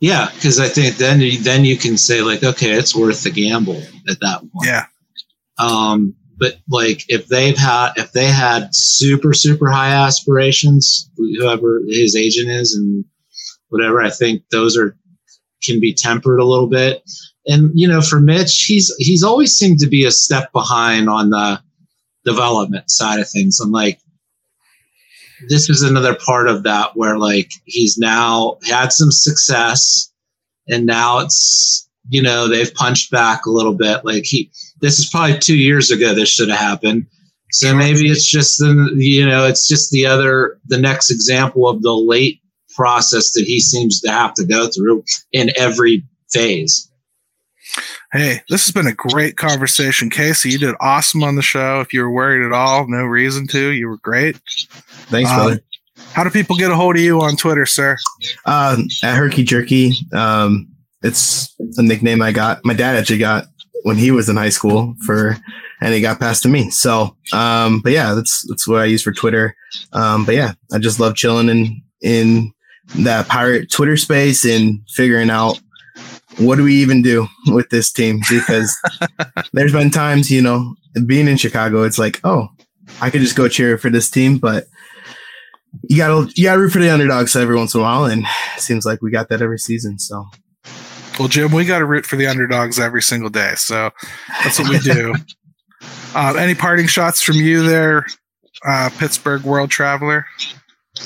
yeah, 0.00 0.30
because 0.34 0.60
I 0.60 0.68
think 0.68 0.96
then 0.96 1.20
you, 1.20 1.38
then 1.38 1.64
you 1.64 1.76
can 1.76 1.96
say 1.96 2.22
like, 2.22 2.42
okay, 2.42 2.72
it's 2.72 2.94
worth 2.94 3.22
the 3.22 3.30
gamble 3.30 3.82
at 4.08 4.20
that 4.20 4.40
point. 4.40 4.66
Yeah. 4.66 4.86
Um, 5.58 6.14
but 6.38 6.54
like 6.68 7.04
if 7.08 7.26
they've 7.26 7.56
had 7.56 7.92
if 7.96 8.12
they 8.12 8.26
had 8.26 8.68
super 8.72 9.32
super 9.34 9.68
high 9.68 9.90
aspirations, 9.90 11.10
whoever 11.16 11.82
his 11.88 12.14
agent 12.14 12.48
is 12.48 12.74
and 12.74 13.04
whatever, 13.68 14.00
I 14.00 14.10
think 14.10 14.44
those 14.50 14.76
are 14.76 14.96
can 15.62 15.80
be 15.80 15.94
tempered 15.94 16.40
a 16.40 16.44
little 16.44 16.68
bit. 16.68 17.02
And 17.46 17.70
you 17.74 17.88
know, 17.88 18.02
for 18.02 18.20
Mitch, 18.20 18.64
he's 18.66 18.94
he's 18.98 19.22
always 19.22 19.56
seemed 19.56 19.78
to 19.80 19.88
be 19.88 20.04
a 20.04 20.10
step 20.10 20.52
behind 20.52 21.08
on 21.08 21.30
the 21.30 21.60
development 22.24 22.90
side 22.90 23.20
of 23.20 23.28
things. 23.28 23.58
I'm 23.60 23.72
like, 23.72 24.00
this 25.48 25.70
is 25.70 25.82
another 25.82 26.14
part 26.14 26.48
of 26.48 26.64
that 26.64 26.90
where 26.94 27.16
like 27.16 27.50
he's 27.64 27.96
now 27.96 28.58
had 28.68 28.92
some 28.92 29.10
success, 29.10 30.12
and 30.68 30.84
now 30.84 31.20
it's 31.20 31.88
you 32.10 32.22
know 32.22 32.48
they've 32.48 32.74
punched 32.74 33.10
back 33.10 33.46
a 33.46 33.50
little 33.50 33.74
bit. 33.74 34.04
Like 34.04 34.24
he, 34.24 34.50
this 34.80 34.98
is 34.98 35.08
probably 35.08 35.38
two 35.38 35.56
years 35.56 35.90
ago. 35.90 36.14
This 36.14 36.28
should 36.28 36.50
have 36.50 36.58
happened. 36.58 37.06
So 37.50 37.74
maybe 37.74 38.10
it's 38.10 38.28
just 38.28 38.58
the 38.58 38.92
you 38.96 39.26
know 39.26 39.46
it's 39.46 39.66
just 39.66 39.90
the 39.90 40.04
other 40.04 40.60
the 40.66 40.78
next 40.78 41.10
example 41.10 41.66
of 41.66 41.82
the 41.82 41.94
late 41.94 42.42
process 42.78 43.32
that 43.32 43.42
he 43.44 43.58
seems 43.58 44.00
to 44.00 44.08
have 44.08 44.32
to 44.34 44.46
go 44.46 44.68
through 44.68 45.04
in 45.32 45.50
every 45.56 46.04
phase. 46.30 46.88
Hey, 48.12 48.40
this 48.48 48.64
has 48.66 48.72
been 48.72 48.86
a 48.86 48.94
great 48.94 49.36
conversation. 49.36 50.08
Casey, 50.10 50.50
you 50.50 50.58
did 50.58 50.76
awesome 50.80 51.24
on 51.24 51.34
the 51.34 51.42
show. 51.42 51.80
If 51.80 51.92
you 51.92 52.02
were 52.02 52.10
worried 52.10 52.46
at 52.46 52.52
all, 52.52 52.88
no 52.88 53.02
reason 53.02 53.48
to. 53.48 53.70
You 53.70 53.88
were 53.88 53.98
great. 53.98 54.38
Thanks, 55.10 55.28
um, 55.30 55.36
brother. 55.36 55.60
How 56.12 56.22
do 56.24 56.30
people 56.30 56.56
get 56.56 56.70
a 56.70 56.76
hold 56.76 56.96
of 56.96 57.02
you 57.02 57.20
on 57.20 57.36
Twitter, 57.36 57.66
sir? 57.66 57.98
Uh, 58.46 58.78
at 59.02 59.16
Herky 59.16 59.42
Jerky. 59.42 59.92
Um, 60.14 60.68
it's 61.02 61.54
a 61.76 61.82
nickname 61.82 62.22
I 62.22 62.32
got. 62.32 62.64
My 62.64 62.74
dad 62.74 62.96
actually 62.96 63.18
got 63.18 63.46
when 63.82 63.96
he 63.96 64.12
was 64.12 64.28
in 64.28 64.36
high 64.36 64.48
school 64.48 64.94
for, 65.04 65.36
and 65.80 65.92
he 65.92 66.00
got 66.00 66.20
passed 66.20 66.44
to 66.44 66.48
me. 66.48 66.70
So, 66.70 67.16
um, 67.32 67.80
but 67.80 67.92
yeah, 67.92 68.14
that's 68.14 68.46
that's 68.48 68.66
what 68.66 68.80
I 68.80 68.86
use 68.86 69.02
for 69.02 69.12
Twitter. 69.12 69.54
Um, 69.92 70.24
but 70.24 70.34
yeah, 70.34 70.52
I 70.72 70.78
just 70.78 71.00
love 71.00 71.16
chilling 71.16 71.48
in 71.48 71.82
in 72.00 72.52
that 72.96 73.28
pirate 73.28 73.70
Twitter 73.70 73.96
space 73.96 74.44
and 74.44 74.80
figuring 74.90 75.30
out 75.30 75.60
what 76.38 76.56
do 76.56 76.64
we 76.64 76.74
even 76.76 77.02
do 77.02 77.26
with 77.48 77.68
this 77.70 77.92
team 77.92 78.20
because 78.30 78.76
there's 79.52 79.72
been 79.72 79.90
times 79.90 80.30
you 80.30 80.40
know 80.40 80.74
being 81.06 81.28
in 81.28 81.36
Chicago, 81.36 81.82
it's 81.82 81.98
like 81.98 82.20
oh, 82.24 82.48
I 83.00 83.10
could 83.10 83.20
just 83.20 83.36
go 83.36 83.48
cheer 83.48 83.78
for 83.78 83.90
this 83.90 84.10
team, 84.10 84.38
but 84.38 84.64
you 85.82 85.96
gotta 85.96 86.30
you 86.34 86.44
gotta 86.44 86.60
root 86.60 86.70
for 86.70 86.78
the 86.78 86.90
underdogs 86.90 87.36
every 87.36 87.56
once 87.56 87.74
in 87.74 87.80
a 87.80 87.82
while, 87.82 88.04
and 88.04 88.24
it 88.56 88.60
seems 88.60 88.84
like 88.84 89.02
we 89.02 89.10
got 89.10 89.28
that 89.28 89.42
every 89.42 89.58
season. 89.58 89.98
So 89.98 90.24
well, 91.18 91.28
Jim, 91.28 91.50
we 91.50 91.64
got 91.64 91.80
to 91.80 91.84
root 91.84 92.06
for 92.06 92.16
the 92.16 92.28
underdogs 92.28 92.78
every 92.78 93.02
single 93.02 93.30
day. 93.30 93.54
So 93.56 93.90
that's 94.44 94.58
what 94.60 94.68
we 94.68 94.78
do. 94.78 95.14
uh, 96.14 96.34
any 96.38 96.54
parting 96.54 96.86
shots 96.86 97.20
from 97.20 97.36
you 97.36 97.62
there, 97.62 98.06
uh, 98.66 98.90
Pittsburgh 98.98 99.42
world 99.42 99.70
traveler? 99.70 100.26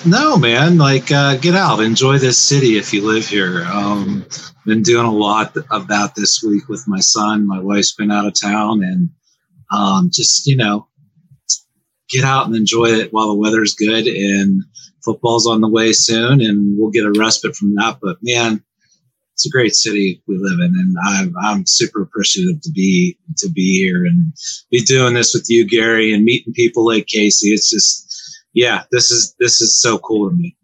No, 0.06 0.36
man. 0.36 0.78
Like, 0.78 1.12
uh, 1.12 1.36
get 1.36 1.55
out, 1.55 1.81
enjoy 1.81 2.19
this 2.19 2.39
city 2.39 2.77
if 2.77 2.93
you 2.93 3.02
live 3.06 3.27
here. 3.27 3.64
Um, 3.64 4.27
been 4.66 4.82
doing 4.82 5.06
a 5.06 5.12
lot 5.12 5.56
about 5.70 6.14
this 6.14 6.43
week 6.43 6.69
with 6.69 6.85
my 6.86 7.01
son. 7.01 7.47
My 7.47 7.60
wife's 7.60 7.94
been 7.94 8.10
out 8.10 8.27
of 8.27 8.35
town, 8.40 8.82
and 8.82 9.10
um, 9.70 10.10
just 10.12 10.47
you 10.47 10.56
know, 10.56 10.89
get 12.10 12.24
out 12.24 12.47
and 12.47 12.56
enjoy 12.56 12.86
it 12.86 13.12
while 13.12 13.28
the 13.28 13.39
weather's 13.39 13.74
good. 13.74 14.06
And 14.06 14.62
football's 15.05 15.47
on 15.47 15.60
the 15.60 15.69
way 15.69 15.93
soon, 15.93 16.40
and 16.40 16.77
we'll 16.78 16.90
get 16.90 17.06
a 17.06 17.12
respite 17.12 17.56
from 17.56 17.74
that. 17.77 17.98
But 18.02 18.19
man, 18.23 18.62
it's 19.35 19.47
a 19.47 19.51
great 19.51 19.74
city 19.74 20.23
we 20.27 20.36
live 20.36 20.59
in, 20.60 20.74
and 20.78 20.97
I'm 21.05 21.35
I'm 21.43 21.66
super 21.66 22.02
appreciative 22.02 22.60
to 22.62 22.70
be 22.70 23.19
to 23.39 23.51
be 23.51 23.81
here 23.81 24.05
and 24.05 24.32
be 24.70 24.82
doing 24.82 25.14
this 25.14 25.35
with 25.35 25.47
you, 25.48 25.66
Gary, 25.69 26.12
and 26.12 26.24
meeting 26.24 26.52
people 26.52 26.85
like 26.85 27.06
Casey. 27.06 27.48
It's 27.48 27.70
just, 27.70 28.12
yeah, 28.55 28.85
this 28.91 29.11
is 29.11 29.35
this 29.39 29.61
is 29.61 29.81
so 29.81 29.99
cool 29.99 30.31
to 30.31 30.37
me. 30.37 30.57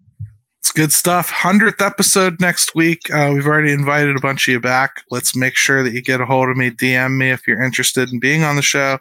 It's 0.68 0.72
good 0.72 0.92
stuff. 0.92 1.30
100th 1.30 1.80
episode 1.80 2.40
next 2.40 2.74
week. 2.74 3.10
Uh, 3.10 3.30
we've 3.32 3.46
already 3.46 3.72
invited 3.72 4.16
a 4.16 4.20
bunch 4.20 4.46
of 4.48 4.52
you 4.52 4.60
back. 4.60 5.02
Let's 5.10 5.34
make 5.34 5.56
sure 5.56 5.82
that 5.82 5.94
you 5.94 6.02
get 6.02 6.20
a 6.20 6.26
hold 6.26 6.50
of 6.50 6.56
me. 6.56 6.70
DM 6.70 7.16
me 7.16 7.30
if 7.30 7.46
you're 7.46 7.62
interested 7.62 8.10
in 8.12 8.18
being 8.18 8.42
on 8.42 8.56
the 8.56 8.60
show. 8.62 8.98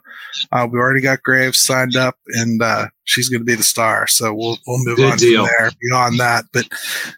Uh, 0.51 0.68
we 0.72 0.80
already 0.80 1.01
got 1.01 1.23
Graves 1.23 1.59
signed 1.59 1.97
up, 1.97 2.15
and 2.27 2.61
uh, 2.61 2.85
she's 3.03 3.27
going 3.27 3.41
to 3.41 3.45
be 3.45 3.55
the 3.55 3.64
star. 3.64 4.07
So 4.07 4.34
we'll, 4.34 4.59
we'll 4.65 4.85
move 4.85 4.95
good 4.95 5.11
on 5.11 5.18
deal. 5.18 5.45
from 5.45 5.55
there 5.57 5.72
beyond 5.81 6.19
that. 6.19 6.45
But 6.53 6.68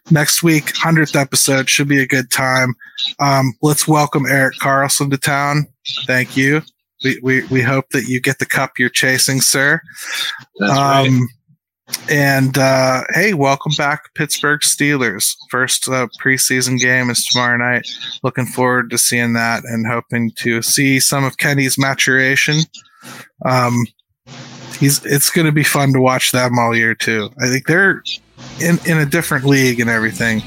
next 0.09 0.41
week, 0.41 0.73
100th 0.73 1.15
episode 1.15 1.69
should 1.69 1.89
be 1.89 2.01
a 2.01 2.07
good 2.07 2.31
time. 2.31 2.73
Um, 3.19 3.53
let's 3.61 3.87
welcome 3.87 4.25
Erik 4.25 4.57
Karlsson 4.57 5.11
to 5.11 5.17
town. 5.17 5.67
Thank 6.07 6.35
you. 6.35 6.63
We, 7.03 7.19
we, 7.21 7.45
we 7.47 7.61
hope 7.61 7.89
that 7.89 8.07
you 8.07 8.19
get 8.19 8.39
the 8.39 8.45
cup 8.45 8.79
you're 8.79 8.89
chasing, 8.89 9.41
sir. 9.41 9.79
That's 10.59 10.71
um, 10.71 11.19
right 11.19 11.29
and 12.09 12.57
uh, 12.57 13.03
hey, 13.13 13.33
welcome 13.33 13.71
back, 13.77 14.13
Pittsburgh 14.15 14.61
Steelers. 14.61 15.35
First 15.49 15.87
uh, 15.87 16.07
preseason 16.21 16.79
game 16.79 17.09
is 17.09 17.25
tomorrow 17.25 17.57
night. 17.57 17.87
Looking 18.23 18.45
forward 18.45 18.89
to 18.89 18.97
seeing 18.97 19.33
that 19.33 19.63
and 19.65 19.85
hoping 19.85 20.31
to 20.37 20.61
see 20.61 20.99
some 20.99 21.23
of 21.23 21.37
Kenny's 21.37 21.77
maturation. 21.77 22.61
Um, 23.45 23.85
he's 24.79 25.05
it's 25.05 25.29
going 25.29 25.45
to 25.45 25.51
be 25.51 25.63
fun 25.63 25.93
to 25.93 26.01
watch 26.01 26.31
them 26.31 26.57
all 26.57 26.75
year 26.75 26.95
too. 26.95 27.29
I 27.41 27.47
think 27.47 27.67
they're 27.67 28.03
in 28.61 28.79
in 28.85 28.97
a 28.97 29.05
different 29.05 29.45
league 29.45 29.79
and 29.79 29.89
everything, 29.89 30.41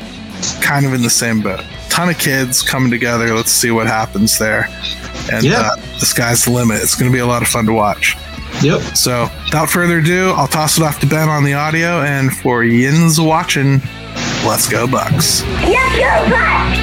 kind 0.63 0.85
of 0.85 0.95
in 0.95 1.03
the 1.03 1.11
same 1.11 1.43
boat. 1.43 1.65
Ton 1.91 2.09
of 2.09 2.19
kids 2.19 2.63
coming 2.63 2.91
together. 2.91 3.35
Let's 3.35 3.53
see 3.53 3.71
what 3.71 3.87
happens 3.87 4.39
there. 4.39 4.67
And 5.33 5.45
yeah. 5.45 5.61
uh, 5.61 5.77
the 6.01 6.07
sky's 6.07 6.45
the 6.45 6.51
limit. 6.51 6.83
It's 6.83 6.95
going 6.95 7.11
to 7.11 7.15
be 7.15 7.21
a 7.21 7.27
lot 7.27 7.43
of 7.43 7.49
fun 7.49 7.67
to 7.67 7.73
watch. 7.73 8.17
Yep. 8.63 8.97
So, 8.97 9.29
without 9.47 9.71
further 9.71 9.99
ado, 9.99 10.31
I'll 10.37 10.49
toss 10.49 10.79
it 10.79 10.85
off 10.85 11.01
to 11.01 11.07
Ben 11.07 11.29
on 11.29 11.45
the 11.45 11.55
audio. 11.55 12.03
And 12.03 12.33
for 12.37 12.65
Yins 12.65 13.21
watching, 13.21 13.81
let's 14.45 14.69
go, 14.69 14.87
Bucs. 14.87 15.43
Let's 15.63 15.99
go, 15.99 16.37
Bucs! 16.37 16.82